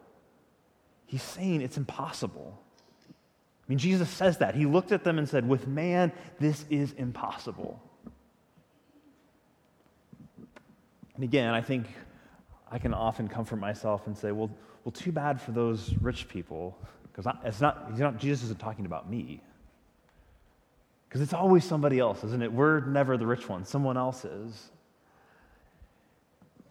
He's 1.07 1.23
saying 1.23 1.63
it's 1.63 1.79
impossible. 1.79 2.61
I 3.09 3.65
mean, 3.67 3.79
Jesus 3.79 4.11
says 4.11 4.39
that. 4.39 4.55
He 4.55 4.67
looked 4.67 4.93
at 4.93 5.05
them 5.05 5.19
and 5.19 5.27
said, 5.27 5.49
With 5.49 5.67
man, 5.67 6.13
this 6.39 6.67
is 6.69 6.93
impossible. 6.93 7.81
And 11.15 11.25
again, 11.25 11.55
I 11.55 11.63
think 11.63 11.87
I 12.71 12.79
can 12.79 12.93
often 12.93 13.27
comfort 13.27 13.57
myself 13.57 14.07
and 14.07 14.15
say, 14.15 14.33
Well, 14.33 14.51
well 14.85 14.93
too 14.93 15.13
bad 15.13 15.41
for 15.41 15.53
those 15.53 15.95
rich 16.03 16.29
people 16.29 16.77
because 17.15 17.33
it's 17.45 17.61
not, 17.61 17.87
he's 17.91 18.01
not, 18.01 18.19
Jesus 18.19 18.45
isn't 18.45 18.59
talking 18.59 18.87
about 18.87 19.09
me. 19.09 19.41
Because 21.09 21.21
it's 21.21 21.33
always 21.33 21.65
somebody 21.65 22.01
else, 22.01 22.25
isn't 22.25 22.43
it? 22.43 22.53
We're 22.53 22.81
never 22.81 23.17
the 23.17 23.27
rich 23.27 23.49
one, 23.49 23.65
someone 23.65 23.97
else 23.97 24.25
is. 24.25 24.71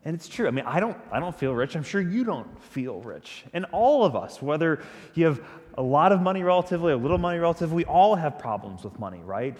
And 0.03 0.13
it's 0.15 0.27
true. 0.27 0.49
I 0.49 0.51
mean, 0.51 0.65
I 0.65 0.82
don't, 0.82 0.97
I 1.13 1.21
don't 1.21 1.34
feel 1.34 1.53
rich. 1.53 1.77
I'm 1.77 1.84
sure 1.84 2.01
you 2.01 2.25
don't 2.25 2.62
feel 2.62 2.99
rich. 2.99 3.45
And 3.53 3.65
all 3.71 4.03
of 4.03 4.17
us, 4.17 4.41
whether 4.41 4.84
you 5.13 5.25
have 5.27 5.41
a 5.77 5.82
lot 5.82 6.12
of 6.12 6.21
money 6.21 6.43
relatively, 6.43 6.91
a 6.91 6.97
little 6.97 7.17
money 7.17 7.39
relatively, 7.39 7.77
we 7.77 7.86
all 7.86 8.15
have 8.15 8.38
problems 8.38 8.84
with 8.84 8.99
money, 8.99 9.21
right? 9.23 9.58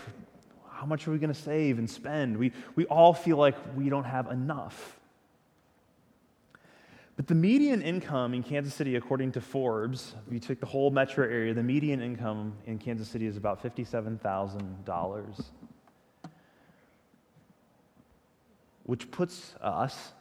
How 0.70 0.86
much 0.86 1.08
are 1.08 1.12
we 1.12 1.18
going 1.18 1.34
to 1.34 1.40
save 1.40 1.80
and 1.80 1.90
spend? 1.90 2.36
We, 2.36 2.52
we 2.76 2.86
all 2.88 3.14
feel 3.14 3.38
like 3.38 3.56
we 3.78 3.88
don't 3.88 4.04
have 4.04 4.30
enough. 4.30 5.00
But 7.16 7.28
the 7.28 7.36
median 7.36 7.84
income 7.84 8.34
in 8.34 8.42
Kansas 8.42 8.74
City, 8.74 8.96
according 8.96 9.34
to 9.34 9.42
Forbes, 9.42 10.16
if 10.26 10.34
you 10.34 10.40
took 10.40 10.60
the 10.60 10.66
whole 10.66 10.90
metro 10.90 11.26
area, 11.26 11.54
the 11.54 11.62
median 11.62 12.02
income 12.02 12.56
in 12.66 12.80
Kansas 12.80 13.08
City 13.08 13.28
is 13.28 13.38
about 13.38 13.62
$57,000, 13.62 15.44
which 18.84 19.12
puts 19.12 19.54
us 19.62 20.14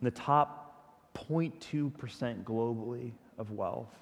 in 0.00 0.06
the 0.06 0.10
top 0.10 1.12
0.2% 1.14 2.44
globally 2.44 3.12
of 3.36 3.50
wealth 3.50 3.94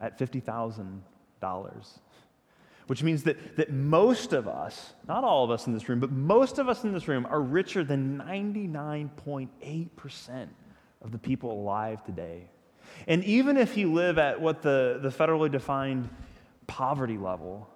at 0.00 0.18
$50,000. 0.18 1.98
Which 2.86 3.02
means 3.02 3.24
that, 3.24 3.56
that 3.56 3.72
most 3.72 4.32
of 4.32 4.46
us, 4.46 4.92
not 5.08 5.24
all 5.24 5.42
of 5.44 5.50
us 5.50 5.66
in 5.66 5.72
this 5.72 5.88
room, 5.88 5.98
but 5.98 6.12
most 6.12 6.58
of 6.58 6.68
us 6.68 6.84
in 6.84 6.92
this 6.92 7.08
room 7.08 7.26
are 7.26 7.40
richer 7.40 7.82
than 7.82 8.18
99.8% 8.18 10.48
of 11.02 11.10
the 11.10 11.18
people 11.18 11.50
alive 11.52 12.04
today. 12.04 12.48
And 13.08 13.24
even 13.24 13.56
if 13.56 13.76
you 13.76 13.92
live 13.92 14.18
at 14.18 14.40
what 14.40 14.62
the, 14.62 15.00
the 15.02 15.08
federally 15.08 15.50
defined 15.50 16.08
poverty 16.66 17.18
level, 17.18 17.68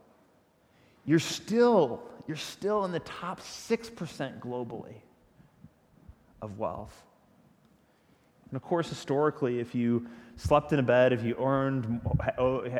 you're 1.05 1.19
still, 1.19 2.03
you're 2.27 2.37
still 2.37 2.85
in 2.85 2.93
the 2.93 3.01
top 3.01 3.41
6% 3.41 4.39
globally 4.39 4.95
of 6.41 6.59
wealth. 6.59 7.03
And 8.51 8.57
of 8.57 8.63
course, 8.63 8.89
historically, 8.89 9.61
if 9.61 9.75
you 9.75 10.07
slept 10.41 10.73
in 10.73 10.79
a 10.79 10.83
bed, 10.83 11.13
if 11.13 11.23
you 11.23 11.37
earned, 11.39 12.01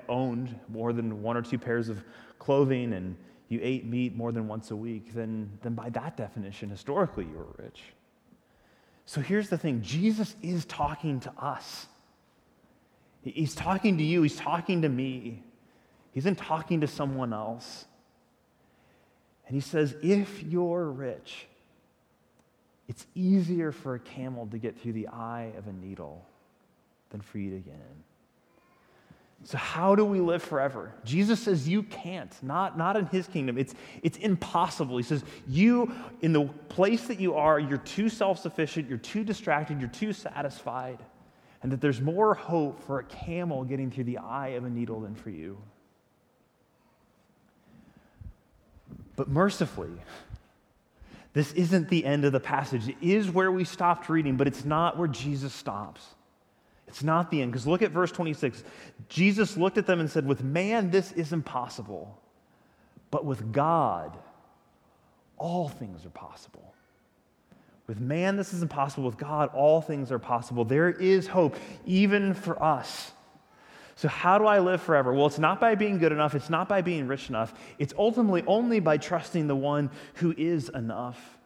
owned 0.09 0.59
more 0.69 0.93
than 0.93 1.23
one 1.23 1.37
or 1.37 1.43
two 1.43 1.59
pairs 1.59 1.89
of 1.89 2.03
clothing, 2.39 2.95
and 2.95 3.17
you 3.49 3.61
ate 3.63 3.85
meat 3.85 4.17
more 4.17 4.33
than 4.33 4.49
once 4.49 4.71
a 4.71 4.77
week, 4.77 5.13
then, 5.13 5.51
then 5.63 5.75
by 5.75 5.91
that 5.91 6.17
definition, 6.17 6.71
historically, 6.71 7.27
you 7.27 7.37
were 7.37 7.63
rich. 7.63 7.83
So 9.05 9.21
here's 9.21 9.51
the 9.51 9.59
thing 9.59 9.83
Jesus 9.83 10.35
is 10.43 10.65
talking 10.65 11.21
to 11.21 11.33
us. 11.39 11.87
He's 13.23 13.55
talking 13.55 13.99
to 13.99 14.05
you, 14.05 14.23
he's 14.23 14.37
talking 14.37 14.83
to 14.83 14.89
me. 14.89 15.43
He's 16.13 16.25
not 16.25 16.39
talking 16.39 16.81
to 16.81 16.87
someone 16.87 17.33
else. 17.33 17.85
And 19.47 19.55
he 19.55 19.61
says, 19.61 19.95
if 20.03 20.43
you're 20.43 20.91
rich, 20.91 21.47
it's 22.89 23.07
easier 23.15 23.71
for 23.71 23.95
a 23.95 24.01
camel 24.01 24.47
to 24.49 24.59
get 24.59 24.81
through 24.81 24.95
the 24.95 25.09
eye 25.09 25.53
of 25.57 25.69
a 25.69 25.73
needle 25.73 26.25
than 27.11 27.21
for 27.21 27.39
you 27.39 27.51
to 27.51 27.59
get 27.59 27.75
in. 27.75 28.05
So, 29.43 29.57
how 29.57 29.95
do 29.95 30.05
we 30.05 30.21
live 30.21 30.43
forever? 30.43 30.93
Jesus 31.05 31.41
says 31.41 31.67
you 31.67 31.83
can't, 31.83 32.35
not, 32.43 32.77
not 32.77 32.97
in 32.97 33.07
his 33.07 33.27
kingdom. 33.27 33.57
It's, 33.57 33.75
it's 34.03 34.19
impossible. 34.19 34.99
He 34.99 35.03
says, 35.03 35.25
You, 35.49 35.93
in 36.21 36.33
the 36.33 36.45
place 36.69 37.07
that 37.07 37.19
you 37.19 37.35
are, 37.35 37.59
you're 37.59 37.79
too 37.79 38.11
self 38.11 38.39
sufficient, 38.39 38.89
you're 38.89 38.99
too 38.99 39.25
distracted, 39.25 39.81
you're 39.81 39.89
too 39.89 40.13
satisfied, 40.13 40.99
and 41.63 41.73
that 41.73 41.81
there's 41.81 42.03
more 42.03 42.35
hope 42.35 42.83
for 42.85 42.99
a 42.99 43.05
camel 43.05 43.65
getting 43.65 43.91
through 43.91 44.05
the 44.05 44.19
eye 44.19 44.49
of 44.49 44.65
a 44.65 44.71
needle 44.71 45.01
than 45.01 45.15
for 45.15 45.31
you. 45.31 45.57
But 49.17 49.29
mercifully, 49.29 49.91
this 51.33 51.53
isn't 51.53 51.89
the 51.89 52.05
end 52.05 52.27
of 52.27 52.33
the 52.33 52.41
passage. 52.41 52.89
It 52.89 52.97
is 53.01 53.31
where 53.31 53.51
we 53.51 53.65
stopped 53.65 54.11
reading, 54.11 54.37
but 54.37 54.47
it's 54.47 54.67
not 54.67 54.99
where 54.99 55.09
Jesus 55.09 55.55
stops. 55.55 56.07
It's 56.91 57.05
not 57.05 57.31
the 57.31 57.41
end. 57.41 57.53
Because 57.53 57.69
look 57.69 57.83
at 57.83 57.93
verse 57.93 58.11
26. 58.11 58.65
Jesus 59.09 59.57
looked 59.57 59.79
at 59.79 59.87
them 59.87 60.01
and 60.01 60.11
said, 60.11 60.27
With 60.27 60.43
man, 60.43 60.91
this 60.91 61.13
is 61.13 61.33
impossible, 61.33 62.21
but 63.13 63.25
with 63.25 63.53
God, 63.53 64.19
all 65.39 65.69
things 65.69 66.05
are 66.05 66.11
possible. 66.11 66.75
With 67.87 68.01
man, 68.01 68.37
this 68.37 68.53
is 68.53 68.61
impossible. 68.61 69.05
With 69.05 69.19
God, 69.19 69.51
all 69.55 69.81
things 69.81 70.11
are 70.11 70.19
possible. 70.19 70.65
There 70.65 70.91
is 70.91 71.29
hope, 71.29 71.57
even 71.87 72.35
for 72.35 72.61
us. 72.61 73.13
So, 73.95 74.09
how 74.09 74.39
do 74.39 74.47
I 74.47 74.59
live 74.59 74.83
forever? 74.83 75.13
Well, 75.13 75.27
it's 75.27 75.39
not 75.39 75.61
by 75.61 75.77
being 75.77 75.99
good 75.99 76.11
enough, 76.11 76.35
it's 76.35 76.51
not 76.51 76.69
by 76.69 76.83
being 76.83 77.07
rich 77.07 77.29
enough. 77.29 77.55
It's 77.79 77.95
ultimately 77.97 78.43
only 78.49 78.81
by 78.81 78.97
trusting 78.97 79.47
the 79.47 79.57
one 79.57 79.91
who 80.15 80.35
is 80.37 80.69
enough. 80.71 81.39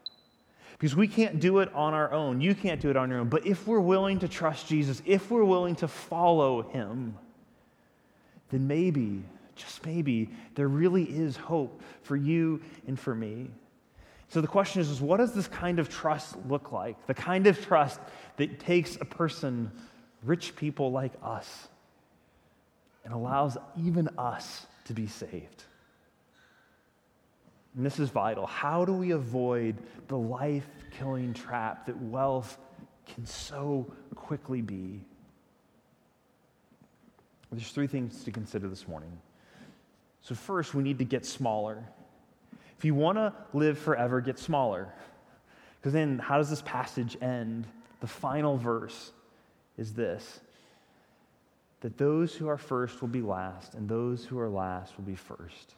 Because 0.77 0.95
we 0.95 1.07
can't 1.07 1.39
do 1.39 1.59
it 1.59 1.73
on 1.73 1.93
our 1.93 2.11
own. 2.11 2.41
You 2.41 2.53
can't 2.53 2.81
do 2.81 2.89
it 2.89 2.97
on 2.97 3.09
your 3.09 3.19
own. 3.19 3.29
But 3.29 3.47
if 3.47 3.65
we're 3.65 3.79
willing 3.79 4.19
to 4.19 4.27
trust 4.27 4.67
Jesus, 4.67 5.01
if 5.05 5.31
we're 5.31 5.45
willing 5.45 5.75
to 5.77 5.87
follow 5.87 6.63
him, 6.63 7.17
then 8.49 8.67
maybe, 8.67 9.23
just 9.55 9.85
maybe, 9.85 10.29
there 10.55 10.67
really 10.67 11.03
is 11.03 11.37
hope 11.37 11.81
for 12.03 12.15
you 12.15 12.61
and 12.87 12.99
for 12.99 13.15
me. 13.15 13.49
So 14.27 14.41
the 14.41 14.47
question 14.47 14.81
is, 14.81 14.89
is 14.89 14.99
what 14.99 15.17
does 15.17 15.33
this 15.33 15.47
kind 15.47 15.79
of 15.79 15.87
trust 15.87 16.35
look 16.49 16.71
like? 16.71 17.07
The 17.07 17.13
kind 17.13 17.47
of 17.47 17.63
trust 17.63 18.01
that 18.35 18.59
takes 18.59 18.97
a 18.97 19.05
person, 19.05 19.71
rich 20.23 20.55
people 20.57 20.91
like 20.91 21.13
us, 21.23 21.69
and 23.05 23.13
allows 23.13 23.57
even 23.81 24.09
us 24.17 24.65
to 24.85 24.93
be 24.93 25.07
saved. 25.07 25.63
And 27.75 27.85
this 27.85 27.99
is 27.99 28.09
vital. 28.09 28.45
How 28.45 28.85
do 28.85 28.93
we 28.93 29.11
avoid 29.11 29.75
the 30.07 30.17
life 30.17 30.67
killing 30.97 31.33
trap 31.33 31.87
that 31.87 32.01
wealth 32.01 32.57
can 33.05 33.25
so 33.25 33.91
quickly 34.15 34.61
be? 34.61 35.01
There's 37.51 37.71
three 37.71 37.87
things 37.87 38.23
to 38.23 38.31
consider 38.31 38.67
this 38.67 38.87
morning. 38.87 39.17
So, 40.21 40.35
first, 40.35 40.73
we 40.73 40.83
need 40.83 40.97
to 40.99 41.05
get 41.05 41.25
smaller. 41.25 41.83
If 42.77 42.83
you 42.83 42.95
want 42.95 43.17
to 43.17 43.33
live 43.53 43.77
forever, 43.77 44.19
get 44.21 44.39
smaller. 44.39 44.93
Because 45.79 45.93
then, 45.93 46.19
how 46.19 46.37
does 46.37 46.49
this 46.49 46.61
passage 46.63 47.15
end? 47.21 47.67
The 48.01 48.07
final 48.07 48.57
verse 48.57 49.11
is 49.77 49.93
this 49.93 50.39
that 51.81 51.97
those 51.97 52.33
who 52.33 52.47
are 52.47 52.57
first 52.57 52.99
will 53.01 53.09
be 53.09 53.21
last, 53.21 53.75
and 53.75 53.87
those 53.87 54.25
who 54.25 54.39
are 54.39 54.49
last 54.49 54.97
will 54.97 55.05
be 55.05 55.15
first. 55.15 55.75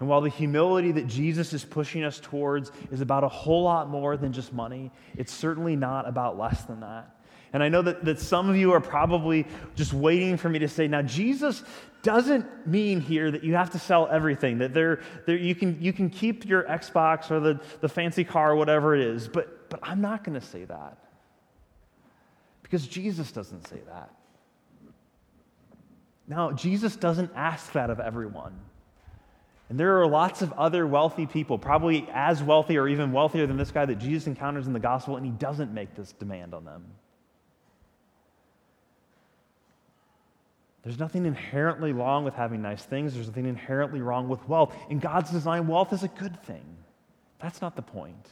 And 0.00 0.08
while 0.08 0.22
the 0.22 0.30
humility 0.30 0.92
that 0.92 1.06
Jesus 1.06 1.52
is 1.52 1.62
pushing 1.62 2.04
us 2.04 2.18
towards 2.18 2.72
is 2.90 3.02
about 3.02 3.22
a 3.22 3.28
whole 3.28 3.62
lot 3.62 3.88
more 3.90 4.16
than 4.16 4.32
just 4.32 4.52
money, 4.52 4.90
it's 5.16 5.32
certainly 5.32 5.76
not 5.76 6.08
about 6.08 6.38
less 6.38 6.62
than 6.62 6.80
that. 6.80 7.14
And 7.52 7.62
I 7.62 7.68
know 7.68 7.82
that, 7.82 8.04
that 8.06 8.18
some 8.18 8.48
of 8.48 8.56
you 8.56 8.72
are 8.72 8.80
probably 8.80 9.46
just 9.74 9.92
waiting 9.92 10.36
for 10.36 10.48
me 10.48 10.60
to 10.60 10.68
say, 10.68 10.88
now, 10.88 11.02
Jesus 11.02 11.62
doesn't 12.02 12.66
mean 12.66 13.00
here 13.00 13.30
that 13.30 13.44
you 13.44 13.54
have 13.54 13.70
to 13.70 13.78
sell 13.78 14.08
everything, 14.08 14.58
that 14.58 14.72
there, 14.72 15.02
there, 15.26 15.36
you, 15.36 15.54
can, 15.54 15.76
you 15.82 15.92
can 15.92 16.08
keep 16.08 16.48
your 16.48 16.62
Xbox 16.62 17.30
or 17.30 17.40
the, 17.40 17.60
the 17.80 17.88
fancy 17.88 18.24
car 18.24 18.56
whatever 18.56 18.94
it 18.94 19.02
is. 19.02 19.28
But, 19.28 19.68
but 19.68 19.80
I'm 19.82 20.00
not 20.00 20.24
going 20.24 20.38
to 20.40 20.46
say 20.46 20.64
that. 20.64 20.96
Because 22.62 22.86
Jesus 22.86 23.32
doesn't 23.32 23.68
say 23.68 23.80
that. 23.86 24.14
Now, 26.26 26.52
Jesus 26.52 26.96
doesn't 26.96 27.32
ask 27.34 27.72
that 27.72 27.90
of 27.90 27.98
everyone. 28.00 28.54
And 29.70 29.78
there 29.78 30.00
are 30.00 30.06
lots 30.06 30.42
of 30.42 30.52
other 30.54 30.84
wealthy 30.84 31.26
people, 31.26 31.56
probably 31.56 32.06
as 32.12 32.42
wealthy 32.42 32.76
or 32.76 32.88
even 32.88 33.12
wealthier 33.12 33.46
than 33.46 33.56
this 33.56 33.70
guy 33.70 33.86
that 33.86 34.00
Jesus 34.00 34.26
encounters 34.26 34.66
in 34.66 34.72
the 34.72 34.80
gospel, 34.80 35.16
and 35.16 35.24
he 35.24 35.30
doesn't 35.30 35.72
make 35.72 35.94
this 35.94 36.12
demand 36.12 36.54
on 36.54 36.64
them. 36.64 36.84
There's 40.82 40.98
nothing 40.98 41.24
inherently 41.24 41.92
wrong 41.92 42.24
with 42.24 42.34
having 42.34 42.62
nice 42.62 42.82
things. 42.82 43.14
There's 43.14 43.28
nothing 43.28 43.46
inherently 43.46 44.00
wrong 44.00 44.28
with 44.28 44.46
wealth. 44.48 44.74
In 44.88 44.98
God's 44.98 45.30
design, 45.30 45.68
wealth 45.68 45.92
is 45.92 46.02
a 46.02 46.08
good 46.08 46.42
thing. 46.42 46.64
That's 47.38 47.60
not 47.60 47.76
the 47.76 47.82
point. 47.82 48.30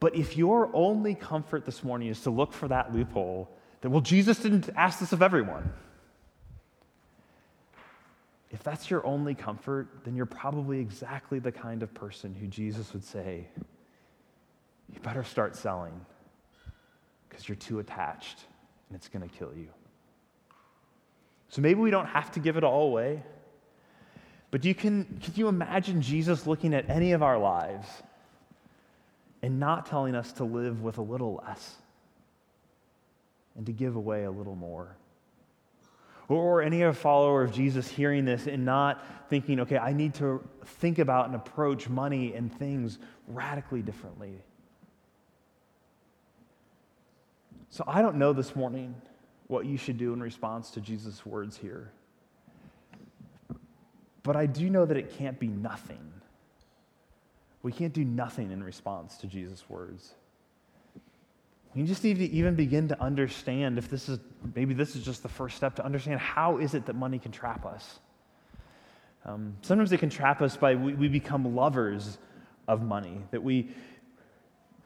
But 0.00 0.14
if 0.14 0.38
your 0.38 0.70
only 0.72 1.14
comfort 1.14 1.66
this 1.66 1.84
morning 1.84 2.08
is 2.08 2.22
to 2.22 2.30
look 2.30 2.54
for 2.54 2.68
that 2.68 2.94
loophole, 2.94 3.50
that, 3.82 3.90
well, 3.90 4.00
Jesus 4.00 4.38
didn't 4.38 4.70
ask 4.74 5.00
this 5.00 5.12
of 5.12 5.20
everyone. 5.20 5.70
If 8.54 8.62
that's 8.62 8.88
your 8.88 9.04
only 9.04 9.34
comfort, 9.34 9.88
then 10.04 10.14
you're 10.14 10.26
probably 10.26 10.78
exactly 10.78 11.40
the 11.40 11.50
kind 11.50 11.82
of 11.82 11.92
person 11.92 12.32
who 12.32 12.46
Jesus 12.46 12.92
would 12.92 13.02
say, 13.02 13.48
you 14.92 15.00
better 15.00 15.24
start 15.24 15.56
selling 15.56 16.06
because 17.28 17.48
you're 17.48 17.56
too 17.56 17.80
attached 17.80 18.38
and 18.88 18.96
it's 18.96 19.08
going 19.08 19.28
to 19.28 19.36
kill 19.36 19.52
you. 19.56 19.66
So 21.48 21.62
maybe 21.62 21.80
we 21.80 21.90
don't 21.90 22.06
have 22.06 22.30
to 22.30 22.40
give 22.40 22.56
it 22.56 22.62
all 22.62 22.86
away. 22.86 23.24
But 24.52 24.64
you 24.64 24.72
can, 24.72 25.20
can 25.20 25.34
you 25.34 25.48
imagine 25.48 26.00
Jesus 26.00 26.46
looking 26.46 26.74
at 26.74 26.88
any 26.88 27.10
of 27.10 27.24
our 27.24 27.38
lives 27.38 27.88
and 29.42 29.58
not 29.58 29.86
telling 29.86 30.14
us 30.14 30.30
to 30.34 30.44
live 30.44 30.80
with 30.80 30.98
a 30.98 31.02
little 31.02 31.42
less 31.44 31.74
and 33.56 33.66
to 33.66 33.72
give 33.72 33.96
away 33.96 34.22
a 34.22 34.30
little 34.30 34.54
more? 34.54 34.96
Or 36.28 36.62
any 36.62 36.82
other 36.82 36.94
follower 36.94 37.42
of 37.42 37.52
Jesus 37.52 37.88
hearing 37.88 38.24
this 38.24 38.46
and 38.46 38.64
not 38.64 39.04
thinking, 39.28 39.60
okay, 39.60 39.76
I 39.76 39.92
need 39.92 40.14
to 40.14 40.42
think 40.64 40.98
about 40.98 41.26
and 41.26 41.34
approach 41.34 41.88
money 41.88 42.34
and 42.34 42.52
things 42.52 42.98
radically 43.28 43.82
differently. 43.82 44.40
So 47.68 47.84
I 47.86 48.02
don't 48.02 48.16
know 48.16 48.32
this 48.32 48.54
morning 48.56 48.94
what 49.48 49.66
you 49.66 49.76
should 49.76 49.98
do 49.98 50.12
in 50.12 50.22
response 50.22 50.70
to 50.70 50.80
Jesus' 50.80 51.26
words 51.26 51.56
here. 51.56 51.92
But 54.22 54.36
I 54.36 54.46
do 54.46 54.70
know 54.70 54.86
that 54.86 54.96
it 54.96 55.18
can't 55.18 55.38
be 55.38 55.48
nothing. 55.48 56.12
We 57.62 57.72
can't 57.72 57.92
do 57.92 58.04
nothing 58.04 58.50
in 58.50 58.62
response 58.62 59.18
to 59.18 59.26
Jesus' 59.26 59.68
words. 59.68 60.14
We 61.74 61.82
just 61.82 62.04
need 62.04 62.18
to 62.18 62.30
even 62.30 62.54
begin 62.54 62.88
to 62.88 63.00
understand 63.02 63.78
if 63.78 63.90
this 63.90 64.08
is, 64.08 64.18
maybe 64.54 64.74
this 64.74 64.96
is 64.96 65.04
just 65.04 65.22
the 65.22 65.28
first 65.28 65.56
step 65.56 65.76
to 65.76 65.84
understand 65.84 66.20
how 66.20 66.58
is 66.58 66.74
it 66.74 66.86
that 66.86 66.94
money 66.94 67.18
can 67.18 67.32
trap 67.32 67.66
us. 67.66 67.98
Um, 69.24 69.56
sometimes 69.62 69.90
it 69.92 69.98
can 69.98 70.10
trap 70.10 70.40
us 70.42 70.56
by 70.56 70.74
we, 70.74 70.94
we 70.94 71.08
become 71.08 71.56
lovers 71.56 72.18
of 72.68 72.82
money, 72.82 73.20
that 73.30 73.42
we, 73.42 73.70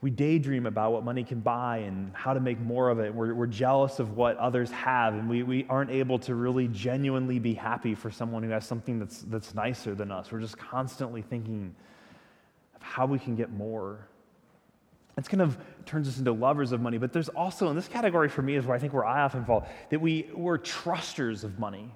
We 0.01 0.09
daydream 0.09 0.65
about 0.65 0.93
what 0.93 1.03
money 1.03 1.25
can 1.25 1.41
buy 1.41 1.79
and 1.79 2.15
how 2.15 2.33
to 2.33 2.39
make 2.39 2.57
more 2.57 2.89
of 2.89 2.99
it. 2.99 3.13
We're, 3.13 3.33
we're 3.33 3.47
jealous 3.47 3.99
of 3.99 4.15
what 4.15 4.37
others 4.37 4.71
have, 4.71 5.13
and 5.13 5.29
we, 5.29 5.43
we 5.43 5.65
aren't 5.67 5.91
able 5.91 6.19
to 6.19 6.35
really 6.35 6.69
genuinely 6.69 7.37
be 7.37 7.53
happy 7.53 7.95
for 7.95 8.09
someone 8.09 8.41
who 8.41 8.49
has 8.51 8.65
something 8.65 8.97
that's, 8.97 9.23
that's 9.23 9.53
nicer 9.53 9.95
than 9.95 10.09
us. 10.09 10.31
We're 10.31 10.39
just 10.39 10.57
constantly 10.57 11.21
thinking 11.21 11.75
of 12.75 12.81
how 12.81 13.07
we 13.07 13.19
can 13.19 13.35
get 13.35 13.51
more. 13.51 14.07
It's 15.19 15.27
kind 15.27 15.41
of 15.41 15.57
turns 15.85 16.07
us 16.07 16.17
into 16.17 16.31
lovers 16.31 16.71
of 16.71 16.81
money, 16.81 16.97
but 16.97 17.13
there's 17.13 17.29
also, 17.29 17.69
in 17.69 17.75
this 17.75 17.87
category 17.87 18.29
for 18.29 18.41
me, 18.41 18.55
is 18.55 18.65
where 18.65 18.75
I 18.75 18.79
think 18.79 18.93
where 18.93 19.05
I 19.05 19.21
often 19.21 19.43
fall, 19.45 19.67
that 19.89 19.99
we, 19.99 20.29
we're 20.33 20.57
trusters 20.57 21.43
of 21.43 21.59
money. 21.59 21.93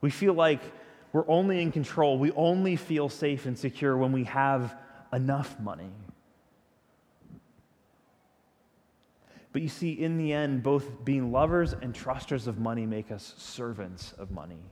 We 0.00 0.10
feel 0.10 0.34
like 0.34 0.60
we're 1.12 1.28
only 1.28 1.62
in 1.62 1.70
control. 1.70 2.18
We 2.18 2.32
only 2.32 2.76
feel 2.76 3.08
safe 3.08 3.46
and 3.46 3.58
secure 3.58 3.96
when 3.96 4.12
we 4.12 4.24
have 4.24 4.76
enough 5.12 5.58
money. 5.60 5.90
But 9.52 9.62
you 9.62 9.68
see, 9.68 9.92
in 9.92 10.16
the 10.16 10.32
end, 10.32 10.62
both 10.62 11.04
being 11.04 11.32
lovers 11.32 11.72
and 11.72 11.94
trusters 11.94 12.46
of 12.46 12.58
money 12.58 12.86
make 12.86 13.10
us 13.10 13.34
servants 13.36 14.12
of 14.18 14.30
money. 14.30 14.62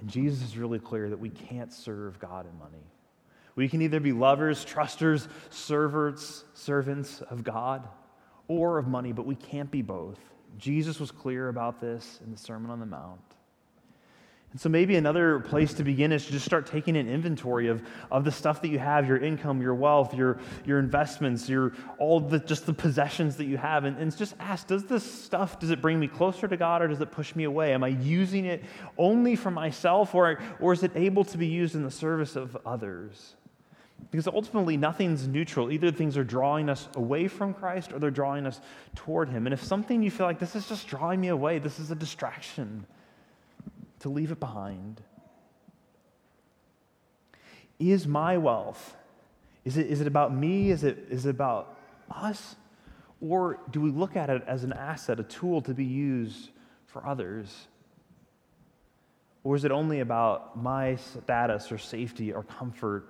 And 0.00 0.08
Jesus 0.08 0.42
is 0.42 0.56
really 0.56 0.78
clear 0.78 1.10
that 1.10 1.18
we 1.18 1.28
can't 1.28 1.72
serve 1.72 2.18
God 2.18 2.46
in 2.46 2.58
money. 2.58 2.84
We 3.60 3.68
can 3.68 3.82
either 3.82 4.00
be 4.00 4.12
lovers, 4.12 4.64
trusters, 4.64 5.28
servants, 5.50 6.46
servants 6.54 7.20
of 7.20 7.44
God, 7.44 7.86
or 8.48 8.78
of 8.78 8.88
money, 8.88 9.12
but 9.12 9.26
we 9.26 9.34
can't 9.34 9.70
be 9.70 9.82
both. 9.82 10.18
Jesus 10.56 10.98
was 10.98 11.10
clear 11.10 11.50
about 11.50 11.78
this 11.78 12.20
in 12.24 12.30
the 12.30 12.38
Sermon 12.38 12.70
on 12.70 12.80
the 12.80 12.86
Mount. 12.86 13.20
And 14.52 14.58
so 14.58 14.70
maybe 14.70 14.96
another 14.96 15.40
place 15.40 15.74
to 15.74 15.84
begin 15.84 16.10
is 16.10 16.24
to 16.24 16.32
just 16.32 16.46
start 16.46 16.64
taking 16.64 16.96
an 16.96 17.06
inventory 17.06 17.68
of, 17.68 17.82
of 18.10 18.24
the 18.24 18.32
stuff 18.32 18.62
that 18.62 18.68
you 18.68 18.78
have, 18.78 19.06
your 19.06 19.18
income, 19.18 19.60
your 19.60 19.74
wealth, 19.74 20.14
your, 20.14 20.38
your 20.64 20.78
investments, 20.78 21.46
your 21.46 21.74
all 21.98 22.18
the 22.18 22.38
just 22.38 22.64
the 22.64 22.72
possessions 22.72 23.36
that 23.36 23.44
you 23.44 23.58
have, 23.58 23.84
and, 23.84 23.98
and 23.98 24.16
just 24.16 24.36
ask, 24.40 24.68
does 24.68 24.84
this 24.84 25.04
stuff, 25.04 25.58
does 25.58 25.68
it 25.68 25.82
bring 25.82 26.00
me 26.00 26.08
closer 26.08 26.48
to 26.48 26.56
God 26.56 26.80
or 26.80 26.88
does 26.88 27.02
it 27.02 27.12
push 27.12 27.36
me 27.36 27.44
away? 27.44 27.74
Am 27.74 27.84
I 27.84 27.88
using 27.88 28.46
it 28.46 28.64
only 28.96 29.36
for 29.36 29.50
myself 29.50 30.14
or, 30.14 30.40
or 30.60 30.72
is 30.72 30.82
it 30.82 30.92
able 30.94 31.24
to 31.24 31.36
be 31.36 31.46
used 31.46 31.74
in 31.74 31.82
the 31.82 31.90
service 31.90 32.36
of 32.36 32.56
others? 32.64 33.36
Because 34.10 34.26
ultimately, 34.26 34.76
nothing's 34.76 35.28
neutral. 35.28 35.70
Either 35.70 35.92
things 35.92 36.16
are 36.16 36.24
drawing 36.24 36.68
us 36.68 36.88
away 36.94 37.28
from 37.28 37.54
Christ 37.54 37.92
or 37.92 37.98
they're 37.98 38.10
drawing 38.10 38.46
us 38.46 38.60
toward 38.96 39.28
Him. 39.28 39.46
And 39.46 39.52
if 39.52 39.62
something 39.62 40.02
you 40.02 40.10
feel 40.10 40.26
like 40.26 40.38
this 40.38 40.56
is 40.56 40.68
just 40.68 40.88
drawing 40.88 41.20
me 41.20 41.28
away, 41.28 41.58
this 41.58 41.78
is 41.78 41.90
a 41.90 41.94
distraction 41.94 42.86
to 44.00 44.08
leave 44.08 44.32
it 44.32 44.40
behind? 44.40 45.00
Is 47.78 48.06
my 48.06 48.36
wealth, 48.36 48.96
is 49.64 49.76
it, 49.76 49.86
is 49.86 50.00
it 50.00 50.06
about 50.06 50.34
me? 50.34 50.70
Is 50.70 50.84
it, 50.84 51.06
is 51.08 51.26
it 51.26 51.30
about 51.30 51.76
us? 52.10 52.56
Or 53.20 53.58
do 53.70 53.80
we 53.80 53.90
look 53.90 54.16
at 54.16 54.30
it 54.30 54.42
as 54.46 54.64
an 54.64 54.72
asset, 54.72 55.20
a 55.20 55.22
tool 55.22 55.62
to 55.62 55.74
be 55.74 55.84
used 55.84 56.50
for 56.86 57.06
others? 57.06 57.68
Or 59.44 59.56
is 59.56 59.64
it 59.64 59.70
only 59.70 60.00
about 60.00 60.60
my 60.60 60.96
status 60.96 61.70
or 61.70 61.78
safety 61.78 62.32
or 62.32 62.42
comfort 62.42 63.06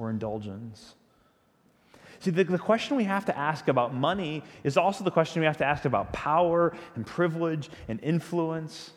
or 0.00 0.10
indulgence? 0.10 0.94
See, 2.20 2.30
the, 2.30 2.44
the, 2.44 2.58
question 2.58 2.96
we 2.96 3.04
have 3.04 3.24
to 3.26 3.36
ask 3.36 3.68
about 3.68 3.94
money 3.94 4.42
is 4.62 4.76
also 4.76 5.04
the 5.04 5.10
question 5.10 5.40
we 5.40 5.46
have 5.46 5.56
to 5.58 5.64
ask 5.64 5.84
about 5.86 6.12
power 6.12 6.76
and 6.94 7.06
privilege 7.06 7.70
and 7.88 7.98
influence. 8.02 8.90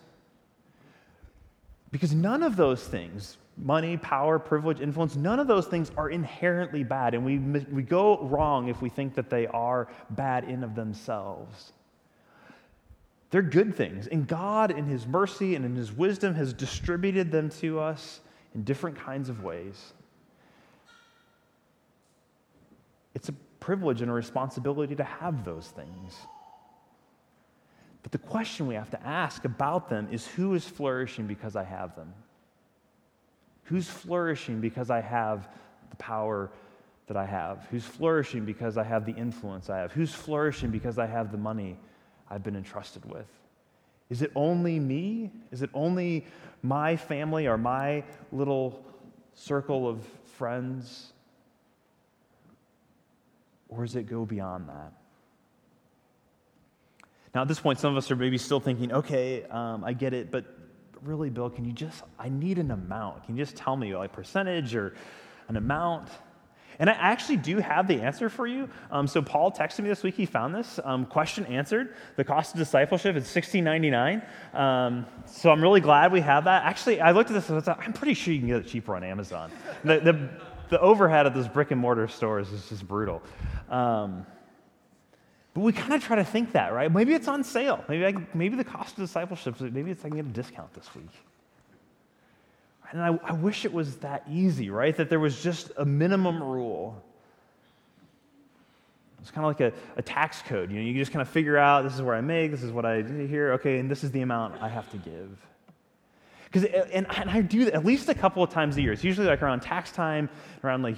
Because 1.91 2.13
none 2.13 2.43
of 2.43 2.57
those 2.57 2.83
things, 2.83 3.37
money, 3.55 3.95
power, 3.95 4.39
privilege, 4.39 4.81
influence, 4.81 5.15
none 5.15 5.39
of 5.39 5.47
those 5.47 5.67
things 5.67 5.89
are 5.95 6.09
inherently 6.09 6.83
bad. 6.83 7.13
And 7.13 7.23
we, 7.23 7.37
we 7.37 7.81
go 7.81 8.19
wrong 8.23 8.67
if 8.67 8.81
we 8.81 8.89
think 8.89 9.15
that 9.15 9.29
they 9.29 9.47
are 9.47 9.87
bad 10.09 10.43
in 10.43 10.63
of 10.63 10.75
themselves. 10.75 11.71
They're 13.29 13.41
good 13.41 13.73
things. 13.73 14.07
And 14.07 14.27
God, 14.27 14.69
in 14.69 14.85
His 14.85 15.07
mercy 15.07 15.55
and 15.55 15.63
in 15.63 15.75
His 15.75 15.93
wisdom, 15.93 16.35
has 16.35 16.53
distributed 16.53 17.31
them 17.31 17.49
to 17.61 17.79
us 17.79 18.19
in 18.53 18.63
different 18.63 18.97
kinds 18.97 19.29
of 19.29 19.43
ways. 19.43 19.93
It's 23.13 23.30
a 23.30 23.34
privilege 23.60 24.02
and 24.02 24.12
a 24.12 24.13
responsibility 24.13 24.95
to 24.95 25.04
have 25.04 25.45
those 25.45 25.67
things. 25.67 26.17
But 28.02 28.12
the 28.12 28.17
question 28.17 28.67
we 28.67 28.76
have 28.76 28.89
to 28.91 29.02
ask 29.08 29.45
about 29.45 29.89
them 29.89 30.10
is 30.12 30.28
who 30.28 30.54
is 30.54 30.65
flourishing 30.67 31.26
because 31.26 31.56
I 31.56 31.63
have 31.63 31.95
them? 31.95 32.13
Who's 33.63 33.88
flourishing 33.88 34.60
because 34.60 34.89
I 34.89 34.99
have 34.99 35.47
the 35.89 35.95
power 35.95 36.52
that 37.08 37.15
I 37.15 37.26
have? 37.26 37.65
Who's 37.71 37.86
flourishing 37.86 38.43
because 38.43 38.78
I 38.78 38.84
have 38.84 39.06
the 39.06 39.13
influence 39.13 39.69
I 39.69 39.80
have? 39.80 39.93
Who's 39.93 40.13
flourishing 40.13 40.69
because 40.69 40.99
I 40.99 41.06
have 41.06 41.32
the 41.32 41.38
money 41.38 41.78
I've 42.30 42.43
been 42.43 42.58
entrusted 42.58 43.06
with? 43.06 43.28
Is 44.10 44.21
it 44.21 44.32
only 44.36 44.80
me? 44.80 45.32
Is 45.52 45.62
it 45.62 45.69
only 45.73 46.26
my 46.62 46.97
family 46.97 47.47
or 47.47 47.58
my 47.58 48.04
little 48.34 48.84
circle 49.34 49.88
of 49.88 50.06
friends? 50.26 51.12
Or 53.75 53.86
does 53.86 53.95
it 53.95 54.03
go 54.03 54.25
beyond 54.25 54.69
that? 54.69 54.93
Now, 57.33 57.41
at 57.41 57.47
this 57.47 57.59
point, 57.59 57.79
some 57.79 57.91
of 57.91 57.97
us 57.97 58.12
are 58.12 58.15
maybe 58.15 58.38
still 58.38 58.59
thinking, 58.59 58.93
okay, 58.93 59.43
um, 59.45 59.83
I 59.83 59.93
get 59.93 60.13
it, 60.13 60.29
but 60.29 60.45
really, 61.01 61.31
Bill, 61.31 61.49
can 61.49 61.65
you 61.65 61.71
just, 61.71 62.03
I 62.19 62.29
need 62.29 62.59
an 62.59 62.69
amount. 62.69 63.25
Can 63.25 63.36
you 63.36 63.43
just 63.43 63.55
tell 63.55 63.75
me, 63.75 63.95
like, 63.95 64.12
percentage 64.12 64.75
or 64.75 64.93
an 65.47 65.57
amount? 65.57 66.09
And 66.79 66.89
I 66.89 66.93
actually 66.93 67.38
do 67.38 67.57
have 67.57 67.88
the 67.88 68.01
answer 68.01 68.29
for 68.29 68.45
you. 68.45 68.69
Um, 68.91 69.07
so 69.07 69.21
Paul 69.21 69.51
texted 69.51 69.79
me 69.79 69.89
this 69.89 70.03
week. 70.03 70.15
He 70.15 70.25
found 70.25 70.53
this 70.53 70.79
um, 70.83 71.05
question 71.05 71.45
answered. 71.45 71.95
The 72.15 72.23
cost 72.23 72.53
of 72.53 72.59
discipleship 72.59 73.15
is 73.15 73.27
sixteen 73.27 73.63
ninety 73.63 73.91
nine. 73.91 74.23
Um, 74.53 75.05
so 75.27 75.51
I'm 75.51 75.62
really 75.62 75.81
glad 75.81 76.12
we 76.12 76.21
have 76.21 76.45
that. 76.45 76.63
Actually, 76.63 76.99
I 76.99 77.12
looked 77.12 77.29
at 77.29 77.36
this. 77.36 77.49
and 77.49 77.67
I 77.69 77.73
I'm 77.73 77.93
pretty 77.93 78.15
sure 78.15 78.33
you 78.33 78.39
can 78.39 78.47
get 78.47 78.57
it 78.57 78.67
cheaper 78.67 78.95
on 78.95 79.03
Amazon. 79.03 79.51
The, 79.83 79.99
the, 79.99 80.29
the 80.69 80.80
overhead 80.80 81.26
of 81.26 81.34
those 81.34 81.47
brick 81.47 81.71
and 81.71 81.80
mortar 81.80 82.08
stores 82.08 82.52
is 82.52 82.67
just 82.69 82.88
brutal. 82.88 83.21
Um, 83.69 84.26
but 85.54 85.62
we 85.62 85.71
kind 85.71 85.93
of 85.93 86.04
try 86.04 86.15
to 86.15 86.23
think 86.23 86.54
that, 86.54 86.73
right? 86.73 86.91
Maybe 86.91 87.13
it's 87.13 87.28
on 87.28 87.43
sale. 87.43 87.84
Maybe, 87.88 88.06
I, 88.06 88.15
maybe 88.34 88.56
the 88.56 88.63
cost 88.63 88.97
of 88.97 89.04
discipleship, 89.04 89.60
maybe 89.62 89.91
it's 89.91 90.04
I 90.04 90.08
can 90.08 90.17
get 90.17 90.26
a 90.26 90.30
discount 90.30 90.73
this 90.73 90.93
week. 90.95 91.12
And 92.91 93.02
I, 93.02 93.19
I 93.23 93.34
wish 93.34 93.65
it 93.65 93.73
was 93.73 93.97
that 93.97 94.23
easy, 94.30 94.69
right? 94.69 94.95
That 94.95 95.10
there 95.10 95.19
was 95.19 95.41
just 95.41 95.71
a 95.78 95.86
minimum 95.86 96.41
rule. 96.41 97.02
It's 99.21 99.32
kind 99.32 99.45
of 99.45 99.49
like 99.49 99.73
a, 99.73 99.97
a 99.97 100.02
tax 100.02 100.41
code. 100.41 100.71
You 100.71 100.78
know, 100.78 100.84
you 100.84 100.93
just 100.93 101.12
kind 101.12 101.21
of 101.21 101.30
figure 101.30 101.58
out 101.58 101.84
this 101.84 101.93
is 101.93 102.02
where 102.02 102.15
I 102.15 102.21
make, 102.21 102.52
this 102.52 102.62
is 102.62 102.71
what 102.71 102.86
I 102.86 103.02
do 103.02 103.26
here, 103.26 103.54
okay, 103.54 103.80
and 103.80 103.89
this 103.89 104.04
is 104.04 104.12
the 104.12 104.21
amount 104.21 104.62
I 104.62 104.69
have 104.69 104.89
to 104.91 104.97
give. 104.97 105.30
Because, 106.53 106.69
uh, 106.69 106.87
and, 106.93 107.07
and 107.17 107.31
I 107.31 107.41
do 107.41 107.65
that 107.65 107.73
at 107.73 107.83
least 107.83 108.09
a 108.09 108.13
couple 108.13 108.43
of 108.43 108.51
times 108.51 108.77
a 108.77 108.81
year. 108.81 108.93
It's 108.93 109.03
usually 109.03 109.25
like 109.25 109.41
around 109.41 109.61
tax 109.61 109.91
time, 109.91 110.29
around 110.63 110.83
like 110.83 110.97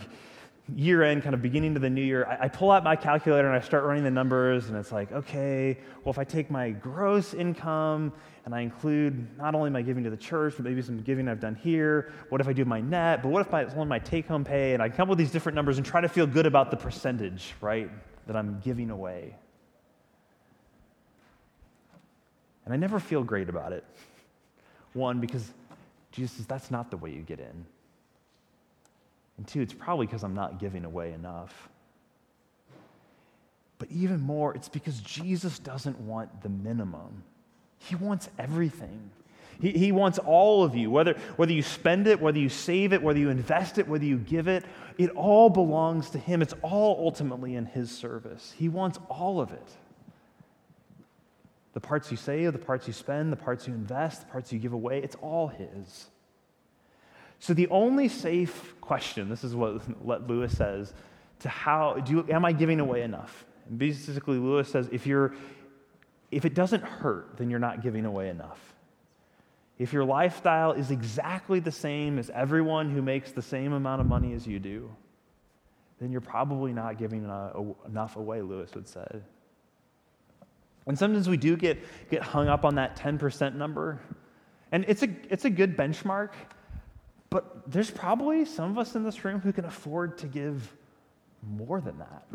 year 0.75 1.01
end, 1.03 1.23
kind 1.23 1.33
of 1.33 1.41
beginning 1.41 1.73
to 1.75 1.79
the 1.79 1.89
new 1.89 2.01
year, 2.01 2.25
I, 2.25 2.45
I, 2.45 2.47
pull 2.47 2.71
out 2.71 2.83
my 2.83 2.95
calculator 2.95 3.47
and 3.47 3.55
I 3.55 3.63
start 3.63 3.83
running 3.83 4.03
the 4.03 4.11
numbers, 4.11 4.67
and 4.67 4.75
it's 4.75 4.91
like, 4.91 5.11
okay, 5.11 5.77
well, 6.03 6.11
if 6.11 6.17
I 6.17 6.23
take 6.23 6.49
my 6.49 6.71
gross 6.71 7.35
income 7.35 8.11
and 8.45 8.55
I 8.55 8.61
include 8.61 9.37
not 9.37 9.53
only 9.53 9.69
my 9.69 9.83
giving 9.83 10.03
to 10.05 10.09
the 10.09 10.17
church, 10.17 10.55
but 10.57 10.65
maybe 10.65 10.81
some 10.81 10.99
giving 11.01 11.27
I've 11.27 11.39
done 11.39 11.53
here, 11.53 12.11
what 12.29 12.41
if 12.41 12.47
I 12.47 12.53
do 12.53 12.65
my 12.65 12.81
net, 12.81 13.21
but 13.21 13.29
what 13.29 13.45
if 13.45 13.53
it's 13.53 13.75
only 13.75 13.85
my 13.85 13.99
take 13.99 14.27
home 14.27 14.43
pay? 14.43 14.73
And 14.73 14.81
I 14.81 14.89
come 14.89 15.03
up 15.03 15.09
with 15.09 15.19
these 15.19 15.31
different 15.31 15.55
numbers 15.55 15.77
and 15.77 15.85
try 15.85 16.01
to 16.01 16.09
feel 16.09 16.25
good 16.25 16.47
about 16.47 16.71
the 16.71 16.77
percentage, 16.77 17.53
right, 17.61 17.89
that 18.25 18.35
I'm 18.35 18.59
giving 18.61 18.89
away. 18.89 19.35
And 22.65 22.73
I 22.73 22.77
never 22.77 22.99
feel 22.99 23.23
great 23.23 23.49
about 23.49 23.71
it. 23.71 23.85
One, 24.95 25.19
because 25.19 25.51
Jesus 26.11 26.37
says 26.37 26.45
that's 26.45 26.71
not 26.71 26.89
the 26.89 26.97
way 26.97 27.11
you 27.11 27.21
get 27.21 27.39
in. 27.39 27.65
And 29.37 29.45
two, 29.45 29.61
it's 29.61 29.73
probably 29.73 30.05
because 30.05 30.23
I'm 30.23 30.33
not 30.33 30.59
giving 30.59 30.85
away 30.85 31.11
enough. 31.11 31.69
But 33.77 33.91
even 33.91 34.21
more, 34.21 34.55
it's 34.55 34.69
because 34.69 35.01
Jesus 35.01 35.59
doesn't 35.59 35.99
want 35.99 36.41
the 36.41 36.49
minimum, 36.49 37.23
He 37.77 37.95
wants 37.95 38.29
everything. 38.39 39.11
He, 39.61 39.71
he 39.71 39.91
wants 39.93 40.17
all 40.19 40.63
of 40.63 40.75
you, 40.75 40.91
whether, 40.91 41.13
whether 41.37 41.53
you 41.53 41.61
spend 41.61 42.07
it, 42.07 42.19
whether 42.19 42.39
you 42.39 42.49
save 42.49 42.91
it, 42.91 43.01
whether 43.01 43.19
you 43.19 43.29
invest 43.29 43.77
it, 43.77 43.87
whether 43.87 44.03
you 44.03 44.17
give 44.17 44.49
it, 44.49 44.65
it 44.97 45.09
all 45.11 45.49
belongs 45.49 46.09
to 46.09 46.17
Him. 46.17 46.41
It's 46.41 46.53
all 46.61 46.97
ultimately 47.05 47.55
in 47.55 47.65
His 47.65 47.89
service. 47.89 48.53
He 48.57 48.67
wants 48.67 48.99
all 49.09 49.39
of 49.39 49.51
it. 49.51 49.67
The 51.75 51.81
parts 51.81 52.09
you 52.09 52.17
save, 52.17 52.53
the 52.53 52.57
parts 52.57 52.87
you 52.87 52.93
spend, 52.93 53.31
the 53.31 53.37
parts 53.37 53.67
you 53.67 53.73
invest, 53.73 54.21
the 54.21 54.27
parts 54.27 54.51
you 54.51 54.57
give 54.57 54.73
away, 54.73 54.99
it's 55.03 55.17
all 55.17 55.49
His. 55.49 56.07
So 57.39 57.53
the 57.53 57.67
only 57.67 58.07
safe 58.07 58.73
question, 58.81 59.29
this 59.29 59.43
is 59.43 59.53
what 59.53 59.81
Lewis 60.27 60.57
says, 60.57 60.93
to 61.39 61.49
how 61.49 61.95
do 61.95 62.13
you 62.13 62.25
am 62.31 62.45
I 62.45 62.53
giving 62.53 62.79
away 62.79 63.03
enough? 63.03 63.45
And 63.69 63.77
basically, 63.77 64.37
Lewis 64.37 64.69
says 64.69 64.89
if 64.91 65.05
you're 65.05 65.35
if 66.31 66.45
it 66.45 66.53
doesn't 66.53 66.83
hurt, 66.83 67.37
then 67.37 67.49
you're 67.49 67.59
not 67.59 67.83
giving 67.83 68.05
away 68.05 68.29
enough. 68.29 68.73
If 69.77 69.91
your 69.91 70.05
lifestyle 70.05 70.71
is 70.71 70.91
exactly 70.91 71.59
the 71.59 71.71
same 71.71 72.17
as 72.17 72.29
everyone 72.29 72.89
who 72.89 73.01
makes 73.01 73.33
the 73.33 73.41
same 73.41 73.73
amount 73.73 73.99
of 73.99 74.07
money 74.07 74.33
as 74.33 74.47
you 74.47 74.59
do, 74.59 74.89
then 75.99 76.11
you're 76.11 76.21
probably 76.21 76.71
not 76.71 76.97
giving 76.97 77.25
enough 77.85 78.15
away, 78.15 78.41
Lewis 78.41 78.73
would 78.73 78.87
say. 78.87 79.05
And 80.87 80.97
sometimes 80.97 81.27
we 81.27 81.37
do 81.37 81.57
get, 81.57 81.83
get 82.09 82.21
hung 82.21 82.47
up 82.47 82.63
on 82.63 82.75
that 82.75 82.95
10% 82.95 83.55
number. 83.55 83.99
And 84.71 84.85
it's 84.87 85.03
a, 85.03 85.09
it's 85.29 85.45
a 85.45 85.49
good 85.49 85.75
benchmark, 85.75 86.31
but 87.29 87.71
there's 87.71 87.89
probably 87.89 88.45
some 88.45 88.71
of 88.71 88.77
us 88.77 88.95
in 88.95 89.03
this 89.03 89.25
room 89.25 89.39
who 89.39 89.51
can 89.51 89.65
afford 89.65 90.17
to 90.19 90.27
give 90.27 90.73
more 91.41 91.81
than 91.81 91.97
that. 91.99 92.25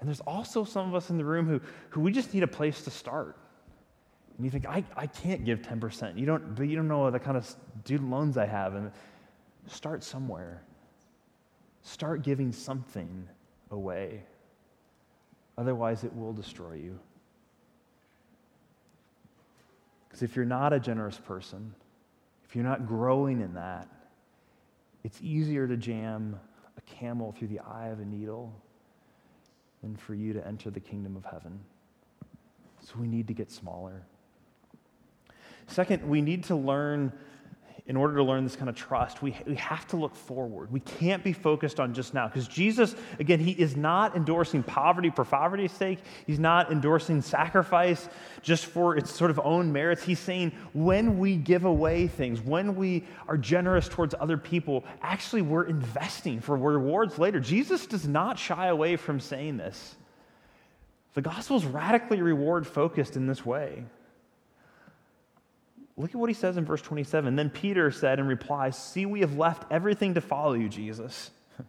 And 0.00 0.08
there's 0.08 0.20
also 0.20 0.64
some 0.64 0.88
of 0.88 0.94
us 0.94 1.10
in 1.10 1.18
the 1.18 1.24
room 1.24 1.46
who, 1.46 1.60
who 1.90 2.00
we 2.00 2.12
just 2.12 2.32
need 2.32 2.42
a 2.42 2.48
place 2.48 2.82
to 2.82 2.90
start. 2.90 3.36
And 4.36 4.44
you 4.44 4.50
think, 4.50 4.66
I, 4.66 4.84
I 4.96 5.06
can't 5.06 5.44
give 5.44 5.62
10%. 5.62 6.16
You 6.16 6.26
don't, 6.26 6.54
but 6.54 6.68
you 6.68 6.76
don't 6.76 6.86
know 6.86 7.10
the 7.10 7.18
kind 7.18 7.36
of 7.36 7.56
student 7.82 8.10
loans 8.10 8.38
I 8.38 8.46
have. 8.46 8.74
And 8.74 8.92
start 9.66 10.04
somewhere. 10.04 10.62
Start 11.82 12.22
giving 12.22 12.52
something 12.52 13.28
away. 13.70 14.22
Otherwise, 15.58 16.04
it 16.04 16.14
will 16.14 16.32
destroy 16.32 16.74
you. 16.74 16.98
Because 20.08 20.22
if 20.22 20.36
you're 20.36 20.44
not 20.44 20.72
a 20.72 20.78
generous 20.78 21.18
person, 21.18 21.74
if 22.48 22.54
you're 22.54 22.64
not 22.64 22.86
growing 22.86 23.40
in 23.40 23.54
that, 23.54 23.88
it's 25.02 25.20
easier 25.20 25.66
to 25.66 25.76
jam 25.76 26.38
a 26.76 26.80
camel 26.82 27.32
through 27.32 27.48
the 27.48 27.58
eye 27.58 27.88
of 27.88 27.98
a 27.98 28.04
needle 28.04 28.54
than 29.82 29.96
for 29.96 30.14
you 30.14 30.32
to 30.32 30.46
enter 30.46 30.70
the 30.70 30.80
kingdom 30.80 31.16
of 31.16 31.24
heaven. 31.24 31.58
So 32.80 32.94
we 32.98 33.08
need 33.08 33.26
to 33.26 33.34
get 33.34 33.50
smaller. 33.50 34.02
Second, 35.66 36.08
we 36.08 36.22
need 36.22 36.44
to 36.44 36.54
learn 36.54 37.12
in 37.88 37.96
order 37.96 38.16
to 38.16 38.22
learn 38.22 38.44
this 38.44 38.54
kind 38.54 38.68
of 38.68 38.76
trust, 38.76 39.22
we, 39.22 39.34
we 39.46 39.54
have 39.54 39.86
to 39.86 39.96
look 39.96 40.14
forward. 40.14 40.70
We 40.70 40.80
can't 40.80 41.24
be 41.24 41.32
focused 41.32 41.80
on 41.80 41.94
just 41.94 42.12
now. 42.12 42.28
Because 42.28 42.46
Jesus, 42.46 42.94
again, 43.18 43.40
he 43.40 43.52
is 43.52 43.76
not 43.76 44.14
endorsing 44.14 44.62
poverty 44.62 45.08
for 45.08 45.24
poverty's 45.24 45.72
sake. 45.72 46.00
He's 46.26 46.38
not 46.38 46.70
endorsing 46.70 47.22
sacrifice 47.22 48.06
just 48.42 48.66
for 48.66 48.98
its 48.98 49.10
sort 49.10 49.30
of 49.30 49.40
own 49.42 49.72
merits. 49.72 50.04
He's 50.04 50.18
saying 50.18 50.52
when 50.74 51.18
we 51.18 51.36
give 51.36 51.64
away 51.64 52.08
things, 52.08 52.42
when 52.42 52.76
we 52.76 53.06
are 53.26 53.38
generous 53.38 53.88
towards 53.88 54.14
other 54.20 54.36
people, 54.36 54.84
actually 55.00 55.40
we're 55.40 55.64
investing 55.64 56.40
for 56.40 56.58
rewards 56.58 57.18
later. 57.18 57.40
Jesus 57.40 57.86
does 57.86 58.06
not 58.06 58.38
shy 58.38 58.66
away 58.66 58.96
from 58.96 59.18
saying 59.18 59.56
this. 59.56 59.96
The 61.14 61.22
gospel 61.22 61.56
is 61.56 61.64
radically 61.64 62.20
reward 62.20 62.66
focused 62.66 63.16
in 63.16 63.26
this 63.26 63.46
way. 63.46 63.82
Look 65.98 66.10
at 66.10 66.16
what 66.16 66.30
he 66.30 66.34
says 66.34 66.56
in 66.56 66.64
verse 66.64 66.80
27. 66.80 67.34
Then 67.34 67.50
Peter 67.50 67.90
said 67.90 68.20
in 68.20 68.26
reply, 68.28 68.70
See, 68.70 69.04
we 69.04 69.20
have 69.20 69.36
left 69.36 69.64
everything 69.70 70.14
to 70.14 70.20
follow 70.20 70.52
you, 70.52 70.68
Jesus. 70.68 71.32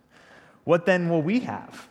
what 0.64 0.86
then 0.86 1.10
will 1.10 1.24
we 1.24 1.40
have? 1.40 1.90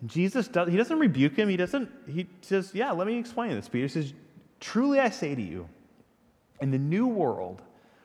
And 0.00 0.08
Jesus 0.08 0.46
does, 0.46 0.68
he 0.68 0.76
doesn't 0.76 0.98
rebuke 0.98 1.34
him. 1.36 1.48
He 1.48 1.56
doesn't, 1.56 1.90
he 2.08 2.28
says, 2.40 2.70
Yeah, 2.72 2.92
let 2.92 3.08
me 3.08 3.18
explain 3.18 3.50
this. 3.50 3.68
Peter 3.68 3.88
says, 3.88 4.14
Truly 4.60 5.00
I 5.00 5.10
say 5.10 5.34
to 5.34 5.42
you, 5.42 5.68
in 6.60 6.70
the 6.70 6.78
new 6.78 7.08
world, 7.08 7.62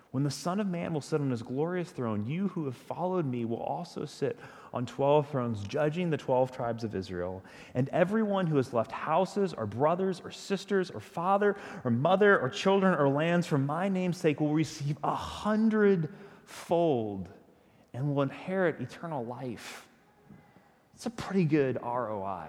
when 0.09 0.23
the 0.23 0.31
Son 0.31 0.59
of 0.59 0.67
Man 0.67 0.93
will 0.93 1.01
sit 1.01 1.21
on 1.21 1.29
his 1.29 1.43
glorious 1.43 1.91
throne, 1.91 2.25
you 2.25 2.47
who 2.47 2.65
have 2.65 2.75
followed 2.75 3.25
me 3.25 3.45
will 3.45 3.61
also 3.61 4.05
sit 4.05 4.39
on 4.75 4.85
12 4.85 5.29
thrones, 5.29 5.63
judging 5.63 6.09
the 6.09 6.17
12 6.17 6.51
tribes 6.51 6.83
of 6.83 6.93
Israel. 6.93 7.41
And 7.73 7.87
everyone 7.89 8.45
who 8.45 8.57
has 8.57 8.73
left 8.73 8.91
houses, 8.91 9.53
or 9.53 9.65
brothers, 9.65 10.21
or 10.23 10.31
sisters, 10.31 10.91
or 10.91 10.99
father, 10.99 11.55
or 11.85 11.91
mother, 11.91 12.37
or 12.37 12.49
children, 12.49 12.93
or 12.93 13.07
lands 13.07 13.47
for 13.47 13.57
my 13.57 13.87
name's 13.87 14.17
sake 14.17 14.41
will 14.41 14.53
receive 14.53 14.97
a 15.01 15.15
hundredfold 15.15 17.29
and 17.93 18.13
will 18.13 18.21
inherit 18.21 18.81
eternal 18.81 19.25
life. 19.25 19.87
It's 20.93 21.05
a 21.05 21.09
pretty 21.09 21.45
good 21.45 21.79
ROI. 21.81 22.47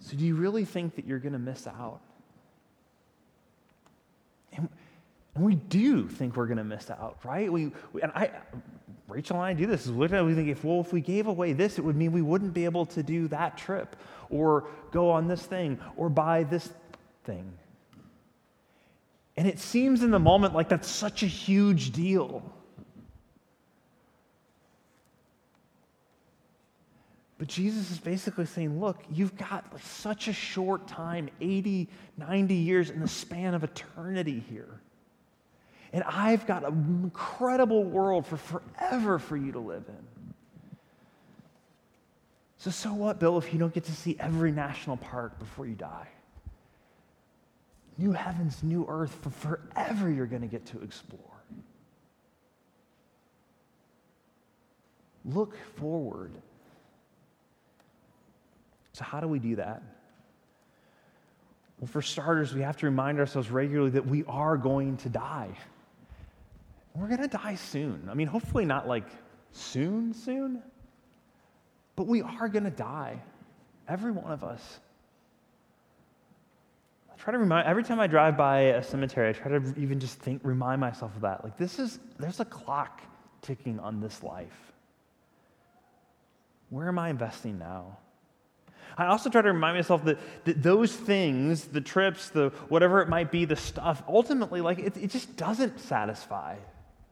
So, 0.00 0.16
do 0.16 0.24
you 0.24 0.34
really 0.34 0.64
think 0.64 0.96
that 0.96 1.06
you're 1.06 1.20
going 1.20 1.34
to 1.34 1.38
miss 1.38 1.68
out? 1.68 2.00
And 4.56 4.68
and 5.40 5.46
we 5.46 5.54
do 5.54 6.06
think 6.06 6.36
we're 6.36 6.46
going 6.46 6.58
to 6.58 6.64
miss 6.64 6.90
out, 6.90 7.16
right? 7.24 7.50
We, 7.50 7.72
we, 7.94 8.02
and 8.02 8.12
I, 8.14 8.30
Rachel 9.08 9.36
and 9.36 9.44
I 9.46 9.54
do 9.54 9.66
this. 9.66 9.86
We 9.86 10.06
think 10.06 10.48
if, 10.50 10.62
well, 10.64 10.80
if 10.80 10.92
we 10.92 11.00
gave 11.00 11.28
away 11.28 11.54
this, 11.54 11.78
it 11.78 11.82
would 11.82 11.96
mean 11.96 12.12
we 12.12 12.20
wouldn't 12.20 12.52
be 12.52 12.66
able 12.66 12.84
to 12.84 13.02
do 13.02 13.26
that 13.28 13.56
trip 13.56 13.96
or 14.28 14.68
go 14.90 15.08
on 15.08 15.28
this 15.28 15.40
thing 15.40 15.78
or 15.96 16.10
buy 16.10 16.42
this 16.42 16.68
thing. 17.24 17.50
And 19.38 19.48
it 19.48 19.58
seems 19.58 20.02
in 20.02 20.10
the 20.10 20.18
moment 20.18 20.54
like 20.54 20.68
that's 20.68 20.90
such 20.90 21.22
a 21.22 21.26
huge 21.26 21.92
deal. 21.92 22.42
But 27.38 27.48
Jesus 27.48 27.90
is 27.90 27.98
basically 27.98 28.44
saying, 28.44 28.78
look, 28.78 29.02
you've 29.10 29.38
got 29.38 29.64
such 29.80 30.28
a 30.28 30.34
short 30.34 30.86
time 30.86 31.30
80, 31.40 31.88
90 32.18 32.54
years 32.54 32.90
in 32.90 33.00
the 33.00 33.08
span 33.08 33.54
of 33.54 33.64
eternity 33.64 34.44
here. 34.50 34.82
And 35.92 36.04
I've 36.04 36.46
got 36.46 36.64
an 36.64 37.00
incredible 37.02 37.82
world 37.82 38.26
for 38.26 38.36
forever 38.36 39.18
for 39.18 39.36
you 39.36 39.52
to 39.52 39.58
live 39.58 39.84
in. 39.88 40.34
So, 42.58 42.70
so 42.70 42.92
what, 42.92 43.18
Bill, 43.18 43.38
if 43.38 43.52
you 43.52 43.58
don't 43.58 43.72
get 43.72 43.84
to 43.84 43.92
see 43.92 44.16
every 44.20 44.52
national 44.52 44.98
park 44.98 45.38
before 45.38 45.66
you 45.66 45.74
die? 45.74 46.08
New 47.96 48.12
heavens, 48.12 48.62
new 48.62 48.86
earth, 48.88 49.16
for 49.22 49.30
forever 49.30 50.10
you're 50.10 50.26
going 50.26 50.42
to 50.42 50.48
get 50.48 50.66
to 50.66 50.80
explore. 50.82 51.20
Look 55.24 55.56
forward. 55.76 56.32
So, 58.92 59.04
how 59.04 59.20
do 59.20 59.28
we 59.28 59.38
do 59.38 59.56
that? 59.56 59.82
Well, 61.78 61.88
for 61.88 62.02
starters, 62.02 62.54
we 62.54 62.60
have 62.60 62.76
to 62.78 62.86
remind 62.86 63.18
ourselves 63.18 63.50
regularly 63.50 63.90
that 63.92 64.06
we 64.06 64.24
are 64.24 64.58
going 64.58 64.98
to 64.98 65.08
die. 65.08 65.48
We're 66.94 67.08
going 67.08 67.22
to 67.22 67.28
die 67.28 67.54
soon. 67.54 68.08
I 68.10 68.14
mean, 68.14 68.26
hopefully 68.26 68.64
not 68.64 68.88
like 68.88 69.06
soon, 69.52 70.12
soon, 70.12 70.62
but 71.96 72.06
we 72.06 72.22
are 72.22 72.48
going 72.48 72.64
to 72.64 72.70
die. 72.70 73.20
Every 73.88 74.12
one 74.12 74.32
of 74.32 74.44
us. 74.44 74.80
I 77.12 77.16
try 77.16 77.32
to 77.32 77.38
remind, 77.38 77.66
every 77.66 77.82
time 77.84 78.00
I 78.00 78.06
drive 78.06 78.36
by 78.36 78.60
a 78.60 78.82
cemetery, 78.82 79.28
I 79.28 79.32
try 79.32 79.58
to 79.58 79.74
even 79.76 80.00
just 80.00 80.18
think, 80.18 80.40
remind 80.44 80.80
myself 80.80 81.14
of 81.16 81.22
that. 81.22 81.44
Like, 81.44 81.56
this 81.56 81.78
is, 81.78 81.98
there's 82.18 82.40
a 82.40 82.44
clock 82.44 83.02
ticking 83.42 83.78
on 83.80 84.00
this 84.00 84.22
life. 84.22 84.72
Where 86.70 86.88
am 86.88 86.98
I 86.98 87.10
investing 87.10 87.58
now? 87.58 87.98
I 88.96 89.06
also 89.06 89.30
try 89.30 89.42
to 89.42 89.52
remind 89.52 89.76
myself 89.76 90.04
that, 90.04 90.18
that 90.44 90.62
those 90.62 90.94
things, 90.94 91.66
the 91.66 91.80
trips, 91.80 92.28
the 92.28 92.50
whatever 92.68 93.00
it 93.00 93.08
might 93.08 93.30
be, 93.30 93.44
the 93.44 93.56
stuff, 93.56 94.02
ultimately, 94.08 94.60
like 94.60 94.78
it, 94.78 94.96
it 94.96 95.10
just 95.10 95.36
doesn't 95.36 95.80
satisfy. 95.80 96.56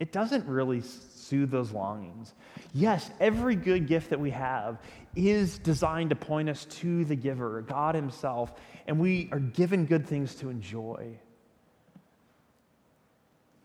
It 0.00 0.12
doesn't 0.12 0.46
really 0.46 0.82
soothe 0.82 1.50
those 1.50 1.72
longings. 1.72 2.32
Yes, 2.72 3.10
every 3.18 3.56
good 3.56 3.86
gift 3.86 4.10
that 4.10 4.20
we 4.20 4.30
have 4.30 4.78
is 5.16 5.58
designed 5.58 6.10
to 6.10 6.16
point 6.16 6.48
us 6.48 6.64
to 6.66 7.04
the 7.04 7.16
giver, 7.16 7.62
God 7.62 7.94
Himself, 7.94 8.52
and 8.86 9.00
we 9.00 9.28
are 9.32 9.40
given 9.40 9.86
good 9.86 10.06
things 10.06 10.36
to 10.36 10.50
enjoy. 10.50 11.18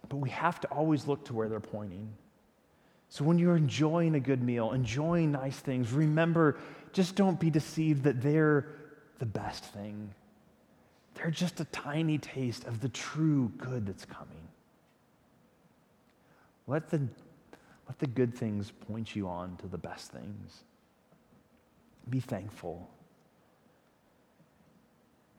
But 0.10 0.18
we 0.18 0.32
have 0.32 0.60
to 0.62 0.68
always 0.70 1.08
look 1.08 1.26
to 1.26 1.34
where 1.34 1.48
they're 1.48 1.60
pointing. 1.60 2.10
So 3.10 3.24
when 3.24 3.38
you're 3.38 3.56
enjoying 3.56 4.16
a 4.16 4.20
good 4.20 4.42
meal, 4.42 4.72
enjoying 4.72 5.32
nice 5.32 5.58
things, 5.60 5.92
remember 5.92 6.58
just 6.94 7.16
don't 7.16 7.40
be 7.40 7.52
deceived 7.52 8.04
that 8.04 8.22
they're 8.22 8.68
the 9.20 9.26
best 9.26 9.64
thing. 9.66 10.10
They're 11.16 11.32
just 11.32 11.60
a 11.60 11.66
tiny 11.66 12.18
taste 12.18 12.66
of 12.66 12.82
the 12.82 12.90
true 12.90 13.52
good 13.58 13.86
that's 13.86 14.06
coming. 14.06 14.43
Let 16.68 16.90
the, 16.90 17.00
let 17.88 18.00
the 18.00 18.08
good 18.08 18.36
things 18.36 18.72
point 18.88 19.16
you 19.16 19.28
on 19.28 19.58
to 19.58 19.68
the 19.68 19.78
best 19.78 20.12
things. 20.12 20.64
Be 22.10 22.20
thankful. 22.20 22.90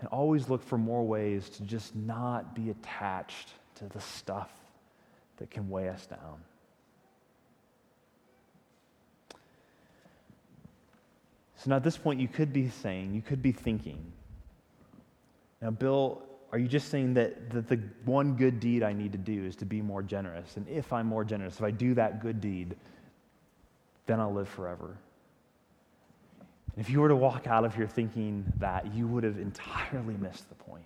And 0.01 0.09
always 0.09 0.49
look 0.49 0.63
for 0.63 0.77
more 0.77 1.05
ways 1.05 1.49
to 1.51 1.63
just 1.63 1.95
not 1.95 2.55
be 2.55 2.71
attached 2.71 3.51
to 3.77 3.89
the 3.89 4.01
stuff 4.01 4.51
that 5.39 5.51
can 5.51 5.69
weigh 5.69 5.89
us 5.89 6.07
down. 6.07 6.41
So 11.57 11.71
now 11.71 11.77
at 11.77 11.85
this 11.85 11.97
point, 11.97 12.21
you 12.21 12.29
could 12.29 12.53
be 12.53 12.69
saying, 12.69 13.15
you 13.15 13.23
could 13.23 13.41
be 13.41 13.53
thinking, 13.53 14.13
now, 15.63 15.71
Bill, 15.71 16.23
are 16.53 16.59
you 16.59 16.69
just 16.69 16.89
saying 16.89 17.15
that, 17.15 17.51
that 17.51 17.69
the 17.69 17.81
one 18.05 18.35
good 18.35 18.61
deed 18.61 18.83
I 18.83 18.93
need 18.93 19.13
to 19.13 19.19
do 19.19 19.45
is 19.45 19.57
to 19.57 19.65
be 19.65 19.83
more 19.83 20.03
generous? 20.03 20.57
And 20.57 20.69
if 20.69 20.93
I'm 20.93 21.07
more 21.07 21.25
generous, 21.25 21.55
if 21.57 21.63
I 21.63 21.71
do 21.71 21.95
that 21.95 22.21
good 22.23 22.41
deed, 22.41 22.77
then 24.07 24.21
I'll 24.21 24.33
live 24.33 24.49
forever. 24.49 24.97
And 26.77 26.85
if 26.85 26.91
you 26.91 27.01
were 27.01 27.09
to 27.09 27.17
walk 27.17 27.47
out 27.47 27.65
of 27.65 27.75
here 27.75 27.87
thinking 27.87 28.45
that, 28.59 28.95
you 28.95 29.07
would 29.07 29.25
have 29.25 29.39
entirely 29.39 30.15
missed 30.15 30.49
the 30.49 30.55
point. 30.55 30.85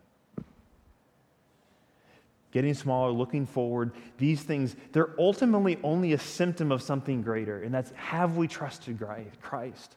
getting 2.51 2.75
smaller, 2.75 3.11
looking 3.11 3.47
forward, 3.47 3.93
these 4.17 4.43
things, 4.43 4.75
they're 4.93 5.15
ultimately 5.19 5.79
only 5.83 6.13
a 6.15 6.19
symptom 6.19 6.73
of 6.73 6.83
something 6.83 7.23
greater, 7.23 7.63
and 7.63 7.75
that's 7.75 7.91
have 7.93 8.37
we 8.37 8.49
trusted 8.49 8.99
Christ? 9.43 9.97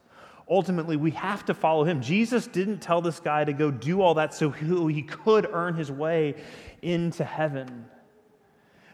Ultimately, 0.52 0.98
we 0.98 1.12
have 1.12 1.46
to 1.46 1.54
follow 1.54 1.84
him. 1.84 2.02
Jesus 2.02 2.46
didn't 2.46 2.80
tell 2.80 3.00
this 3.00 3.20
guy 3.20 3.42
to 3.42 3.54
go 3.54 3.70
do 3.70 4.02
all 4.02 4.12
that 4.14 4.34
so 4.34 4.50
he 4.50 5.00
could 5.00 5.48
earn 5.50 5.74
his 5.76 5.90
way 5.90 6.34
into 6.82 7.24
heaven, 7.24 7.86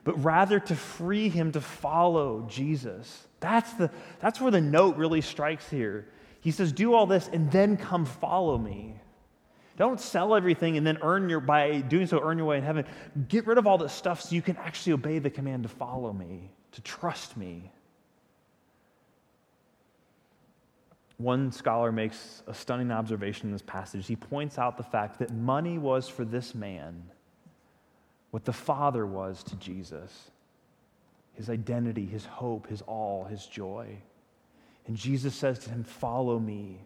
but 0.05 0.23
rather 0.23 0.61
to 0.61 0.77
free 0.77 1.29
him 1.29 1.51
to 1.51 1.61
follow 1.61 2.47
Jesus. 2.49 3.27
That's, 3.41 3.73
the, 3.73 3.91
that's 4.21 4.41
where 4.41 4.53
the 4.53 4.61
note 4.61 4.97
really 4.99 5.21
strikes 5.21 5.69
here. 5.69 6.07
He 6.43 6.53
says, 6.53 6.73
Do 6.73 6.95
all 6.95 7.07
this 7.07 7.29
and 7.33 7.51
then 7.51 7.77
come 7.77 8.05
follow 8.05 8.57
me. 8.57 8.95
Don't 9.77 9.99
sell 9.99 10.37
everything 10.37 10.77
and 10.77 10.87
then 10.87 10.99
earn 11.03 11.29
your, 11.29 11.41
by 11.41 11.81
doing 11.81 12.07
so, 12.07 12.21
earn 12.23 12.39
your 12.39 12.47
way 12.47 12.59
in 12.59 12.63
heaven. 12.63 12.85
Get 13.27 13.49
rid 13.49 13.59
of 13.59 13.67
all 13.67 13.79
this 13.79 13.93
stuff 13.93 14.21
so 14.21 14.37
you 14.37 14.43
can 14.43 14.57
actually 14.59 14.93
obey 14.93 15.19
the 15.19 15.31
command 15.31 15.65
to 15.65 15.69
follow 15.69 16.13
me, 16.13 16.53
to 16.71 16.81
trust 16.83 17.37
me. 17.37 17.73
One 21.19 21.51
scholar 21.51 21.91
makes 21.93 22.43
a 22.47 22.55
stunning 22.55 22.93
observation 22.93 23.49
in 23.49 23.53
this 23.53 23.63
passage. 23.63 24.07
He 24.07 24.17
points 24.17 24.57
out 24.57 24.77
the 24.77 24.85
fact 24.85 25.19
that 25.19 25.35
money 25.35 25.77
was 25.77 26.09
for 26.09 26.25
this 26.25 26.55
man 26.55 27.03
what 28.31 28.45
the 28.45 28.53
Father 28.53 29.07
was 29.07 29.43
to 29.45 29.57
Jesus 29.57 30.31
his 31.39 31.49
identity, 31.49 32.05
his 32.05 32.27
hope, 32.27 32.67
his 32.67 32.83
all, 32.83 33.23
his 33.23 33.47
joy. 33.47 33.87
And 34.89 34.97
Jesus 34.97 35.37
says 35.37 35.61
to 35.61 35.71
him, 35.71 35.85
Follow 35.85 36.37
me. 36.37 36.81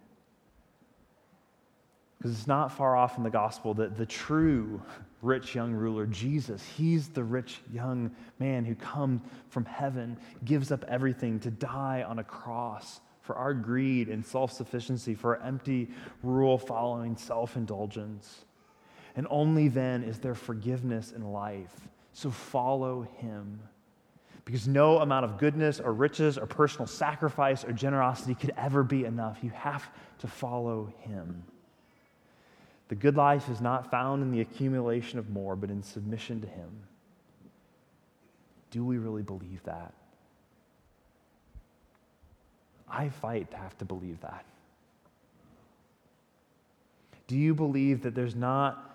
Because 2.18 2.32
it's 2.38 2.46
not 2.46 2.70
far 2.70 2.94
off 2.94 3.16
in 3.16 3.24
the 3.24 3.30
gospel 3.30 3.72
that 3.74 3.96
the 3.96 4.04
true 4.04 4.82
rich 5.22 5.54
young 5.54 5.72
ruler, 5.72 6.04
Jesus, 6.04 6.62
he's 6.76 7.08
the 7.08 7.24
rich 7.24 7.60
young 7.72 8.10
man 8.38 8.66
who 8.66 8.74
comes 8.74 9.22
from 9.48 9.64
heaven, 9.64 10.18
gives 10.44 10.70
up 10.70 10.84
everything 10.86 11.40
to 11.40 11.50
die 11.50 12.04
on 12.06 12.18
a 12.18 12.24
cross 12.24 13.00
for 13.22 13.36
our 13.36 13.54
greed 13.54 14.08
and 14.08 14.24
self 14.24 14.52
sufficiency, 14.52 15.14
for 15.14 15.36
our 15.36 15.42
empty, 15.42 15.88
rule 16.22 16.58
following 16.58 17.16
self 17.16 17.56
indulgence. 17.56 18.44
And 19.16 19.26
only 19.30 19.68
then 19.68 20.04
is 20.04 20.18
there 20.18 20.34
forgiveness 20.34 21.12
in 21.12 21.32
life. 21.32 21.88
So 22.12 22.30
follow 22.30 23.02
him. 23.18 23.60
Because 24.44 24.66
no 24.66 24.98
amount 24.98 25.24
of 25.24 25.38
goodness 25.38 25.80
or 25.80 25.92
riches 25.92 26.36
or 26.36 26.46
personal 26.46 26.86
sacrifice 26.86 27.64
or 27.64 27.72
generosity 27.72 28.34
could 28.34 28.52
ever 28.56 28.82
be 28.82 29.04
enough. 29.04 29.38
You 29.42 29.50
have 29.50 29.88
to 30.18 30.26
follow 30.26 30.92
him. 31.00 31.44
The 32.92 32.96
good 32.96 33.16
life 33.16 33.48
is 33.48 33.62
not 33.62 33.90
found 33.90 34.22
in 34.22 34.30
the 34.30 34.42
accumulation 34.42 35.18
of 35.18 35.30
more, 35.30 35.56
but 35.56 35.70
in 35.70 35.82
submission 35.82 36.42
to 36.42 36.46
Him. 36.46 36.68
Do 38.70 38.84
we 38.84 38.98
really 38.98 39.22
believe 39.22 39.62
that? 39.64 39.94
I 42.92 43.08
fight 43.08 43.50
to 43.50 43.56
have 43.56 43.76
to 43.78 43.84
believe 43.84 44.20
that. 44.20 44.44
Do 47.26 47.36
you 47.36 47.54
believe 47.54 48.02
that 48.02 48.14
there's 48.14 48.36
not 48.36 48.90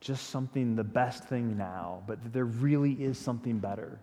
just 0.00 0.30
something, 0.30 0.76
the 0.76 0.84
best 0.84 1.24
thing 1.24 1.56
now, 1.56 2.02
but 2.06 2.22
that 2.22 2.32
there 2.32 2.44
really 2.44 2.92
is 2.92 3.16
something 3.16 3.58
better? 3.58 3.98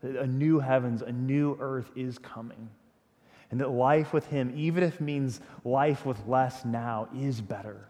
That 0.00 0.16
a 0.16 0.26
new 0.26 0.58
heavens, 0.58 1.02
a 1.02 1.12
new 1.12 1.56
earth 1.60 1.90
is 1.94 2.18
coming 2.18 2.68
and 3.50 3.60
that 3.60 3.70
life 3.70 4.12
with 4.12 4.26
Him, 4.26 4.52
even 4.56 4.82
if 4.82 4.96
it 4.96 5.00
means 5.00 5.40
life 5.64 6.04
with 6.04 6.18
less 6.26 6.64
now, 6.64 7.08
is 7.16 7.40
better. 7.40 7.88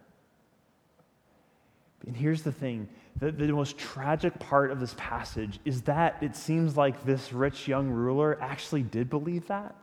And 2.07 2.16
here's 2.16 2.43
the 2.43 2.53
thing 2.53 2.89
the, 3.18 3.32
the 3.32 3.52
most 3.52 3.78
tragic 3.78 4.38
part 4.38 4.70
of 4.70 4.80
this 4.80 4.94
passage 4.98 5.58
is 5.64 5.82
that 5.82 6.18
it 6.22 6.36
seems 6.36 6.76
like 6.76 7.04
this 7.04 7.32
rich 7.32 7.66
young 7.66 7.88
ruler 7.88 8.38
actually 8.40 8.82
did 8.82 9.08
believe 9.08 9.46
that, 9.48 9.74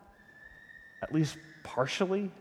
at 1.01 1.13
least 1.13 1.37
partially. 1.63 2.31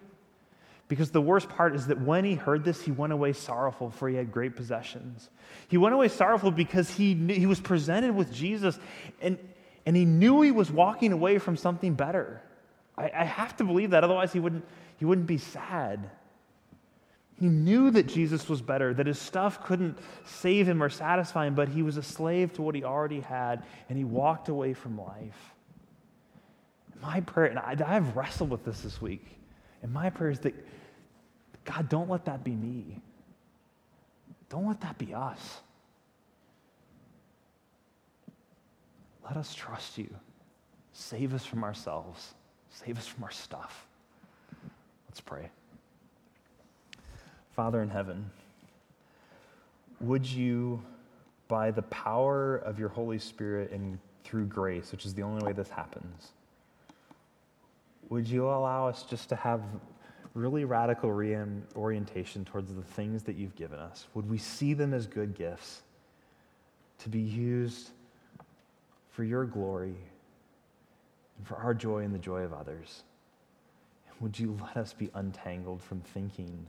Because 0.88 1.10
the 1.10 1.22
worst 1.22 1.48
part 1.48 1.74
is 1.74 1.86
that 1.86 1.98
when 2.02 2.24
he 2.24 2.34
heard 2.34 2.64
this, 2.64 2.82
he 2.82 2.90
went 2.90 3.14
away 3.14 3.32
sorrowful, 3.32 3.90
for 3.90 4.10
he 4.10 4.16
had 4.16 4.30
great 4.30 4.54
possessions. 4.54 5.30
He 5.68 5.78
went 5.78 5.94
away 5.94 6.08
sorrowful 6.08 6.50
because 6.50 6.90
he, 6.90 7.14
knew, 7.14 7.34
he 7.34 7.46
was 7.46 7.60
presented 7.60 8.14
with 8.14 8.30
Jesus 8.32 8.78
and, 9.22 9.38
and 9.86 9.96
he 9.96 10.04
knew 10.04 10.42
he 10.42 10.50
was 10.50 10.70
walking 10.70 11.12
away 11.12 11.38
from 11.38 11.56
something 11.56 11.94
better. 11.94 12.42
I, 12.98 13.10
I 13.16 13.24
have 13.24 13.56
to 13.56 13.64
believe 13.64 13.90
that, 13.90 14.04
otherwise, 14.04 14.32
he 14.34 14.40
wouldn't, 14.40 14.66
he 14.98 15.06
wouldn't 15.06 15.26
be 15.26 15.38
sad. 15.38 16.10
He 17.38 17.48
knew 17.48 17.90
that 17.90 18.06
Jesus 18.06 18.48
was 18.48 18.62
better, 18.62 18.94
that 18.94 19.06
his 19.06 19.18
stuff 19.18 19.64
couldn't 19.64 19.98
save 20.24 20.68
him 20.68 20.82
or 20.82 20.88
satisfy 20.88 21.46
him, 21.46 21.54
but 21.54 21.68
he 21.68 21.82
was 21.82 21.96
a 21.96 22.02
slave 22.02 22.52
to 22.54 22.62
what 22.62 22.74
he 22.74 22.84
already 22.84 23.20
had, 23.20 23.64
and 23.88 23.98
he 23.98 24.04
walked 24.04 24.48
away 24.48 24.74
from 24.74 25.00
life. 25.00 25.54
My 27.00 27.20
prayer, 27.20 27.46
and 27.46 27.58
I, 27.58 27.76
I've 27.84 28.16
wrestled 28.16 28.50
with 28.50 28.64
this 28.64 28.82
this 28.82 29.00
week, 29.00 29.26
and 29.82 29.92
my 29.92 30.10
prayer 30.10 30.30
is 30.30 30.38
that 30.40 30.54
God, 31.64 31.88
don't 31.88 32.08
let 32.08 32.24
that 32.26 32.44
be 32.44 32.52
me. 32.52 33.00
Don't 34.48 34.66
let 34.66 34.80
that 34.82 34.98
be 34.98 35.14
us. 35.14 35.60
Let 39.24 39.36
us 39.36 39.54
trust 39.54 39.98
you. 39.98 40.08
Save 40.92 41.34
us 41.34 41.44
from 41.44 41.64
ourselves. 41.64 42.34
Save 42.70 42.98
us 42.98 43.06
from 43.06 43.24
our 43.24 43.30
stuff. 43.30 43.86
Let's 45.08 45.20
pray. 45.20 45.50
Father 47.54 47.82
in 47.82 47.90
heaven, 47.90 48.30
would 50.00 50.26
you, 50.26 50.82
by 51.48 51.70
the 51.70 51.82
power 51.82 52.56
of 52.56 52.78
your 52.78 52.88
Holy 52.88 53.18
Spirit 53.18 53.70
and 53.72 53.98
through 54.24 54.46
grace, 54.46 54.90
which 54.92 55.04
is 55.04 55.14
the 55.14 55.22
only 55.22 55.44
way 55.44 55.52
this 55.52 55.70
happens, 55.70 56.32
would 58.08 58.26
you 58.26 58.48
allow 58.48 58.88
us 58.88 59.04
just 59.04 59.28
to 59.28 59.36
have 59.36 59.62
really 60.34 60.64
radical 60.64 61.12
reorientation 61.12 62.44
towards 62.44 62.74
the 62.74 62.82
things 62.82 63.22
that 63.22 63.36
you've 63.36 63.54
given 63.54 63.78
us? 63.78 64.06
Would 64.14 64.28
we 64.28 64.38
see 64.38 64.74
them 64.74 64.94
as 64.94 65.06
good 65.06 65.34
gifts 65.34 65.82
to 67.02 67.08
be 67.08 67.20
used 67.20 67.90
for 69.10 69.24
your 69.24 69.44
glory 69.44 69.94
and 71.36 71.46
for 71.46 71.56
our 71.56 71.74
joy 71.74 71.98
and 71.98 72.14
the 72.14 72.18
joy 72.18 72.42
of 72.42 72.52
others. 72.52 73.02
Would 74.20 74.38
you 74.38 74.56
let 74.62 74.76
us 74.76 74.92
be 74.92 75.10
untangled 75.14 75.82
from 75.82 76.00
thinking 76.00 76.66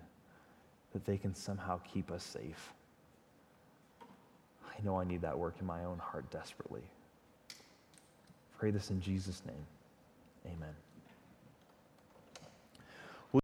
that 0.94 1.06
they 1.06 1.18
can 1.18 1.36
somehow 1.36 1.80
keep 1.80 2.12
us 2.12 2.24
safe? 2.24 2.74
I 4.66 4.84
know 4.84 5.00
I 5.00 5.04
need 5.04 5.22
that 5.22 5.38
work 5.38 5.56
in 5.60 5.66
my 5.66 5.84
own 5.86 6.00
heart 6.00 6.30
desperately. 6.32 6.84
Pray 8.58 8.72
this 8.72 8.90
in 8.90 9.02
Jesus' 9.02 9.42
name. 9.46 9.66
Amen. 10.46 10.76